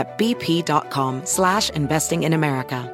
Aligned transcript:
at 0.00 0.18
bp.com 0.18 1.20
slash 1.24 1.70
investing 1.76 2.24
in 2.24 2.32
America. 2.32 2.90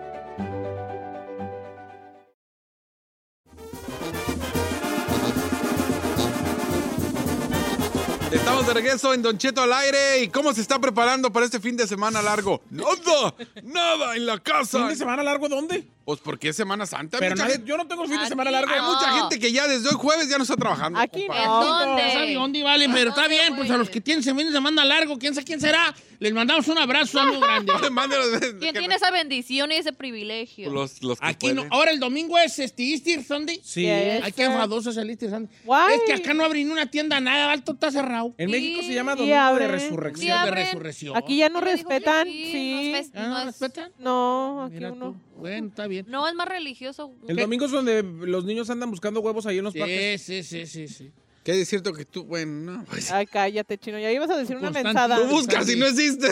Estamos 8.32 8.66
de 8.66 8.74
regreso 8.74 9.14
en 9.14 9.22
Don 9.22 9.38
Cheto 9.38 9.62
al 9.62 9.72
aire. 9.72 10.22
¿Y 10.22 10.28
cómo 10.28 10.52
se 10.52 10.60
está 10.60 10.78
preparando 10.78 11.32
para 11.32 11.46
este 11.46 11.60
fin 11.60 11.76
de 11.76 11.86
semana 11.86 12.20
largo? 12.20 12.60
¡Nada! 12.70 13.34
¡Nada 13.62 14.16
en 14.16 14.26
la 14.26 14.38
casa! 14.38 14.78
¿Fin 14.78 14.88
de 14.88 14.96
semana 14.96 15.22
largo 15.22 15.48
dónde? 15.48 15.95
Pues 16.06 16.20
porque 16.20 16.50
es 16.50 16.56
Semana 16.56 16.86
Santa. 16.86 17.16
Hay 17.16 17.20
Pero 17.20 17.32
mucha 17.34 17.42
nadie- 17.42 17.54
gente- 17.56 17.68
yo 17.68 17.76
no 17.76 17.86
tengo 17.88 18.06
fin 18.06 18.20
de 18.20 18.28
semana 18.28 18.48
largo. 18.52 18.72
hay 18.72 18.78
no. 18.80 18.94
mucha 18.94 19.10
gente 19.10 19.40
que 19.40 19.50
ya 19.50 19.66
desde 19.66 19.88
hoy 19.88 19.96
jueves 19.96 20.28
ya 20.28 20.36
no 20.38 20.44
está 20.44 20.54
trabajando. 20.54 21.00
Aquí 21.00 21.26
compa. 21.26 21.42
¿En 21.42 21.48
dónde? 21.50 22.12
¿Sabe 22.12 22.34
dónde 22.34 22.62
vale? 22.62 22.88
Pero 22.88 23.10
está 23.10 23.22
¿Dónde, 23.22 23.36
bien, 23.36 23.56
pues 23.56 23.70
a 23.72 23.76
los 23.76 23.90
que 23.90 24.00
tienen 24.00 24.22
fin 24.22 24.36
de 24.36 24.52
semana 24.52 24.84
largo, 24.84 25.18
quién 25.18 25.34
sabe 25.34 25.44
quién 25.44 25.60
será, 25.60 25.92
les 26.20 26.32
mandamos 26.32 26.68
un 26.68 26.78
abrazo, 26.78 27.18
algo 27.20 27.40
grande. 27.40 27.72
¿Quién 28.60 28.74
tiene 28.76 28.94
esa 28.94 29.10
bendición 29.10 29.72
y 29.72 29.74
ese 29.74 29.92
privilegio? 29.92 30.70
Los, 30.70 31.02
los 31.02 31.18
que 31.18 31.26
Aquí 31.26 31.52
no. 31.52 31.66
Ahora 31.70 31.90
el 31.90 31.98
domingo 31.98 32.38
es 32.38 32.56
este 32.60 32.84
Easter 32.84 33.24
Sunday. 33.24 33.60
Sí. 33.64 33.86
Hay 33.88 34.30
que 34.30 34.44
enfadoso 34.44 34.90
es 34.90 34.96
el 34.98 35.10
Easter 35.10 35.28
Sunday. 35.30 35.52
Why? 35.64 35.92
Es 35.96 36.00
que 36.06 36.12
acá 36.12 36.34
no 36.34 36.44
abren 36.44 36.70
una 36.70 36.86
tienda, 36.88 37.18
nada, 37.18 37.50
alto 37.50 37.72
está 37.72 37.90
cerrado. 37.90 38.32
En 38.38 38.48
México 38.52 38.80
se 38.82 38.94
llama 38.94 39.16
Domingo 39.16 39.54
de 39.58 39.66
Resurrección. 39.66 40.44
De. 40.44 41.18
Aquí 41.18 41.36
ya 41.38 41.48
no 41.48 41.60
¿Quién 41.60 41.64
me 41.72 41.76
dijo 41.76 41.88
que 41.88 41.94
respetan. 41.98 42.26
sí? 42.28 42.92
No 43.12 43.20
¿Ah, 43.20 43.26
no 43.26 43.28
no 43.34 43.38
es- 43.40 43.46
respetan? 43.46 43.92
No, 43.98 44.62
aquí 44.66 44.84
uno. 44.84 45.20
Bueno, 45.36 45.68
está 45.68 45.86
bien. 45.86 46.06
No, 46.08 46.26
es 46.26 46.34
más 46.34 46.48
religioso. 46.48 47.12
El 47.28 47.36
domingo 47.36 47.66
es 47.66 47.70
donde 47.70 48.02
los 48.02 48.44
niños 48.44 48.70
andan 48.70 48.90
buscando 48.90 49.20
huevos 49.20 49.46
ahí 49.46 49.58
en 49.58 49.64
los 49.64 49.74
parques. 49.74 50.22
Sí, 50.22 50.42
sí, 50.42 50.66
sí, 50.66 50.88
sí, 50.88 50.88
sí. 50.88 51.12
¿Qué 51.46 51.60
es 51.60 51.68
cierto 51.68 51.92
que 51.92 52.04
tú, 52.04 52.24
bueno, 52.24 52.72
no, 52.72 52.84
pues, 52.86 53.12
Ay, 53.12 53.24
cállate, 53.24 53.78
chino. 53.78 54.00
Ya 54.00 54.10
ibas 54.10 54.28
a 54.30 54.36
decir 54.36 54.56
una 54.56 54.72
mensada. 54.72 55.16
Tú 55.16 55.26
buscas 55.26 55.70
y 55.70 55.76
no 55.76 55.86
existe. 55.86 56.26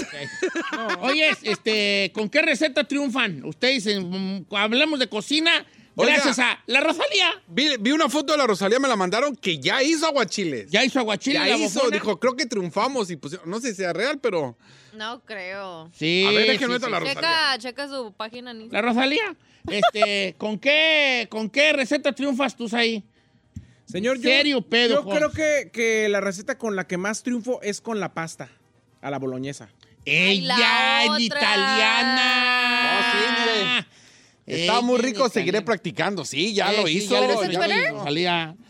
Oye, 1.02 1.30
este, 1.42 2.10
¿con 2.12 2.28
qué 2.28 2.42
receta 2.42 2.82
triunfan? 2.82 3.44
Ustedes, 3.44 3.86
mm, 3.86 4.38
hablemos 4.50 4.98
de 4.98 5.08
cocina, 5.08 5.64
Oiga. 5.96 6.14
gracias 6.14 6.38
a 6.40 6.58
la 6.66 6.80
Rosalía. 6.80 7.30
Vi, 7.46 7.76
vi 7.78 7.92
una 7.92 8.08
foto 8.08 8.32
de 8.32 8.38
la 8.38 8.46
Rosalía, 8.46 8.78
me 8.80 8.88
la 8.88 8.96
mandaron, 8.96 9.36
que 9.36 9.58
ya 9.58 9.82
hizo 9.82 10.06
aguachiles. 10.06 10.70
Ya 10.70 10.84
hizo 10.84 10.98
aguachile 10.98 11.38
Ya 11.38 11.46
la 11.46 11.56
hizo, 11.56 11.78
bofona. 11.80 11.94
dijo, 11.96 12.18
creo 12.18 12.34
que 12.34 12.46
triunfamos 12.46 13.10
y 13.10 13.16
pusieron, 13.16 13.48
no 13.48 13.60
sé 13.60 13.70
si 13.70 13.76
sea 13.76 13.92
real, 13.92 14.18
pero... 14.20 14.56
No 14.94 15.20
creo. 15.24 15.90
Sí. 15.92 16.24
A 16.26 16.30
ver, 16.30 16.42
sí, 16.46 16.48
déjenme 16.52 16.74
meto 16.74 16.86
sí. 16.86 16.92
la 16.92 17.00
Rosalía. 17.00 17.20
Checa, 17.20 17.58
checa 17.58 17.88
su 17.88 18.12
página 18.12 18.50
en 18.50 18.70
La. 18.70 18.82
Rosalía. 18.82 19.36
Este, 19.68 20.34
¿con 20.38 20.58
qué, 20.58 21.26
¿con 21.30 21.48
qué 21.50 21.72
receta 21.72 22.12
triunfas 22.12 22.56
tú 22.56 22.68
ahí? 22.72 23.02
Señor, 23.86 24.16
yo, 24.16 24.22
Serio 24.22 24.62
pedo, 24.62 25.04
yo 25.04 25.10
creo 25.10 25.30
que, 25.30 25.70
que 25.72 26.08
la 26.08 26.20
receta 26.20 26.56
con 26.58 26.74
la 26.74 26.86
que 26.86 26.96
más 26.96 27.22
triunfo 27.22 27.60
es 27.62 27.80
con 27.80 28.00
la 28.00 28.14
pasta, 28.14 28.48
a 29.02 29.10
la 29.10 29.18
boloñesa. 29.18 29.68
Ella 30.04 30.56
la 30.56 31.04
es 31.04 31.10
otra. 31.10 31.24
italiana. 31.24 32.98
Oh, 32.98 33.02
sí, 33.12 33.18
mire. 33.40 34.03
Está 34.46 34.74
Ella 34.74 34.80
muy 34.82 34.98
rico, 34.98 35.28
seguiré 35.28 35.62
practicando. 35.62 36.24
Sí, 36.24 36.52
ya 36.52 36.70
Sí, 36.70 36.76
lo 36.76 36.88
hizo. 36.88 37.16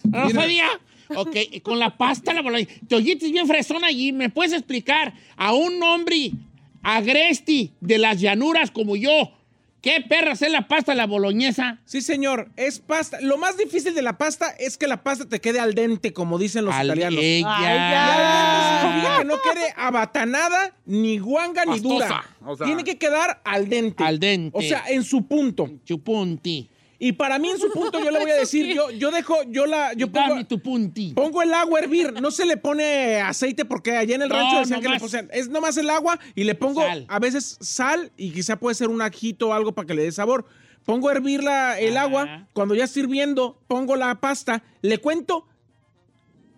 Rosalía. 0.05 0.69
Ok, 1.17 1.37
con 1.63 1.79
la 1.79 1.97
pasta, 1.97 2.33
la 2.33 2.43
boloñesa. 2.43 2.73
Te 2.89 2.95
oíste 2.95 3.31
bien 3.31 3.47
fresón 3.47 3.85
allí. 3.85 4.13
¿Me 4.13 4.31
puedes 4.31 4.53
explicar 4.53 5.13
a 5.37 5.53
un 5.53 5.83
hombre 5.83 6.33
agresti 6.83 7.73
de 7.81 7.99
las 7.99 8.21
llanuras 8.21 8.71
como 8.71 8.97
yo? 8.97 9.33
¿Qué 9.85 10.01
perras 10.01 10.41
es 10.41 10.51
la 10.51 10.67
pasta, 10.67 10.95
la 10.95 11.07
boloñesa? 11.07 11.79
Sí, 11.85 12.01
señor, 12.01 12.49
es 12.57 12.79
pasta. 12.79 13.21
Lo 13.21 13.37
más 13.37 13.59
difícil 13.59 13.95
de 13.95 14.01
la 14.01 14.17
pasta 14.17 14.49
es 14.59 14.79
que 14.79 14.87
la 14.89 15.03
pasta 15.03 15.29
te 15.29 15.43
quede 15.43 15.61
al 15.61 15.75
dente, 15.75 16.15
como 16.15 16.39
dicen 16.39 16.65
los 16.65 16.75
Al- 16.75 16.87
italianos. 16.87 17.21
Ella. 17.23 17.55
Ay, 17.55 17.65
Y 17.65 17.91
ya. 17.93 18.07
al 18.07 18.17
dente 18.17 18.81
significa 18.89 19.19
que 19.19 19.25
no 19.27 19.35
quede 19.53 19.75
abatanada, 19.77 20.75
ni 20.87 21.19
guanga, 21.19 21.67
ni 21.67 21.81
dura. 21.81 22.09
Pastosa, 22.09 22.37
o 22.47 22.57
sea. 22.57 22.67
Tiene 22.67 22.83
que 22.83 22.97
quedar 22.97 23.43
al 23.45 23.69
dente. 23.69 24.03
Al 24.03 24.19
dente. 24.19 24.57
O 24.57 24.63
sea, 24.63 24.85
en 24.89 25.05
su 25.05 25.27
punto. 25.27 25.69
Chupunti. 25.85 26.71
Y 27.07 27.13
para 27.13 27.39
mí 27.39 27.51
en 27.51 27.59
su 27.59 27.71
punto 27.71 28.03
yo 28.03 28.11
le 28.11 28.19
voy 28.19 28.31
a 28.31 28.35
decir, 28.45 28.75
yo, 28.75 28.91
yo 28.91 29.11
dejo, 29.11 29.37
yo 29.49 29.67
la, 29.67 29.93
yo 29.93 30.11
pongo, 30.11 30.31
Dame 30.31 30.45
tu 30.47 30.59
punti. 30.59 31.13
pongo 31.13 31.43
el 31.43 31.53
agua 31.53 31.79
a 31.79 31.83
hervir. 31.83 32.15
No 32.15 32.31
se 32.31 32.47
le 32.47 32.57
pone 32.57 33.21
aceite 33.21 33.67
porque 33.67 33.95
allá 33.95 34.15
en 34.15 34.23
el 34.23 34.29
No, 34.31 34.37
rancho 34.37 34.61
decían 34.61 34.81
que 34.81 34.89
le 34.89 34.95
nomás- 34.95 35.03
pusieran. 35.03 35.29
Es 35.33 35.49
nomás 35.51 35.77
el 35.77 35.91
agua 35.91 36.19
y 36.35 36.45
le 36.45 36.55
pongo 36.55 36.81
Sal. 36.81 37.05
a 37.09 37.19
veces 37.19 37.59
sal 37.61 38.11
y 38.17 38.31
quizá 38.31 38.57
puede 38.59 38.75
ser 38.75 38.89
un 38.89 39.03
ajito 39.03 39.49
o 39.49 39.53
algo 39.53 39.73
para 39.73 39.87
que 39.87 39.93
le 39.95 40.03
dé 40.05 40.13
sabor. 40.13 40.47
Pongo 40.87 41.11
a 41.11 41.13
hervir 41.13 41.45
la- 41.45 41.79
el 41.79 41.97
agua. 41.99 42.49
Cuando 42.55 42.75
ya 42.75 42.85
está 42.85 43.01
hirviendo, 43.01 43.61
pongo 43.69 43.97
la 43.97 44.15
pasta. 44.21 44.63
Le 44.81 44.97
cuento 44.97 45.47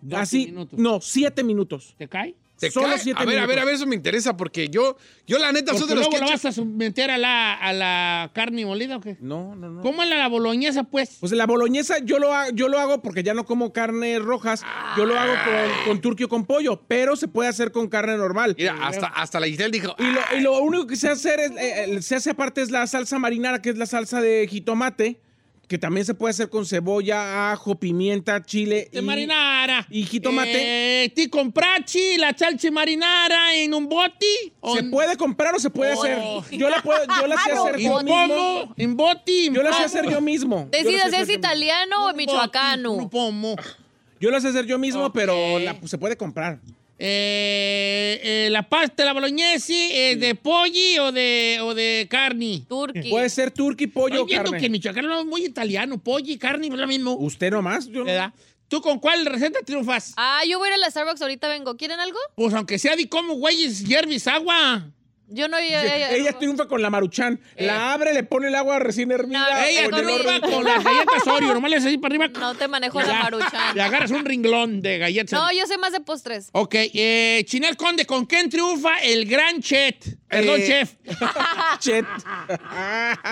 Doce 0.01 0.21
así. 0.21 0.45
minutos. 0.45 0.79
No, 0.79 1.01
siete 1.01 1.43
minutos. 1.43 1.93
¿Te 1.97 2.07
cae? 2.07 2.35
¿Te 2.59 2.71
Solo 2.71 2.87
cae? 2.87 2.99
siete 2.99 3.21
a 3.21 3.25
ver, 3.25 3.39
a 3.39 3.45
ver, 3.45 3.59
a 3.59 3.65
ver, 3.65 3.75
eso 3.75 3.85
me 3.85 3.95
interesa 3.95 4.35
porque 4.35 4.67
yo, 4.69 4.97
yo 5.27 5.37
la 5.37 5.51
neta 5.51 5.75
soy 5.75 5.87
de 5.87 5.95
los 5.95 6.07
que... 6.07 6.17
la 6.17 6.25
vas 6.25 6.57
a 6.57 6.65
meter 6.65 7.11
a 7.11 7.17
la, 7.17 7.53
a 7.53 7.71
la 7.71 8.31
carne 8.33 8.65
molida 8.65 8.97
o 8.97 8.99
qué? 8.99 9.17
No, 9.21 9.55
no, 9.55 9.69
no. 9.69 9.81
¿Cómo 9.81 10.01
es 10.01 10.09
la, 10.09 10.17
la 10.17 10.27
boloñesa, 10.27 10.83
pues? 10.83 11.17
Pues 11.19 11.31
la 11.33 11.45
boloñesa 11.45 11.99
yo 11.99 12.17
lo, 12.17 12.31
yo 12.53 12.67
lo 12.67 12.79
hago 12.79 13.01
porque 13.01 13.21
ya 13.21 13.33
no 13.33 13.45
como 13.45 13.73
carnes 13.73 14.21
rojas. 14.21 14.65
Yo 14.97 15.05
lo 15.05 15.19
hago 15.19 15.33
con, 15.33 15.85
con 15.85 16.01
turquio 16.01 16.29
con 16.29 16.45
pollo, 16.45 16.81
pero 16.87 17.15
se 17.15 17.27
puede 17.27 17.49
hacer 17.49 17.71
con 17.71 17.87
carne 17.87 18.17
normal. 18.17 18.55
Mira, 18.57 18.75
hasta, 18.81 19.07
hasta 19.07 19.39
la 19.39 19.47
Giselle 19.47 19.71
dijo... 19.71 19.95
Y 19.99 20.11
lo, 20.11 20.21
y 20.37 20.41
lo 20.41 20.57
único 20.59 20.87
que 20.87 20.95
se 20.95 21.09
hace, 21.09 21.35
es, 21.35 21.51
eh, 21.51 21.95
eh, 21.95 22.01
se 22.01 22.15
hace 22.15 22.31
aparte 22.31 22.61
es 22.61 22.71
la 22.71 22.87
salsa 22.87 23.19
marinara, 23.19 23.61
que 23.61 23.69
es 23.69 23.77
la 23.77 23.85
salsa 23.85 24.19
de 24.19 24.47
jitomate, 24.49 25.21
que 25.67 25.77
también 25.77 26.05
se 26.05 26.13
puede 26.13 26.31
hacer 26.31 26.49
con 26.49 26.65
cebolla, 26.65 27.51
ajo, 27.51 27.75
pimienta, 27.75 28.41
chile 28.41 28.87
De 28.91 28.99
y 28.99 29.01
marinara. 29.01 29.85
y 29.89 30.03
jitomate. 30.05 31.03
Eh, 31.03 31.09
¿Ti 31.09 31.27
comprachi 31.27 32.15
la 32.17 32.33
salsa 32.37 32.71
marinara 32.71 33.53
en 33.55 33.73
un 33.73 33.89
boti? 33.89 34.53
Se 34.75 34.83
puede 34.83 35.17
comprar 35.17 35.53
o 35.55 35.59
se 35.59 35.69
puede 35.69 35.93
Oh. 35.95 36.39
hacer. 36.39 36.57
Yo 36.57 36.69
la 36.69 36.81
puedo, 36.81 36.99
yo 37.19 37.27
la 37.27 37.35
sé 37.43 37.51
hacer 37.51 37.75
¿En 37.75 37.81
yo 37.81 37.97
mismo. 38.01 38.27
pomo? 38.27 38.73
¿En 38.77 38.95
boti? 38.95 39.47
¿En 39.47 39.53
Yo 39.55 39.61
la 39.63 39.73
sé 39.73 39.83
hacer 39.83 40.09
yo 40.09 40.21
mismo. 40.21 40.69
Decides 40.71 41.13
si 41.13 41.21
es 41.21 41.29
italiano 41.29 42.07
o 42.07 42.13
michoacano. 42.13 42.91
boti, 42.91 43.03
un 43.03 43.09
pomo. 43.09 43.55
Yo 44.21 44.31
la 44.31 44.39
sé 44.39 44.47
hacer 44.47 44.65
yo 44.65 44.77
mismo, 44.79 45.11
pero 45.11 45.59
la- 45.59 45.77
pues, 45.77 45.91
se 45.91 45.97
puede 45.97 46.15
comprar. 46.15 46.59
Eh, 46.99 48.19
eh, 48.23 48.49
la 48.49 48.63
pasta, 48.67 49.05
la 49.05 49.13
boloñesa, 49.13 49.71
eh, 49.73 50.15
¿de 50.15 50.35
pollo 50.35 51.05
o 51.05 51.11
de, 51.11 51.59
o 51.61 51.73
de 51.73 52.07
carne? 52.09 52.63
Turkey. 52.67 53.09
Puede 53.09 53.29
ser 53.29 53.51
turkey, 53.51 53.87
pollo 53.87 54.15
Estoy 54.15 54.21
o 54.23 54.25
viendo 54.25 54.43
carne. 54.51 54.59
que 54.59 54.65
en 54.65 54.71
Michoacán 54.71 55.05
no 55.05 55.19
es 55.19 55.25
muy 55.25 55.45
italiano. 55.45 55.97
Pollo 56.01 56.31
y 56.31 56.37
carne 56.37 56.67
es 56.67 56.73
lo 56.73 56.87
mismo. 56.87 57.13
Usted 57.17 57.51
nomás. 57.51 57.87
Yo 57.87 57.99
no- 57.99 58.05
¿Verdad? 58.05 58.33
¿Tú 58.67 58.81
con 58.81 58.99
cuál 58.99 59.25
receta 59.25 59.59
triunfas? 59.65 60.13
Ah, 60.17 60.41
yo 60.47 60.57
voy 60.59 60.67
a 60.67 60.71
ir 60.71 60.75
a 60.75 60.77
la 60.79 60.89
Starbucks 60.91 61.21
ahorita 61.21 61.47
vengo. 61.47 61.77
¿Quieren 61.77 61.99
algo? 62.01 62.17
Pues 62.35 62.53
aunque 62.53 62.77
sea 62.77 62.95
de 62.97 63.07
como 63.07 63.35
güeyes 63.35 63.85
hierbis 63.85 64.27
agua. 64.27 64.91
Yo 65.29 65.47
no... 65.47 65.59
ya- 65.59 65.83
ya- 65.83 66.11
Ella 66.11 66.33
triunfa 66.33 66.67
con 66.67 66.81
la 66.81 66.89
maruchan. 66.89 67.39
La 67.57 67.93
abre, 67.93 68.13
le 68.13 68.23
pone 68.23 68.47
el 68.47 68.55
agua 68.55 68.79
recién 68.79 69.11
hervida. 69.11 69.39
No, 69.39 69.57
Ella 69.65 69.89
triunfa 69.89 70.39
con 70.41 70.63
las 70.63 70.83
galletas 70.83 71.27
Oreo. 71.27 71.53
Nomás 71.53 71.71
le 71.71 71.77
haces 71.77 71.87
así 71.87 71.97
para 71.97 72.15
arriba. 72.15 72.27
No 72.39 72.55
te 72.55 72.67
manejo 72.67 72.99
Ya. 73.01 73.07
la 73.07 73.13
maruchan. 73.23 73.75
Le 73.75 73.81
agarras 73.81 74.11
un 74.11 74.25
ringlón 74.25 74.81
de 74.81 74.97
galletas. 74.99 75.39
No, 75.39 75.51
yo 75.51 75.65
sé 75.67 75.77
más 75.77 75.91
de 75.91 75.99
postres. 75.99 76.49
Ok, 76.53 76.75
eh, 76.75 77.43
Chinel 77.45 77.75
Conde, 77.77 78.05
¿con 78.05 78.25
quién 78.25 78.49
triunfa 78.49 78.97
el 78.99 79.25
gran 79.25 79.61
Chet? 79.61 80.17
Perdón, 80.27 80.59
Eh, 80.61 80.67
chef. 80.67 80.93
Chet. 81.79 82.05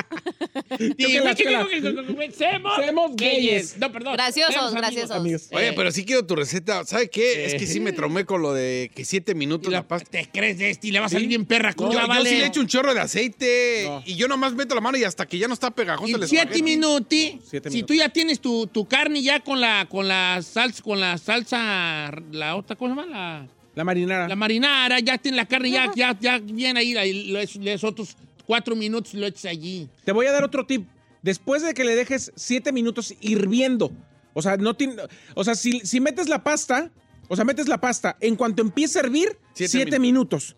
Semos 2.37 2.75
Semos 2.85 3.11
gayes. 3.15 3.77
No, 3.77 3.91
perdón. 3.91 4.13
Graciosos, 4.13 4.55
amigos. 4.55 4.73
graciosos. 4.73 5.11
amigos. 5.17 5.47
Oye, 5.51 5.67
Eh, 5.69 5.73
pero 5.75 5.91
sí 5.91 6.05
quiero 6.05 6.25
tu 6.25 6.35
receta. 6.35 6.83
¿Sabe 6.85 7.09
qué? 7.09 7.45
Es 7.45 7.55
que 7.55 7.67
sí 7.67 7.79
me 7.79 7.91
traumé 7.91 8.25
con 8.25 8.41
lo 8.41 8.53
de 8.53 8.91
que 8.95 9.05
siete 9.05 9.35
minutos 9.35 9.71
la, 9.71 9.79
la- 9.79 9.87
pasta. 9.87 10.09
¿Te 10.09 10.29
crees 10.31 10.57
de 10.57 10.69
este? 10.71 10.87
Y 10.87 10.91
le 10.91 10.99
va 10.99 11.07
a 11.07 11.09
salir 11.09 11.27
bien 11.27 11.45
perra 11.45 11.73
Yo, 11.91 11.99
yo 12.01 12.07
vale. 12.07 12.29
sí 12.29 12.35
le 12.37 12.45
echo 12.47 12.59
un 12.61 12.67
chorro 12.67 12.93
de 12.93 12.99
aceite 13.01 13.83
No. 13.87 14.03
y 14.05 14.15
yo 14.15 14.27
nomás 14.27 14.53
meto 14.53 14.75
la 14.75 14.81
mano 14.81 14.97
y 14.97 15.03
hasta 15.03 15.25
que 15.25 15.37
ya 15.37 15.47
no 15.47 15.53
está 15.53 15.71
pegajoso 15.71 16.15
el 16.17 16.27
siete 16.27 16.61
minutos, 16.61 17.07
Siete 17.47 17.69
si 17.69 17.75
minutos. 17.77 17.87
tú 17.87 17.93
ya 17.93 18.09
tienes 18.09 18.39
tu, 18.39 18.67
tu 18.67 18.85
carne 18.87 19.21
ya 19.21 19.39
con 19.39 19.59
la, 19.61 19.87
con 19.89 20.07
la 20.07 20.41
salsa, 20.41 20.81
con 20.83 20.99
la 20.99 21.17
salsa, 21.17 22.11
la 22.31 22.55
otra, 22.55 22.75
¿cómo 22.75 22.93
se 22.95 23.01
llama? 23.01 23.11
La, 23.11 23.47
La 23.75 23.83
marinara. 23.83 24.27
la 24.27 24.35
marinara, 24.35 24.99
ya 24.99 25.17
tienes 25.17 25.37
la 25.37 25.45
carne 25.47 25.71
ya, 25.71 25.91
ya, 25.95 26.17
ya 26.19 26.39
bien 26.39 26.77
ahí, 26.77 26.95
ahí 26.97 27.25
le 27.31 27.45
le 27.59 27.71
das 27.71 27.83
otros 27.83 28.15
cuatro 28.45 28.75
minutos 28.75 29.13
y 29.13 29.17
lo 29.17 29.25
echas 29.27 29.45
allí. 29.45 29.89
Te 30.03 30.11
voy 30.11 30.25
a 30.27 30.31
dar 30.31 30.43
otro 30.43 30.65
tip. 30.65 30.87
Después 31.21 31.63
de 31.63 31.73
que 31.73 31.83
le 31.83 31.95
dejes 31.95 32.31
siete 32.35 32.71
minutos 32.71 33.15
hirviendo, 33.19 33.91
o 34.33 34.41
sea, 34.41 34.57
no 34.57 34.75
tiene, 34.75 34.95
o 35.33 35.43
sea, 35.43 35.55
si, 35.55 35.79
si 35.79 35.99
metes 35.99 36.29
la 36.29 36.43
pasta, 36.43 36.91
o 37.27 37.35
sea, 37.35 37.43
metes 37.45 37.67
la 37.67 37.81
pasta, 37.81 38.15
en 38.21 38.35
cuanto 38.35 38.61
empiece 38.61 38.99
a 38.99 39.01
hervir, 39.01 39.37
Siete 39.53 39.71
siete, 39.71 39.99
minutos. 39.99 40.55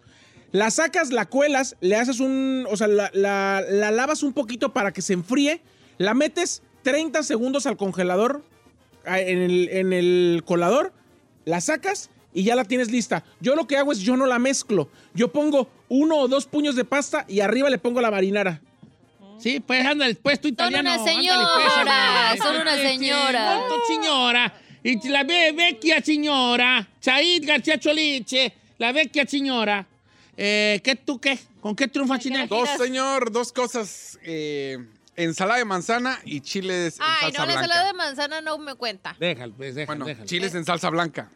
La 0.52 0.72
sacas, 0.72 1.12
la 1.12 1.26
cuelas, 1.26 1.76
le 1.82 1.96
haces 1.98 2.20
un, 2.20 2.66
o 2.70 2.78
sea, 2.78 2.88
la, 2.88 3.10
la- 3.14 3.62
la 3.70 3.92
lavas 3.92 4.24
un 4.24 4.34
poquito 4.34 4.72
para 4.74 4.92
que 4.94 5.02
se 5.02 5.14
enfríe, 5.14 5.62
la 5.98 6.14
metes 6.14 6.64
30 6.84 7.22
segundos 7.24 7.66
al 7.68 7.76
congelador, 7.78 8.44
en 9.06 9.38
el, 9.42 9.70
en 9.70 9.94
el 9.94 10.44
colador, 10.46 10.94
la 11.46 11.60
sacas 11.62 12.10
y 12.34 12.44
ya 12.44 12.56
la 12.56 12.66
tienes 12.66 12.92
lista. 12.92 13.24
Yo 13.40 13.56
lo 13.56 13.68
que 13.68 13.78
hago 13.78 13.92
es 13.92 14.00
yo 14.00 14.16
no 14.18 14.26
la 14.26 14.38
mezclo. 14.40 14.90
Yo 15.14 15.32
pongo 15.32 15.70
uno 15.90 16.18
o 16.18 16.28
dos 16.28 16.46
puños 16.46 16.76
de 16.76 16.86
pasta 16.86 17.26
y 17.28 17.40
arriba 17.40 17.70
le 17.70 17.78
pongo 17.78 18.02
la 18.02 18.12
marinara. 18.12 18.62
Sí, 19.40 19.60
pues 19.60 19.86
ándale, 19.86 20.16
pues 20.16 20.42
tú 20.42 20.48
italiano. 20.48 20.90
una 20.90 20.94
ándale, 21.00 21.16
señora, 21.16 21.48
pues, 21.56 21.74
ándale. 21.78 22.38
son 22.42 22.56
una 22.62 22.76
Sí, 22.76 22.82
sí, 22.82 22.88
señora. 22.88 23.62
signora. 23.88 24.54
Y 24.84 25.10
la 25.10 25.24
ve- 25.24 25.52
vecchia 25.52 26.02
signora, 26.02 26.88
Said 27.00 27.46
García 27.46 27.80
Choliche, 27.80 28.54
la 28.78 28.92
vecchia 28.92 29.26
signora. 29.26 29.86
Eh, 30.38 30.80
¿Qué 30.84 30.96
tú 30.96 31.20
qué? 31.20 31.40
¿Con 31.62 31.76
qué 31.76 31.88
triunfa 31.88 32.20
Chinel? 32.20 32.48
Dos, 32.48 32.70
señor, 32.78 33.32
dos 33.32 33.52
cosas. 33.52 34.20
eh, 34.24 34.78
ensalada 35.16 35.58
de 35.58 35.66
manzana 35.66 36.20
y 36.26 36.42
chiles 36.42 36.98
en 37.00 37.04
Ay, 37.04 37.16
salsa 37.22 37.40
no, 37.40 37.46
la 37.46 37.46
blanca. 37.46 37.62
ensalada 37.66 37.88
de 37.88 37.94
manzana 37.94 38.42
no 38.42 38.58
me 38.60 38.76
cuenta. 38.76 39.16
Déjalo, 39.20 39.56
pues, 39.56 39.74
déjalo, 39.74 39.88
Bueno, 39.98 40.06
déjalo. 40.06 40.28
chiles 40.28 40.54
en 40.54 40.64
salsa 40.64 40.90
blanca. 40.92 41.32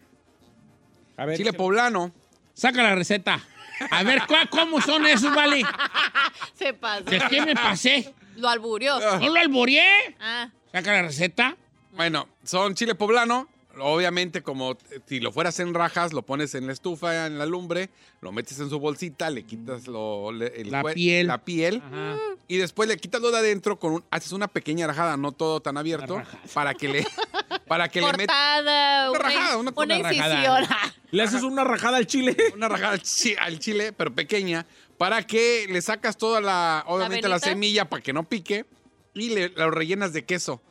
A 1.17 1.25
ver, 1.25 1.35
Chile 1.37 1.51
poblano. 1.53 2.11
Saca 2.53 2.83
la 2.83 2.93
receta. 2.93 3.43
A 3.89 4.03
ver, 4.03 4.21
¿cuál- 4.27 4.47
¿cómo 4.51 4.79
son 4.81 5.05
esos, 5.07 5.33
vale? 5.33 5.63
Se 6.53 6.73
pasó. 6.75 7.03
¿De 7.05 7.19
qué 7.27 7.41
me 7.43 7.55
pasé? 7.55 8.13
Lo 8.35 8.49
alburió. 8.49 8.99
¿No 9.19 9.29
lo 9.29 9.39
alboreé? 9.39 10.15
Ah, 10.19 10.49
Saca 10.71 10.91
la 10.93 11.01
receta. 11.01 11.57
Bueno, 11.93 12.27
son 12.43 12.75
chile 12.75 12.93
poblano. 12.93 13.47
Obviamente, 13.79 14.41
como 14.43 14.71
eh, 14.91 14.99
si 15.05 15.19
lo 15.19 15.31
fueras 15.31 15.59
en 15.59 15.73
rajas, 15.73 16.13
lo 16.13 16.23
pones 16.23 16.55
en 16.55 16.67
la 16.67 16.73
estufa, 16.73 17.25
en 17.27 17.37
la 17.39 17.45
lumbre, 17.45 17.89
lo 18.21 18.31
metes 18.31 18.59
en 18.59 18.69
su 18.69 18.79
bolsita, 18.79 19.29
le 19.29 19.43
quitas 19.43 19.87
lo, 19.87 20.31
le- 20.31 20.61
el 20.61 20.71
La 20.71 20.83
piel. 20.83 21.27
la 21.27 21.43
piel 21.45 21.81
Ajá. 21.85 22.17
y 22.47 22.57
después 22.57 22.89
le 22.89 22.97
quitas 22.97 23.21
lo 23.21 23.31
de 23.31 23.37
adentro, 23.37 23.79
con 23.79 23.93
un- 23.93 24.03
haces 24.11 24.31
una 24.33 24.47
pequeña 24.47 24.87
rajada, 24.87 25.15
no 25.17 25.31
todo 25.31 25.61
tan 25.61 25.77
abierto, 25.77 26.21
para 26.53 26.73
que 26.73 26.89
le, 26.89 27.05
para 27.67 27.87
que 27.89 28.01
le 28.01 28.07
metas 28.13 28.27
cortada, 28.27 29.09
Una 29.09 29.19
una, 29.19 29.19
rajada, 29.19 29.57
una- 29.57 29.71
una 29.75 29.83
una 29.95 30.09
rajada. 30.09 30.35
incisión. 30.35 30.77
Le 31.11 31.23
haces 31.23 31.43
una 31.43 31.65
rajada 31.65 31.97
al 31.97 32.07
chile. 32.07 32.37
una 32.55 32.69
rajada 32.69 32.93
al 32.93 33.01
chi- 33.01 33.35
al 33.37 33.59
chile, 33.59 33.91
pero 33.91 34.15
pequeña, 34.15 34.65
para 34.97 35.23
que 35.23 35.65
le 35.69 35.81
sacas 35.81 36.15
toda 36.17 36.39
la, 36.39 36.85
obviamente 36.87 37.27
la, 37.27 37.37
semilla 37.39 37.89
para 37.89 38.01
que 38.01 38.13
no 38.13 38.23
pique 38.29 38.65
y 39.13 39.29
le, 39.31 39.49
lo 39.49 39.71
rellenas 39.71 40.13
de 40.13 40.23
queso. 40.23 40.61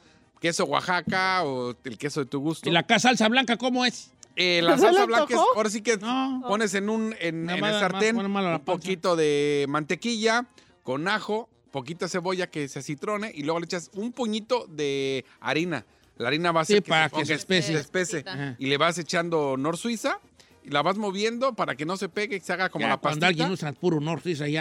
Queso 0.41 0.65
Oaxaca 0.65 1.45
o 1.45 1.75
el 1.85 1.99
queso 1.99 2.21
de 2.21 2.27
tu 2.27 2.41
gusto. 2.41 2.69
¿Y 2.69 2.73
la 2.73 2.85
salsa 2.99 3.29
blanca 3.29 3.57
cómo 3.57 3.85
es? 3.85 4.11
Eh, 4.37 4.61
la 4.65 4.77
¿Se 4.79 4.83
le 4.83 4.87
salsa 4.89 5.07
blanca 5.07 5.35
es, 5.35 5.41
ahora 5.55 5.71
sí 5.71 5.83
que 5.83 5.97
No. 5.99 6.43
pones 6.49 6.75
en 6.75 6.89
un 6.89 7.15
en, 7.21 7.49
el 7.51 7.61
sartén 7.61 8.17
más 8.31 8.59
un 8.59 8.65
poquito 8.65 9.17
de 9.17 9.67
mantequilla 9.69 10.47
con 10.83 11.07
ajo, 11.09 11.49
poquita 11.73 12.09
cebolla 12.09 12.49
que 12.49 12.69
se 12.69 12.79
acitrone 12.79 13.31
y 13.35 13.43
luego 13.43 13.61
le 13.61 13.67
echas 13.67 13.91
un 13.95 14.13
puñito 14.13 14.67
de 14.69 15.25
harina. 15.41 15.85
La 16.17 16.29
harina 16.29 16.53
va 16.53 16.63
a 16.63 16.65
Sí, 16.65 16.75
ser 16.75 16.83
para 16.85 17.09
que 17.11 17.25
se 17.25 17.35
espese. 17.35 17.75
espese. 17.75 18.25
Y 18.59 18.67
le 18.67 18.77
vas 18.79 18.99
echando 18.99 19.57
nor 19.57 19.77
suiza 19.77 20.21
la 20.65 20.83
vas 20.83 20.97
moviendo 20.97 21.55
para 21.55 21.75
que 21.75 21.85
no 21.87 21.97
se 21.97 22.09
pegue 22.09 22.37
y 22.37 22.41
se 22.41 22.53
haga 22.53 22.69
como 22.69 22.83
Ya, 22.85 22.89
la 22.91 22.97
cuando 22.99 23.21
pastita. 23.21 23.27
alguien 23.29 23.51
usa 23.51 23.73
puro 23.73 24.01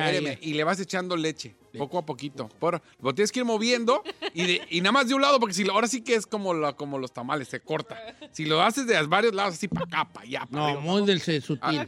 Espéreme, 0.06 0.40
ya. 0.42 0.48
y 0.48 0.54
le 0.54 0.64
vas 0.64 0.80
echando 0.80 1.16
leche, 1.18 1.56
poco 1.78 1.98
a 1.98 2.06
poquito. 2.06 2.50
Por, 2.60 2.82
lo 3.02 3.14
tienes 3.14 3.32
que 3.32 3.40
ir 3.40 3.46
moviendo 3.46 4.04
y, 4.34 4.46
de- 4.48 4.62
y 4.70 4.82
nada 4.82 4.92
más 4.94 5.08
de 5.08 5.14
un 5.16 5.22
lado, 5.22 5.40
porque 5.40 5.54
si 5.54 5.64
lo- 5.64 5.74
ahora 5.74 5.88
sí 5.88 6.02
que 6.02 6.16
es 6.16 6.26
como, 6.26 6.54
la- 6.54 6.74
como 6.74 6.98
los 6.98 7.12
tamales, 7.12 7.48
se 7.50 7.60
corta. 7.60 7.98
Si 8.32 8.46
lo 8.46 8.62
haces 8.62 8.88
de 8.88 9.02
varios 9.08 9.34
lados, 9.34 9.56
así 9.56 9.68
para 9.68 9.86
acá, 9.86 10.12
para 10.14 10.26
allá, 10.26 10.40
para 10.46 10.52
No, 10.52 10.66
arriba. 10.66 10.82
muy 10.82 11.06
del 11.06 11.22
se- 11.22 11.42
sutil. 11.42 11.82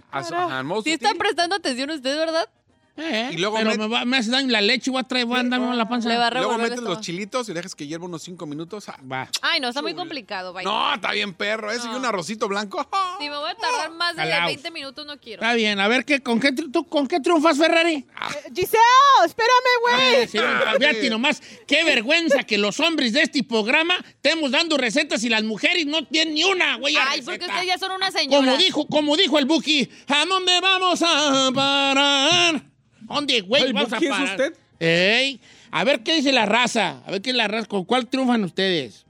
Sí 0.84 0.92
sutil. 0.92 0.94
están 0.94 1.18
prestando 1.18 1.56
atención 1.56 1.90
ustedes, 1.90 2.18
¿verdad? 2.18 2.50
Eh, 2.98 3.30
Y 3.34 3.38
luego 3.38 3.56
pero 3.58 3.72
met- 3.72 3.78
me, 3.78 3.88
va- 3.88 4.06
me 4.06 4.18
hace 4.18 4.30
daño 4.32 4.50
la 4.50 4.60
leche, 4.62 4.92
voy 4.92 5.00
a 5.00 5.04
traer, 5.04 5.26
voy 5.26 5.38
a 5.38 5.40
andarme 5.40 5.74
la 5.76 5.88
panza. 5.88 6.10
Le 6.10 6.18
va 6.18 6.28
a 6.28 6.32
Luego 6.32 6.58
metes 6.58 6.80
los 6.82 7.00
chilitos 7.02 7.48
y 7.50 7.54
dejas 7.54 7.74
que 7.74 7.88
hierva 7.88 8.06
unos 8.06 8.22
cinco 8.22 8.46
minutos. 8.46 8.90
Ah, 8.90 8.98
Va. 9.10 9.30
Ay, 9.42 9.60
no, 9.60 9.70
está 9.70 9.82
muy 9.82 9.94
complicado, 9.96 10.52
vaya. 10.54 10.68
No, 10.70 10.94
está 10.94 11.12
bien 11.14 11.34
perro. 11.34 11.72
Eso 11.72 11.90
y 11.92 11.96
un 11.96 12.06
arrocito 12.06 12.48
blanco. 12.48 12.86
Si 13.20 13.30
me 13.30 13.38
voy 13.38 13.50
a 13.52 13.56
tardar 13.56 13.92
más 13.98 14.16
de 14.16 14.24
Calaos. 14.24 14.46
20 14.48 14.72
minutos, 14.72 15.06
no 15.06 15.18
quiero. 15.20 15.42
Está 15.42 15.54
bien, 15.54 15.80
a 15.80 15.88
ver, 15.88 16.06
¿qué, 16.06 16.22
con, 16.22 16.40
qué, 16.40 16.52
tú, 16.52 16.84
¿con 16.88 17.08
qué 17.08 17.20
triunfas, 17.20 17.58
Ferrari? 17.58 17.94
Eh, 17.96 18.06
Giselle, 18.54 18.80
espérame, 19.26 19.52
güey. 19.82 20.28
Sí, 20.28 20.38
fíjate 20.40 21.10
nomás, 21.10 21.42
qué 21.68 21.84
vergüenza 21.84 22.44
que 22.44 22.58
los 22.58 22.80
hombres 22.80 23.14
de 23.14 23.22
este 23.22 23.44
programa 23.44 23.96
estemos 24.08 24.52
dando 24.52 24.78
recetas 24.78 25.24
y 25.24 25.30
las 25.30 25.44
mujeres 25.44 25.86
no 25.86 26.06
tienen 26.06 26.34
ni 26.34 26.44
una, 26.44 26.78
güey. 26.78 26.96
Ay, 26.98 27.22
porque 27.22 27.46
ustedes 27.46 27.68
ya 27.68 27.78
son 27.78 27.92
una 27.92 28.12
señora. 28.12 28.38
Como 28.38 28.58
dijo, 28.58 28.88
como 28.88 29.16
dijo 29.18 29.38
el 29.40 29.46
Buki, 29.46 29.88
¿a 30.08 30.26
dónde 30.26 30.60
vamos 30.62 31.02
a 31.06 31.52
parar? 31.54 32.71
¿Dónde, 33.14 33.42
güey, 33.42 33.64
¿El 33.64 33.74
vamos 33.74 33.94
a 33.94 33.96
Buki 33.96 34.08
es 34.08 34.32
usted? 34.32 34.54
Ey, 34.80 35.40
a 35.70 35.84
ver 35.84 36.02
qué 36.02 36.16
dice 36.16 36.32
la 36.32 36.46
raza, 36.46 37.02
a 37.06 37.12
ver 37.12 37.22
qué 37.22 37.30
es 37.30 37.36
la 37.36 37.48
raza, 37.48 37.68
¿con 37.68 37.86
cuál 37.86 38.08
triunfan 38.08 38.44
ustedes? 38.44 39.06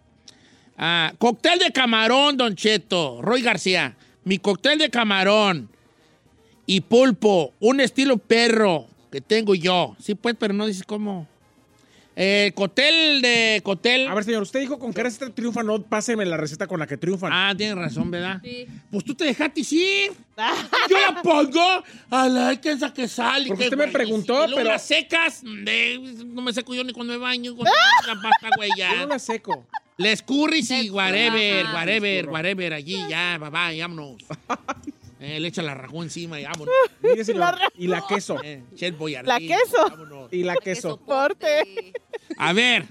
Ah, 0.77 1.13
cóctel 1.17 1.59
de 1.59 1.71
camarón, 1.71 2.37
Don 2.37 2.55
Cheto, 2.55 3.21
Roy 3.21 3.41
García. 3.41 3.95
Mi 4.23 4.37
cóctel 4.37 4.79
de 4.79 4.89
camarón 4.89 5.69
y 6.65 6.81
pulpo, 6.81 7.53
un 7.59 7.79
estilo 7.81 8.17
perro 8.17 8.87
que 9.11 9.21
tengo 9.21 9.55
yo. 9.55 9.95
Sí, 9.99 10.15
pues, 10.15 10.35
pero 10.39 10.53
no 10.53 10.65
dices 10.65 10.83
cómo. 10.83 11.27
Eh, 12.15 12.51
cóctel 12.55 13.21
de 13.21 13.61
cóctel. 13.63 14.07
A 14.07 14.13
ver, 14.13 14.23
señor, 14.25 14.43
usted 14.43 14.59
dijo 14.59 14.77
con 14.77 14.93
qué 14.93 15.03
receta 15.03 15.29
triunfa, 15.33 15.63
no 15.63 15.81
páseme 15.81 16.25
la 16.25 16.35
receta 16.35 16.67
con 16.67 16.79
la 16.79 16.85
que 16.87 16.97
triunfan. 16.97 17.31
Ah, 17.33 17.53
tienes 17.57 17.75
razón, 17.77 18.11
¿verdad? 18.11 18.41
Sí. 18.43 18.67
Pues 18.91 19.05
tú 19.05 19.15
te 19.15 19.23
dejaste 19.25 19.61
ir. 19.61 20.11
Yo 20.89 20.97
la 21.13 21.21
pongo 21.21 21.83
a 22.09 22.27
la 22.27 22.59
que 22.59 22.71
esa 22.71 22.93
que 22.93 23.07
sale. 23.07 23.47
Porque 23.47 23.63
usted 23.65 23.77
me 23.77 23.87
preguntó, 23.87 24.45
Y 24.45 24.53
pero- 24.55 24.69
las 24.71 24.83
secas, 24.85 25.41
de- 25.43 25.99
no 26.25 26.41
me 26.41 26.51
seco 26.51 26.73
yo 26.75 26.83
ni 26.83 26.91
cuando 26.93 27.13
me 27.13 27.19
baño. 27.19 27.55
Con 27.55 27.65
la 28.07 28.13
pasta, 28.21 28.49
güey, 28.57 28.69
Yo 28.77 28.87
no 28.89 28.95
ya. 28.95 29.05
la 29.05 29.19
seco. 29.19 29.65
Les 29.97 30.21
curris 30.21 30.69
y 30.71 30.89
whatever, 30.89 31.65
whatever, 31.67 32.29
whatever, 32.29 32.73
allí, 32.73 32.97
ya, 33.09 33.37
bye, 33.37 33.79
vámonos. 33.81 34.15
Eh, 35.23 35.39
le 35.39 35.47
echa 35.49 35.61
la 35.61 35.75
rajón 35.75 36.03
encima 36.05 36.39
y 36.39 36.43
vámonos. 36.45 36.73
Y 37.77 37.87
la 37.87 38.03
queso. 38.07 38.41
Eh, 38.43 38.63
Chef 38.75 38.97
Boyardee, 38.97 39.27
La 39.27 39.39
queso. 39.39 39.77
vámonos. 39.89 40.33
Y 40.33 40.43
la 40.43 40.55
Que 40.55 40.61
queso. 40.73 40.89
soporte. 40.89 41.93
A 42.37 42.53
ver, 42.53 42.87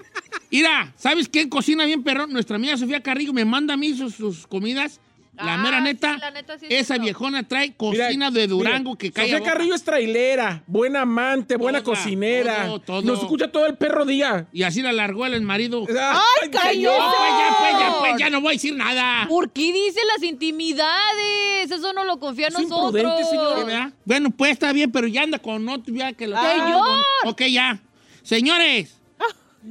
mira, 0.50 0.92
¿sabes 0.96 1.28
quién 1.28 1.48
cocina 1.48 1.84
bien, 1.86 2.04
perrón? 2.04 2.32
Nuestra 2.32 2.54
amiga 2.56 2.76
Sofía 2.76 3.02
Carrillo 3.02 3.32
me 3.32 3.44
manda 3.44 3.74
a 3.74 3.76
mí 3.76 3.94
sus, 3.96 4.14
sus 4.14 4.46
comidas. 4.46 5.00
La 5.44 5.54
Ah, 5.54 5.56
mera 5.58 5.80
neta, 5.80 6.14
sí, 6.14 6.20
la 6.20 6.30
neta 6.30 6.58
sí 6.58 6.66
esa 6.68 6.98
viejona 6.98 7.42
trae 7.46 7.74
Mira, 7.80 8.06
cocina 8.06 8.30
de 8.30 8.46
Durango 8.46 8.96
que 8.96 9.10
cae. 9.10 9.30
Sofía. 9.30 9.44
Carrillo 9.44 9.74
es 9.74 9.82
trailera, 9.82 10.62
buena 10.66 11.02
amante, 11.02 11.56
buena 11.56 11.82
Toda, 11.82 11.96
cocinera. 11.96 12.66
todo, 12.66 12.78
todo. 12.80 13.02
Nos 13.02 13.20
escucha 13.20 13.50
todo 13.50 13.66
el 13.66 13.76
perro 13.76 14.04
día. 14.04 14.46
Y 14.52 14.62
así 14.64 14.82
la 14.82 14.92
largó 14.92 15.26
el 15.26 15.40
marido. 15.42 15.84
¡Ay! 15.88 16.48
No, 16.50 16.60
pues 16.60 16.78
ya, 16.78 17.56
pues 17.58 17.72
ya, 17.78 17.96
pues 18.00 18.12
ya 18.18 18.30
no 18.30 18.40
voy 18.40 18.50
a 18.50 18.52
decir 18.52 18.74
nada. 18.74 19.26
¿Por 19.28 19.50
qué 19.50 19.72
dice 19.72 20.00
las 20.14 20.22
intimidades? 20.22 21.70
Eso 21.70 21.92
no 21.92 22.04
lo 22.04 22.18
confía 22.18 22.48
a 22.48 22.50
nosotros. 22.50 23.28
señor. 23.28 23.92
Bueno, 24.04 24.30
pues 24.30 24.52
está 24.52 24.72
bien, 24.72 24.90
pero 24.92 25.06
ya 25.06 25.22
anda 25.22 25.38
con 25.38 25.68
otro, 25.68 25.94
ya 25.94 26.12
que 26.12 26.26
lo... 26.26 26.36
¡Señor! 26.40 26.98
Ok, 27.24 27.42
ya. 27.50 27.80
Señores, 28.22 28.99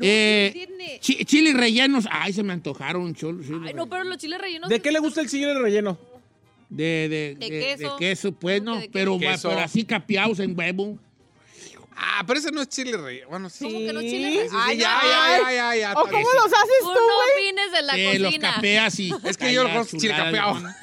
eh, 0.01 0.47
entiende. 0.53 0.97
chi- 1.01 1.25
chiles 1.25 1.53
rellenos. 1.55 2.05
Ay, 2.11 2.33
se 2.33 2.43
me 2.43 2.53
antojaron 2.53 3.13
cholo. 3.15 3.43
chile 3.43 3.59
Ay, 3.67 3.73
no, 3.73 3.87
pero 3.89 4.03
los 4.03 4.17
chiles 4.17 4.39
rellenos. 4.39 4.69
¿De 4.69 4.81
qué 4.81 4.91
le 4.91 4.99
gusta 4.99 5.21
el 5.21 5.29
chile 5.29 5.53
relleno? 5.53 5.97
De, 6.69 6.83
de, 7.09 7.35
De 7.39 7.49
de- 7.49 7.59
queso. 7.59 7.93
de 7.93 7.99
queso, 7.99 8.31
pues, 8.31 8.59
¿Cómo 8.61 8.75
no. 8.75 8.81
Pero, 8.91 9.17
queso? 9.17 9.49
pero 9.49 9.61
así 9.61 9.83
capeados 9.83 10.39
en 10.39 10.57
huevo. 10.57 10.97
Ah, 12.01 12.23
pero 12.25 12.39
ese 12.39 12.51
no 12.51 12.61
es 12.61 12.69
chile 12.69 12.95
rey. 12.95 13.21
Bueno, 13.29 13.49
sí. 13.49 13.65
¿Cómo 13.65 13.79
que 13.79 13.91
los 13.91 14.03
Sí. 14.03 14.09
chiles 14.09 14.31
Sí, 14.31 14.37
rellenos? 14.37 14.51
sí, 14.51 14.57
Ay, 14.69 14.77
ya, 14.77 15.01
no. 15.01 15.09
ya, 15.09 15.37
ya, 15.41 15.53
ya, 15.53 15.75
ya, 15.75 15.91
¿O 15.93 16.03
cómo 16.07 16.17
los 16.33 16.45
haces 16.45 16.79
Tú 16.81 16.85
tú, 16.87 16.93
no 16.93 17.15
güey? 17.15 17.43
opines 17.49 17.71
de 17.73 17.81
la 17.81 17.97
los 18.19 18.23
cocina. 18.27 18.53
capeas 18.55 18.99
y... 18.99 19.11
Es 19.25 19.37
que 19.37 19.53
yo 19.53 19.63
lo 19.63 19.69
Ay, 19.69 19.75
conozco 19.75 19.97
chile 19.97 20.13
capeado. 20.15 20.53
viejo. 20.55 20.73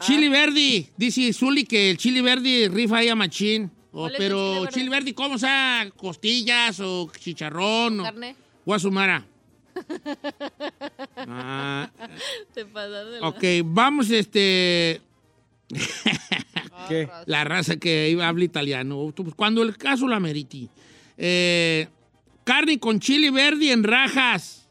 Chile 0.00 0.28
verde. 0.28 0.90
Dice 0.96 1.32
Zuli 1.32 1.64
que 1.64 1.90
el 1.90 1.96
chile 1.98 2.20
verde 2.20 2.68
rifa 2.72 2.98
ahí 2.98 3.08
a 3.08 3.14
machín. 3.14 3.70
O, 3.92 4.00
¿Cuál 4.00 4.14
es 4.14 4.20
el 4.20 4.24
pero 4.26 4.36
chile 4.38 4.60
verde? 4.60 4.74
chile 4.74 4.90
verde, 4.90 5.14
¿cómo 5.14 5.38
sea? 5.38 5.88
¿Costillas 5.96 6.80
o 6.80 7.10
chicharrón? 7.18 8.00
O, 8.00 8.02
Carne. 8.02 8.36
Guasumara. 8.66 9.24
Ah, 11.28 11.90
Te 12.54 12.64
pasas 12.66 13.06
de 13.10 13.20
la- 13.20 13.28
ok, 13.28 13.44
vamos, 13.64 14.10
este... 14.10 15.00
¿Qué? 16.88 17.08
La 17.26 17.44
raza 17.44 17.76
que 17.76 18.08
iba 18.10 18.28
habla 18.28 18.44
italiano. 18.44 19.12
Pues, 19.16 19.34
Cuando 19.34 19.62
el 19.62 19.76
caso 19.76 20.06
lo 20.06 20.14
ameriti. 20.14 20.68
Eh, 21.18 21.88
carne 22.44 22.78
con 22.78 23.00
chile 23.00 23.30
verde 23.30 23.72
en 23.72 23.82
rajas. 23.82 24.68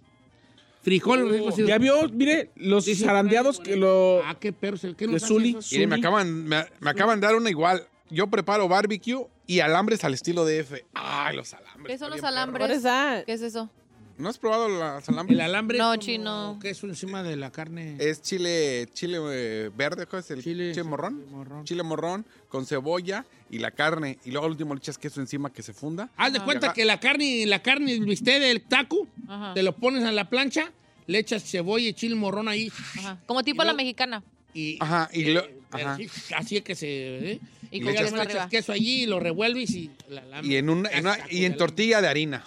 Frijoles 0.82 1.30
ricos 1.32 1.60
y- 1.60 1.66
Ya 1.66 1.78
vio, 1.78 2.08
mire, 2.10 2.52
los 2.56 2.86
zarandeados 2.86 3.60
que 3.60 3.76
lo... 3.76 4.22
Ah, 4.24 4.38
qué 4.40 4.54
perros. 4.54 4.82
¿Qué 4.82 5.08
de 5.08 5.14
nos 5.14 5.24
Zuli. 5.24 5.56
eso? 5.58 5.68
Miren, 5.72 5.90
me 5.90 5.96
Zuli. 5.96 6.02
acaban, 6.08 6.44
me, 6.46 6.64
me 6.80 6.90
acaban 6.90 7.20
de 7.20 7.28
dar 7.28 7.36
una 7.36 7.50
igual. 7.50 7.86
Yo 8.10 8.28
preparo 8.28 8.68
barbecue 8.70 9.26
y 9.48 9.60
alambres 9.60 10.04
al 10.04 10.14
estilo 10.14 10.46
DF. 10.46 10.74
Ay, 10.94 11.36
los 11.36 11.54
alambres. 11.54 11.88
¿Qué 11.94 11.98
son 11.98 12.12
los 12.12 12.24
alambres? 12.24 12.82
¿Qué 13.26 13.34
es 13.34 13.42
eso? 13.42 13.70
¿No 14.18 14.30
has 14.30 14.38
probado 14.38 14.70
los 14.70 15.10
alambres? 15.10 15.36
El 15.38 15.42
alambre. 15.42 15.78
No, 15.78 15.94
es 15.94 16.00
chino. 16.00 16.58
Queso 16.62 16.88
encima 16.88 17.22
de 17.22 17.36
la 17.36 17.52
carne. 17.52 17.98
Es 18.00 18.22
chile, 18.22 18.88
chile 18.94 19.18
eh, 19.32 19.72
verde, 19.76 20.06
¿cuál 20.06 20.22
es 20.22 20.32
el 20.32 20.42
Chile- 20.42 20.72
chile, 20.72 20.84
morrón? 20.84 21.16
chile 21.20 21.32
morrón. 21.32 21.66
Chile 21.66 21.84
morrón 21.84 22.26
con 22.48 22.66
cebolla 22.66 23.26
y 23.50 23.60
la 23.60 23.72
carne. 23.72 24.18
Y 24.24 24.32
luego 24.32 24.46
al 24.46 24.52
último 24.54 24.74
le 24.74 24.80
echas 24.80 24.98
queso 24.98 25.20
encima 25.20 25.52
que 25.52 25.62
se 25.62 25.74
funda. 25.74 26.10
Haz 26.16 26.32
de 26.34 26.40
cuenta 26.40 26.72
que 26.72 26.86
la 26.86 27.00
carne, 27.00 27.46
la 27.46 27.62
carne, 27.62 27.92
el 27.94 28.06
bistec 28.06 28.40
del 28.40 28.62
taco, 28.62 29.08
Ajá. 29.28 29.54
te 29.54 29.64
lo 29.64 29.76
pones 29.76 30.04
en 30.04 30.16
la 30.16 30.30
plancha, 30.30 30.72
le 31.08 31.20
echas 31.20 31.44
cebolla 31.44 31.90
y 31.90 31.94
chile 31.94 32.16
morrón 32.16 32.48
ahí. 32.48 32.72
Ajá. 33.00 33.20
Como 33.26 33.44
tipo 33.44 33.64
Y 33.64 33.66
la 33.68 33.74
mexicana. 33.74 34.24
Y, 34.54 34.78
Ajá, 34.80 35.10
y 35.12 35.26
lo- 35.26 35.46
pero 35.70 35.90
ajá. 35.90 35.98
sí, 35.98 36.08
así 36.38 36.56
es 36.58 36.64
que 36.64 36.76
se... 36.76 37.32
¿eh? 37.34 37.40
Y 37.72 37.78
Y 37.80 37.82
le 37.82 37.92
echas, 37.92 38.14
echas 38.14 38.50
queso 38.50 38.72
allí 38.72 39.04
y 39.04 39.06
lo 39.08 39.20
revuelves 39.20 39.72
y 39.72 39.92
la 40.08 40.22
alambre. 40.22 40.54
Y 40.54 40.56
en, 40.56 40.70
una- 40.70 40.90
en 40.92 41.00
una- 41.06 41.18
y 41.30 41.44
en 41.44 41.58
tortilla 41.58 42.00
de 42.00 42.08
harina. 42.08 42.42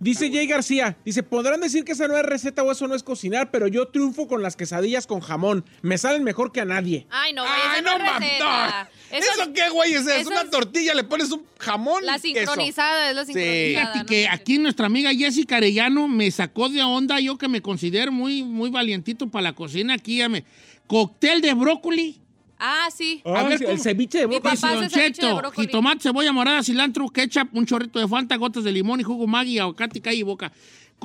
Dice 0.00 0.30
Jay 0.32 0.46
García, 0.46 0.96
dice, 1.04 1.22
podrán 1.22 1.60
decir 1.60 1.84
que 1.84 1.92
esa 1.92 2.08
no 2.08 2.16
es 2.16 2.24
receta 2.24 2.62
o 2.62 2.72
eso 2.72 2.88
no 2.88 2.94
es 2.94 3.02
cocinar, 3.02 3.50
pero 3.50 3.68
yo 3.68 3.88
triunfo 3.88 4.26
con 4.26 4.42
las 4.42 4.56
quesadillas 4.56 5.06
con 5.06 5.20
jamón. 5.20 5.62
Me 5.82 5.98
salen 5.98 6.24
mejor 6.24 6.52
que 6.52 6.62
a 6.62 6.64
nadie. 6.64 7.06
Ay, 7.10 7.34
no, 7.34 7.42
güey, 7.42 7.54
¡Ay, 7.68 7.82
no, 7.82 7.98
no 7.98 8.04
es 8.04 8.12
receta. 8.14 8.90
Eso 9.10 9.30
¿Eso 9.32 9.42
es 9.42 9.48
qué, 9.48 9.68
güey? 9.68 9.92
Es, 9.92 10.06
es 10.06 10.26
una 10.26 10.48
tortilla, 10.48 10.94
le 10.94 11.04
pones 11.04 11.30
un 11.30 11.44
jamón. 11.58 12.06
la 12.06 12.16
y 12.16 12.32
queso. 12.32 12.46
sincronizada, 12.46 13.10
es 13.10 13.14
la 13.14 13.24
sincronizada. 13.26 13.68
Fíjate 13.68 13.98
no 13.98 14.06
que 14.06 14.28
aquí 14.28 14.58
nuestra 14.58 14.86
amiga 14.86 15.12
Jessica 15.12 15.58
Arellano 15.58 16.08
me 16.08 16.30
sacó 16.30 16.70
de 16.70 16.82
onda, 16.82 17.20
yo 17.20 17.36
que 17.36 17.48
me 17.48 17.60
considero 17.60 18.10
muy, 18.10 18.42
muy 18.42 18.70
valientito 18.70 19.28
para 19.28 19.42
la 19.42 19.52
cocina, 19.52 19.94
aquí 19.94 20.16
ya 20.16 20.30
me... 20.30 20.44
Cóctel 20.86 21.40
de 21.40 21.54
brócoli. 21.54 22.19
Ah, 22.60 22.88
sí. 22.94 23.22
Ah, 23.24 23.44
ver, 23.44 23.62
el 23.62 23.80
ceviche 23.80 24.18
de 24.18 24.26
Mi 24.28 24.38
brócoli. 24.38 24.54
papá 24.56 24.68
hace 24.68 24.80
Don 24.82 24.90
ceviche 24.90 25.22
de 25.22 25.32
Cheto, 25.32 25.50
jitomate, 25.52 26.00
cebolla 26.02 26.30
morada, 26.32 26.62
cilantro, 26.62 27.08
ketchup, 27.08 27.48
un 27.54 27.64
chorrito 27.64 27.98
de 27.98 28.06
Fanta, 28.06 28.36
gotas 28.36 28.64
de 28.64 28.70
limón 28.70 29.00
y 29.00 29.02
jugo 29.02 29.26
Maggi, 29.26 29.58
aguacate, 29.58 30.00
calle 30.02 30.18
y 30.18 30.22
boca. 30.22 30.52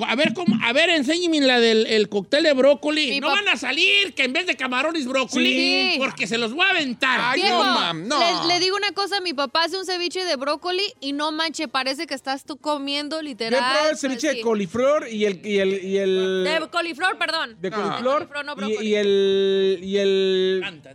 A 0.06 0.14
ver, 0.14 0.34
cómo, 0.34 0.58
a 0.62 0.72
ver, 0.72 0.90
enséñeme 0.90 1.40
la 1.40 1.58
del 1.58 1.86
el 1.86 2.08
cóctel 2.08 2.42
de 2.42 2.52
brócoli. 2.52 3.18
No 3.20 3.28
van 3.30 3.48
a 3.48 3.56
salir 3.56 4.12
que 4.14 4.24
en 4.24 4.32
vez 4.34 4.46
de 4.46 4.54
camarones 4.56 5.06
brócoli, 5.06 5.54
Sí. 5.56 5.94
porque 5.98 6.26
se 6.26 6.36
los 6.38 6.52
voy 6.52 6.66
a 6.66 6.70
aventar. 6.70 7.18
Ay, 7.22 7.42
no, 7.48 7.58
mam, 7.64 8.06
no. 8.08 8.18
Le, 8.46 8.54
le 8.54 8.60
digo 8.60 8.76
una 8.76 8.92
cosa, 8.92 9.20
mi 9.20 9.32
papá 9.32 9.64
hace 9.64 9.78
un 9.78 9.86
ceviche 9.86 10.24
de 10.24 10.36
brócoli 10.36 10.82
y 11.00 11.12
no 11.12 11.32
manche, 11.32 11.66
parece 11.68 12.06
que 12.06 12.14
estás 12.14 12.44
tú 12.44 12.58
comiendo 12.58 13.16
Yo 13.16 13.20
he 13.20 13.24
literal. 13.24 13.58
probado 13.58 13.84
el 13.84 13.90
pues, 13.92 14.00
ceviche 14.00 14.28
de 14.34 14.40
coliflor 14.42 15.08
y 15.10 15.24
el... 15.24 15.40
Y 15.46 15.58
el, 15.58 15.84
y 15.84 15.96
el 15.98 16.44
De 16.44 16.68
coliflor, 16.70 17.16
perdón. 17.18 17.56
de 17.60 17.70
No. 17.70 17.76
coliflor 17.76 18.20
De 18.20 18.26
coliflor, 18.28 18.44
no 18.44 18.52
y, 18.52 18.56
brócoli. 18.56 18.88
y 18.88 18.94
el... 18.96 19.80
Y 19.82 19.96
el 19.98 20.60
Canta, 20.62 20.94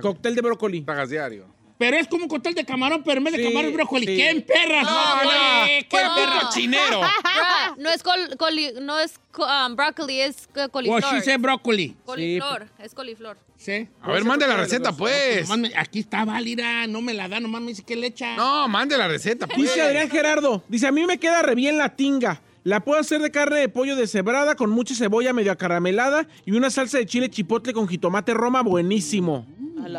cóctel 0.00 0.34
de 0.34 0.40
brócoli. 0.40 0.80
Pagas 0.80 1.10
diario. 1.10 1.53
Pero 1.76 1.96
es 1.96 2.06
como 2.06 2.22
un 2.24 2.28
cóctel 2.28 2.54
de 2.54 2.64
camarón, 2.64 3.02
pero 3.04 3.18
en 3.18 3.24
vez 3.24 3.34
de 3.34 3.42
Sí, 3.42 3.48
camarón 3.48 3.72
brócoli. 3.72 4.06
sí. 4.06 4.16
¡Qué 4.16 4.30
en 4.30 4.42
perras! 4.42 4.84
No, 4.84 5.24
güey! 5.24 5.82
¡Qué 5.88 6.68
No. 6.68 7.00
Bra, 7.22 7.74
no 7.76 7.90
es, 7.90 8.02
col, 8.02 8.20
coli- 8.38 8.72
no 8.80 8.98
es 9.00 9.14
um, 9.38 9.74
brócoli, 9.74 10.20
es 10.20 10.48
co- 10.54 10.68
coliflor. 10.70 11.02
she 11.02 11.22
said 11.22 11.40
brócoli. 11.40 11.96
coliflor, 12.04 12.68
es 12.78 12.94
coliflor. 12.94 13.36
¿Sí? 13.56 13.88
A 14.02 14.12
ver, 14.12 14.24
mande 14.24 14.46
la 14.46 14.56
receta, 14.56 14.92
pues. 14.92 15.48
Aquí 15.76 16.00
está 16.00 16.24
Válida, 16.24 16.86
no 16.86 17.00
me 17.00 17.12
la 17.14 17.28
da, 17.28 17.40
nomás 17.40 17.60
me 17.62 17.68
dice 17.68 17.82
que 17.82 17.96
le 17.96 18.08
echa. 18.08 18.36
No, 18.36 18.68
mande 18.68 18.96
la 18.96 19.08
receta, 19.08 19.46
pues. 19.46 19.58
Dice 19.58 19.82
Adrián 19.82 20.10
Gerardo, 20.10 20.62
dice, 20.68 20.86
a 20.86 20.92
mí 20.92 21.04
me 21.06 21.18
queda 21.18 21.42
re 21.42 21.54
bien 21.54 21.76
la 21.78 21.96
tinga. 21.96 22.40
La 22.64 22.80
puedo 22.80 22.98
hacer 22.98 23.20
de 23.20 23.30
carne 23.30 23.58
de 23.58 23.68
pollo 23.68 23.94
deshebrada 23.94 24.54
con 24.54 24.70
mucha 24.70 24.94
cebolla 24.94 25.34
medio 25.34 25.52
acaramelada 25.52 26.26
y 26.46 26.52
una 26.52 26.70
salsa 26.70 26.96
de 26.96 27.04
chile 27.04 27.28
chipotle 27.28 27.74
con 27.74 27.86
jitomate 27.86 28.32
roma 28.32 28.62
buenísimo. 28.62 29.46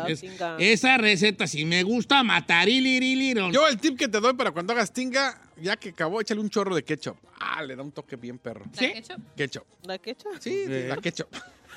Es- 0.08 0.20
tinga. 0.20 0.56
esa 0.58 0.98
receta 0.98 1.46
sí 1.46 1.64
me 1.64 1.84
gusta, 1.84 2.24
matariliriliron. 2.24 3.52
Yo 3.52 3.68
el 3.68 3.78
tip 3.78 3.96
que 3.96 4.08
te 4.08 4.18
doy 4.18 4.34
para 4.34 4.50
cuando 4.50 4.72
hagas 4.72 4.92
tinga, 4.92 5.40
ya 5.62 5.76
que 5.76 5.90
acabó, 5.90 6.20
échale 6.20 6.40
un 6.40 6.50
chorro 6.50 6.74
de 6.74 6.82
ketchup. 6.82 7.16
Ah, 7.38 7.62
le 7.62 7.76
da 7.76 7.84
un 7.84 7.92
toque 7.92 8.16
bien 8.16 8.36
perro. 8.38 8.64
¿Sí? 8.72 8.92
ketchup? 8.92 9.20
Ketchup. 9.36 9.64
¿La 9.86 9.98
quecha? 9.98 10.28
Sí, 10.40 10.64
la 10.66 10.96
ketchup. 10.96 11.28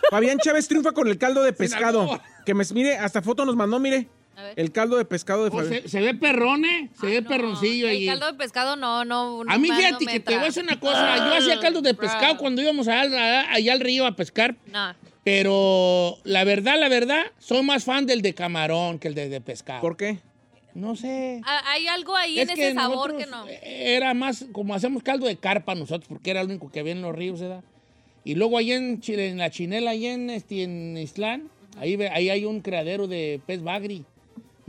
Fabián 0.10 0.40
Chávez 0.40 0.68
triunfa 0.68 0.92
con 0.92 1.08
el 1.08 1.20
caldo 1.20 1.44
de 1.44 1.54
pescado. 1.54 2.20
Que 2.46 2.56
me, 2.56 2.64
mire, 2.74 2.98
hasta 2.98 3.22
foto 3.22 3.46
nos 3.46 3.56
mandó, 3.56 3.80
mire. 3.80 4.08
El 4.56 4.72
caldo 4.72 4.98
de 4.98 5.06
pescado 5.06 5.44
de 5.44 5.50
Oh, 5.50 5.54
Fabián. 5.62 5.82
se, 5.84 5.90
se 5.90 6.02
ve 6.02 6.14
perrón, 6.14 6.66
¿eh? 6.66 6.90
Se 7.00 7.08
ve 7.08 7.22
No, 7.22 7.30
perroncillo 7.30 7.88
El 7.88 7.92
ahí. 7.98 8.06
caldo 8.08 8.28
de 8.28 8.34
pescado 8.34 8.76
no, 8.76 9.06
no. 9.06 9.42
A 9.48 9.58
mí, 9.58 9.70
no, 9.70 9.76
fíjate 9.76 10.06
no 10.06 10.12
que 10.12 10.20
te 10.20 10.34
voy 10.34 10.42
a 10.42 10.46
decir 10.46 10.64
una 10.64 10.80
cosa. 10.80 11.18
Yo 11.18 11.36
hacía 11.38 11.60
caldo 11.60 11.82
de 11.82 11.94
Bro. 11.94 12.02
pescado 12.02 12.38
cuando 12.38 12.62
íbamos 12.62 12.88
a- 12.88 13.02
a- 13.02 13.54
allá 13.54 13.74
al 13.74 13.80
río 13.80 14.06
a 14.06 14.16
pescar. 14.16 14.56
No. 14.72 14.94
Pero 15.24 16.18
la 16.24 16.44
verdad, 16.44 16.80
la 16.80 16.90
verdad, 16.90 17.22
soy 17.38 17.62
más 17.64 17.84
fan 17.84 18.06
del 18.06 18.22
de 18.22 18.34
camarón 18.34 19.00
que 19.00 19.08
el 19.10 19.16
de, 19.16 19.30
de 19.30 19.42
pescado. 19.42 19.82
¿Por 19.82 19.96
qué? 19.96 20.18
No 20.74 20.96
sé. 20.96 21.42
Ah, 21.46 21.62
Hay 21.68 21.88
algo 21.88 22.16
ahí 22.16 22.40
en 22.40 22.50
Es 22.50 22.58
ese 22.58 22.74
sabor 22.74 23.16
que 23.18 23.26
no. 23.26 23.46
eh, 23.48 23.96
Era 23.96 24.14
más 24.14 24.46
como 24.52 24.74
hacemos 24.74 25.04
caldo 25.04 25.28
de 25.28 25.36
carpa 25.38 25.76
nosotros, 25.76 26.08
porque 26.08 26.32
era 26.32 26.42
lo 26.44 26.50
único 26.50 26.72
que 26.72 26.80
había 26.80 26.94
en 26.94 27.02
los 27.02 27.16
ríos, 27.16 27.40
¿verdad? 27.42 27.64
Y 28.24 28.36
luego 28.36 28.58
ahí 28.58 28.72
en, 28.72 29.02
Chile, 29.02 29.30
en 29.30 29.38
la 29.38 29.50
chinela, 29.50 29.92
ahí 29.92 30.06
en, 30.06 30.30
este, 30.30 30.64
en 30.64 30.98
Islán, 30.98 31.50
ahí, 31.78 31.96
ahí 32.12 32.30
hay 32.30 32.46
un 32.46 32.62
criadero 32.62 33.08
de 33.08 33.40
pez 33.46 33.64
bagri. 33.64 34.06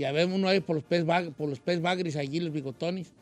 Y 0.00 0.04
a 0.04 0.12
ver, 0.12 0.28
uno 0.28 0.48
ahí 0.48 0.60
por 0.60 0.76
los 0.76 0.84
pez, 0.86 1.04
por 1.36 1.46
los 1.46 1.60
pez 1.60 1.82
bagris 1.82 2.16
allí, 2.16 2.40
los 2.40 2.54
bigotones. 2.54 3.12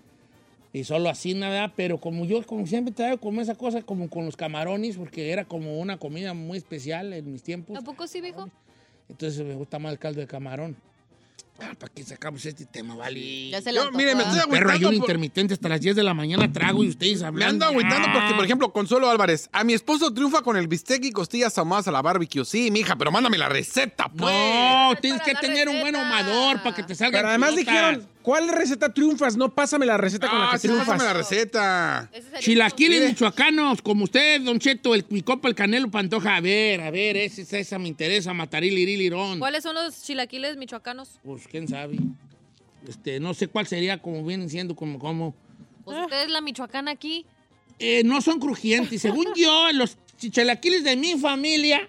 Y 0.73 0.85
solo 0.85 1.09
así 1.09 1.35
nada, 1.35 1.73
pero 1.75 1.99
como 1.99 2.25
yo 2.25 2.41
como 2.47 2.69
siempre 2.69 2.95
traigo 2.95 3.19
como 3.19 3.41
esa 3.41 3.57
cosa 3.57 3.83
como 3.83 4.09
con 4.09 4.27
los 4.27 4.37
camarones, 4.37 4.97
porque 4.97 5.33
era 5.33 5.45
como 5.45 5.81
una 5.81 5.99
comida 5.99 6.35
muy 6.35 6.57
especial 6.57 7.13
en 7.13 7.33
mis 7.33 7.43
tiempos. 7.43 7.77
¿A 7.77 7.81
poco 7.81 8.07
sí, 8.07 8.21
viejo? 8.21 8.49
Entonces 9.09 9.45
me 9.45 9.57
gusta 9.57 9.81
más 9.81 9.91
el 9.91 9.99
caldo 9.99 10.21
de 10.21 10.29
camarón. 10.29 10.77
Ah, 11.61 11.73
¿Para 11.77 11.93
qué 11.93 12.05
sacamos 12.05 12.47
este 12.47 12.67
tema, 12.67 12.95
vale? 12.95 13.49
Ya 13.51 13.61
se 13.61 13.73
Yo, 13.75 13.87
lo 13.87 13.91
mire, 13.91 14.15
me 14.15 14.23
estoy 14.23 14.39
Perro, 14.49 14.71
hay 14.71 14.77
agüitando. 14.77 14.89
un 14.91 14.95
por- 14.99 15.05
intermitente 15.05 15.55
hasta 15.55 15.69
las 15.69 15.81
10 15.81 15.97
de 15.97 16.05
la 16.05 16.15
mañana 16.15 16.53
trago 16.53 16.85
y 16.85 16.89
ustedes 16.89 17.21
Me 17.21 17.27
hablando. 17.27 17.67
ando 17.67 17.79
agüitando 17.81 18.09
porque, 18.13 18.31
por 18.35 18.43
Ah. 18.43 18.45
ejemplo, 18.45 18.73
Consuelo 18.73 19.11
Álvarez, 19.11 19.49
a 19.53 19.65
mi 19.65 19.73
esposo 19.75 20.15
triunfa 20.15 20.43
con 20.43 20.57
el 20.57 20.69
bistec 20.69 21.05
y 21.05 21.11
costillas 21.11 21.59
ahumadas 21.59 21.89
a 21.89 21.91
la 21.91 22.01
barbecue. 22.01 22.45
Sí, 22.45 22.71
mija, 22.71 22.95
pero 22.95 23.11
mándame 23.11 23.39
la 23.39 23.49
receta, 23.49 24.09
pues. 24.09 24.33
No, 24.33 24.93
Es 24.93 25.01
tienes 25.01 25.21
que 25.23 25.35
tener 25.35 25.69
un 25.69 25.81
buen 25.81 25.97
ahumador 25.97 26.63
para 26.63 26.77
que 26.77 26.85
te 26.85 26.95
salgan 26.95 27.19
Pero 27.23 27.29
además 27.31 27.51
pilotas. 27.51 27.75
dijeron, 27.75 28.09
¿cuál 28.23 28.49
receta 28.49 28.93
triunfas? 28.93 29.37
No, 29.37 29.55
pásame 29.55 29.87
la 29.87 29.97
receta 29.97 30.29
con 30.29 30.39
la 30.39 30.49
Ah, 30.49 30.53
que 30.53 30.59
sí, 30.59 30.69
triunfas. 30.69 30.89
pásame 30.89 31.05
la 31.05 31.13
receta. 31.15 32.11
Chilaquiles 32.41 32.99
Mire. 33.01 33.09
michoacanos, 33.11 33.83
como 33.83 34.05
usted, 34.05 34.41
Don 34.43 34.59
Cheto, 34.59 34.95
el 34.95 35.05
mi 35.11 35.23
copa, 35.23 35.49
el 35.49 35.55
canelo 35.55 35.91
pantoja. 35.91 36.37
A 36.37 36.41
ver, 36.41 36.81
a 36.81 36.91
ver, 36.91 37.17
esa, 37.17 37.43
esa, 37.43 37.59
esa 37.59 37.79
me 37.79 37.89
interesa, 37.89 38.33
mataril, 38.35 38.77
irilirón. 38.79 39.39
¿Cuáles 39.39 39.63
son 39.63 39.75
los 39.75 40.03
chilaquiles 40.03 40.57
michoacanos? 40.57 41.19
Pues 41.23 41.47
quién 41.49 41.69
sabe. 41.69 41.99
Este, 42.87 43.21
no 43.21 43.35
sé 43.35 43.49
cuál 43.49 43.67
sería, 43.67 44.01
como 44.01 44.25
vienen 44.25 44.49
siendo, 44.49 44.75
como, 44.77 44.99
como. 44.99 45.35
Pues 45.85 45.99
ustedes 45.99 46.29
la 46.31 46.41
michoacana 46.41 46.91
aquí. 46.91 47.27
Eh, 47.79 48.03
no 48.05 48.21
son 48.23 48.41
crujientes. 48.41 49.01
Según 49.03 49.27
yo, 49.37 49.73
los 49.73 49.97
chilaquiles 50.19 50.85
de 50.85 50.97
mi 50.97 51.19
familia 51.19 51.89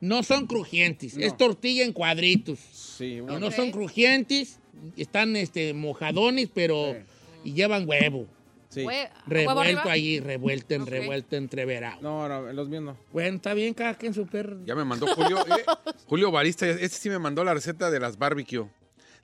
no 0.00 0.22
son 0.24 0.46
crujientes. 0.46 1.16
Es 1.16 1.36
tortilla 1.36 1.84
en 1.84 1.92
cuadritos. 1.92 2.58
Sí, 2.72 3.20
bueno. 3.20 3.38
no 3.38 3.50
son 3.52 3.70
crujientes, 3.70 4.58
están 4.96 5.36
este, 5.36 5.74
mojadones, 5.74 6.48
pero. 6.52 6.96
Y 7.44 7.52
llevan 7.54 7.88
huevo. 7.88 8.26
sí. 8.68 8.82
Hue- 8.82 9.10
¿huevo 9.26 9.62
Revuelto 9.62 9.88
ahí, 9.90 10.20
revuelto, 10.20 10.74
en 10.74 10.82
Ok. 10.82 10.88
revuelto, 10.88 11.36
entreverado. 11.36 12.00
No, 12.00 12.28
no, 12.28 12.52
los 12.52 12.68
míos 12.68 12.82
no. 12.84 12.96
Bueno, 13.12 13.36
está 13.36 13.52
bien, 13.54 13.74
cada 13.74 13.94
quien 13.94 14.14
su 14.14 14.26
perro. 14.26 14.58
Ya 14.64 14.74
me 14.74 14.84
mandó 14.84 15.06
Julio. 15.14 15.38
eh, 15.46 15.64
Julio 16.06 16.30
Barista, 16.30 16.66
este 16.68 16.88
sí 16.96 17.10
me 17.10 17.18
mandó 17.18 17.42
la 17.44 17.52
receta 17.54 17.90
de 17.90 17.98
las 18.00 18.16
barbecue. 18.18 18.64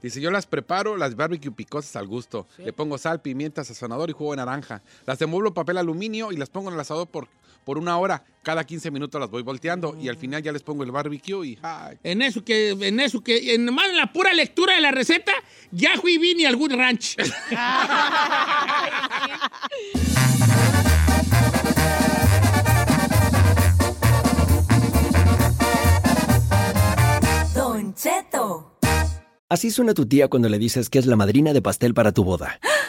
Dice, 0.02 0.20
yo 0.20 0.30
las 0.30 0.46
preparo, 0.46 0.96
las 0.96 1.16
barbecue 1.16 1.50
picosas 1.50 1.96
al 1.96 2.06
gusto. 2.06 2.46
Le 2.58 2.72
pongo 2.72 2.98
sal, 2.98 3.20
pimienta, 3.20 3.64
sazonador 3.64 4.10
y 4.10 4.12
jugo 4.12 4.30
de 4.32 4.36
naranja. 4.36 4.80
Las 5.06 5.20
envuelvo 5.22 5.48
en 5.48 5.54
papel 5.54 5.76
aluminio 5.78 6.30
y 6.30 6.36
las 6.36 6.50
pongo 6.50 6.68
en 6.68 6.74
el 6.74 6.80
asador 6.80 7.08
por, 7.08 7.26
por 7.68 7.76
una 7.76 7.98
hora. 7.98 8.24
Cada 8.42 8.64
15 8.64 8.90
minutos 8.90 9.20
las 9.20 9.28
voy 9.28 9.42
volteando 9.42 9.94
y 10.00 10.08
al 10.08 10.16
final 10.16 10.42
ya 10.42 10.52
les 10.52 10.62
pongo 10.62 10.84
el 10.84 10.90
barbecue 10.90 11.48
y... 11.48 11.58
ay, 11.60 11.98
En 12.02 12.22
eso 12.22 12.42
que, 12.42 12.70
en 12.70 12.98
eso 12.98 13.22
que, 13.22 13.54
en 13.54 13.66
más 13.74 13.92
la 13.92 14.10
pura 14.10 14.32
lectura 14.32 14.74
de 14.74 14.80
la 14.80 14.90
receta, 14.90 15.32
ya 15.70 15.90
fui 16.00 16.16
vine 16.16 16.46
a 16.46 16.48
algún 16.48 16.70
ranch. 16.70 17.16
Don 27.54 27.94
Cheto. 27.94 28.78
Así 29.50 29.70
suena 29.70 29.92
tu 29.92 30.06
tía 30.06 30.28
cuando 30.28 30.48
le 30.48 30.58
dices 30.58 30.88
que 30.88 30.98
es 30.98 31.04
la 31.04 31.16
madrina 31.16 31.52
de 31.52 31.60
pastel 31.60 31.92
para 31.92 32.12
tu 32.12 32.24
boda. 32.24 32.58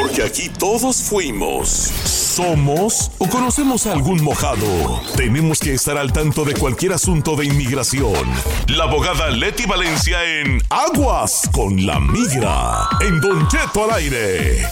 Porque 0.00 0.22
aquí 0.22 0.48
todos 0.48 1.02
fuimos, 1.02 1.68
somos 1.68 3.10
o 3.18 3.28
conocemos 3.28 3.86
a 3.86 3.92
algún 3.92 4.24
mojado. 4.24 5.02
Tenemos 5.14 5.60
que 5.60 5.74
estar 5.74 5.98
al 5.98 6.10
tanto 6.10 6.46
de 6.46 6.54
cualquier 6.54 6.94
asunto 6.94 7.36
de 7.36 7.44
inmigración. 7.44 8.24
La 8.68 8.84
abogada 8.84 9.28
Leti 9.28 9.66
Valencia 9.66 10.24
en 10.24 10.62
Aguas 10.70 11.42
con 11.52 11.84
la 11.84 12.00
Migra. 12.00 12.88
En 13.02 13.20
Don 13.20 13.46
Cheto 13.48 13.84
al 13.84 13.98
aire. 13.98 14.66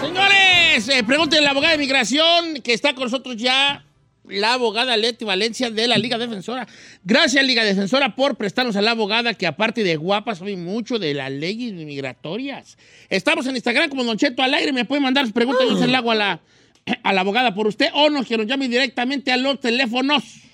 Señores, 0.00 0.88
eh, 0.88 1.04
a 1.06 1.40
la 1.42 1.50
abogada 1.50 1.72
de 1.72 1.78
migración 1.78 2.62
que 2.64 2.72
está 2.72 2.94
con 2.94 3.04
nosotros 3.04 3.36
ya, 3.36 3.84
la 4.30 4.54
abogada 4.54 4.96
Leti 4.96 5.24
Valencia 5.24 5.70
de 5.70 5.86
la 5.88 5.98
Liga 5.98 6.18
Defensora. 6.18 6.66
Gracias, 7.04 7.44
Liga 7.44 7.64
Defensora, 7.64 8.14
por 8.14 8.36
prestarnos 8.36 8.76
a 8.76 8.82
la 8.82 8.92
abogada 8.92 9.34
que, 9.34 9.46
aparte 9.46 9.82
de 9.82 9.96
guapa, 9.96 10.34
sabe 10.34 10.56
mucho 10.56 10.98
de 10.98 11.14
las 11.14 11.30
leyes 11.30 11.72
migratorias. 11.72 12.78
Estamos 13.08 13.46
en 13.46 13.56
Instagram 13.56 13.90
como 13.90 14.04
Don 14.04 14.16
Cheto 14.16 14.42
al 14.42 14.54
aire. 14.54 14.72
Me 14.72 14.84
pueden 14.84 15.02
mandar 15.02 15.24
sus 15.24 15.32
preguntas 15.32 15.66
yo 15.68 15.76
se 15.76 15.86
las 15.86 15.98
hago 16.00 16.10
a 16.10 16.14
la, 16.14 16.40
a 17.02 17.12
la 17.12 17.20
abogada 17.20 17.54
por 17.54 17.66
usted 17.66 17.88
o 17.94 18.10
nos 18.10 18.26
que 18.26 18.36
nos 18.36 18.46
llame 18.46 18.68
directamente 18.68 19.32
a 19.32 19.36
los 19.36 19.60
teléfonos. 19.60 20.47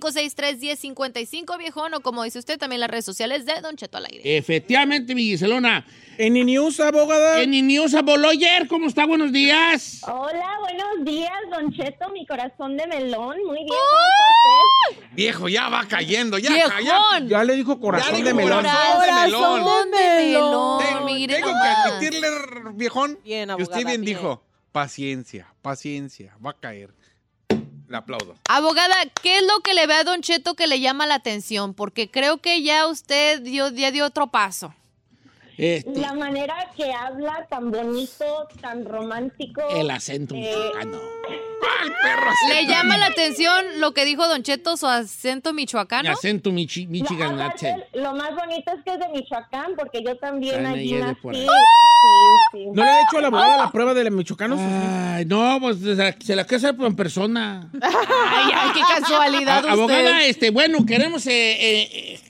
563-1055, 0.00 1.58
viejón, 1.58 1.94
o 1.94 2.00
como 2.00 2.22
dice 2.24 2.38
usted, 2.38 2.58
también 2.58 2.80
las 2.80 2.90
redes 2.90 3.04
sociales 3.04 3.44
de 3.46 3.60
Don 3.60 3.76
Cheto 3.76 3.98
al 3.98 4.06
aire. 4.06 4.36
Efectivamente, 4.36 5.14
mi 5.14 5.22
Giselona. 5.24 5.86
En 6.16 6.34
News, 6.34 6.78
abogada. 6.78 7.40
En 7.42 7.50
News, 7.66 7.92
Aboloyer, 7.94 8.68
¿cómo 8.68 8.86
está? 8.86 9.04
Buenos 9.04 9.32
días. 9.32 10.00
Hola, 10.06 10.58
buenos 10.60 11.04
días, 11.04 11.32
Don 11.50 11.72
Cheto, 11.72 12.08
mi 12.10 12.24
corazón 12.24 12.76
de 12.76 12.86
melón. 12.86 13.36
Muy 13.44 13.56
bien, 13.58 13.66
¿cómo 13.68 14.00
está 14.92 15.00
usted? 15.00 15.06
Viejo, 15.16 15.48
ya 15.48 15.68
va 15.68 15.86
cayendo, 15.88 16.38
ya 16.38 16.50
¡Viejón! 16.52 16.70
cayó. 16.70 17.26
Ya 17.28 17.42
le 17.42 17.54
dijo 17.56 17.80
corazón 17.80 18.18
Ya 18.18 18.24
de 18.24 18.34
melón. 18.34 18.58
corazón 18.62 19.00
de 19.00 19.12
melón. 19.24 19.42
Corazón 19.60 19.90
de 19.90 20.24
melón, 20.24 20.78
Tengo, 20.84 21.04
mire 21.06 21.34
tengo 21.34 21.46
que 21.48 21.52
nomás. 21.52 21.86
admitirle, 21.86 22.28
viejón, 22.74 23.18
Bien, 23.24 23.48
que 23.56 23.62
usted 23.64 23.84
bien. 23.84 24.02
dijo, 24.04 24.44
paciencia, 24.70 25.52
paciencia, 25.62 26.36
va 26.44 26.50
a 26.50 26.58
caer. 26.60 26.90
Le 27.88 27.96
aplaudo. 27.96 28.36
Abogada, 28.48 28.94
¿qué 29.22 29.38
es 29.38 29.42
lo 29.42 29.60
que 29.60 29.74
le 29.74 29.86
ve 29.86 29.94
a 29.94 30.04
Don 30.04 30.22
Cheto 30.22 30.54
que 30.54 30.66
le 30.66 30.80
llama 30.80 31.06
la 31.06 31.16
atención? 31.16 31.74
Porque 31.74 32.10
creo 32.10 32.38
que 32.38 32.62
ya 32.62 32.86
usted 32.86 33.42
dio, 33.42 33.68
ya 33.70 33.90
dio 33.90 34.06
otro 34.06 34.28
paso. 34.28 34.74
Este, 35.56 36.00
La 36.00 36.12
manera 36.14 36.54
que 36.76 36.92
habla 36.92 37.46
tan 37.48 37.70
bonito, 37.70 38.48
tan 38.60 38.84
romántico. 38.84 39.62
el 39.70 39.90
acento 39.90 40.34
Eh, 40.34 40.40
mexicano. 40.40 40.98
¡Ay, 41.80 41.90
perro! 42.02 42.30
¿Le 42.48 42.66
llama 42.66 42.98
la 42.98 43.06
atención 43.06 43.64
lo 43.80 43.92
que 43.94 44.04
dijo 44.04 44.26
Don 44.28 44.42
Cheto, 44.42 44.76
su 44.76 44.86
acento 44.86 45.52
Mi 45.52 45.62
michoacano? 45.62 46.10
acento 46.10 46.50
michi, 46.50 46.86
Michigan 46.86 47.40
aparte, 47.40 47.86
lo 47.94 48.14
más 48.14 48.30
bonito 48.34 48.72
es 48.72 48.82
que 48.84 48.92
es 48.94 48.98
de 48.98 49.08
Michoacán, 49.08 49.72
porque 49.76 50.02
yo 50.04 50.16
también 50.18 50.66
Ah, 50.66 50.70
allí 50.70 50.94
ella 50.94 51.10
es 51.10 51.22
de 51.22 51.30
nací. 51.30 51.46
Sí, 51.46 51.46
sí. 52.52 52.66
¿No 52.74 52.84
le 52.84 52.90
ha 52.90 53.02
hecho 53.02 53.18
a 53.18 53.20
la 53.22 53.28
abogada 53.28 53.56
la 53.56 53.72
prueba 53.72 53.94
de 53.94 54.10
michoacanos? 54.10 54.58
Ay, 54.60 55.24
no, 55.24 55.58
pues 55.60 55.78
se 55.78 55.94
la, 55.94 56.14
se 56.20 56.36
la 56.36 56.44
quiero 56.44 56.68
hacer 56.68 56.74
en 56.84 56.96
persona. 56.96 57.70
Ay, 57.80 58.50
ay, 58.54 58.70
qué 58.74 58.80
casualidad 59.00 59.56
A- 59.56 59.60
usted. 59.60 59.70
abogada, 59.70 60.22
este, 60.24 60.50
bueno, 60.50 60.84
queremos. 60.84 61.26
eh, 61.26 61.32
eh, 62.12 62.20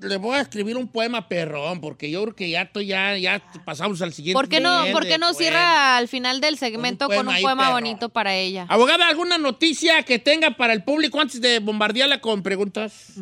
le 0.00 0.16
voy 0.16 0.36
a 0.36 0.40
escribir 0.40 0.76
un 0.76 0.88
poema 0.88 1.28
perrón, 1.28 1.80
porque 1.80 2.10
yo 2.10 2.22
creo 2.22 2.34
que 2.34 2.50
ya, 2.50 2.62
estoy- 2.62 2.86
ya, 2.86 3.16
ya 3.18 3.42
pasamos 3.64 4.00
al 4.02 4.12
siguiente. 4.12 4.34
¿Por 4.34 4.48
qué 4.48 4.60
no, 4.60 4.84
por 4.92 5.06
qué 5.06 5.18
no 5.18 5.34
cierra 5.34 5.96
al 5.96 6.08
final 6.08 6.40
del 6.40 6.56
segmento 6.58 7.06
Con 7.06 7.18
un 7.18 7.24
con 7.26 7.34
un 7.36 7.42
poema 7.42 7.70
bonito 7.70 8.08
para 8.08 8.34
ella? 8.34 8.66
Abogada, 8.68 9.08
¿alguna 9.08 9.38
noticia 9.38 10.02
que 10.02 10.18
tenga 10.18 10.52
para 10.56 10.72
el 10.72 10.82
público 10.84 11.20
antes 11.20 11.40
de 11.40 11.58
bombardearla 11.58 12.20
con 12.20 12.42
preguntas? 12.42 13.12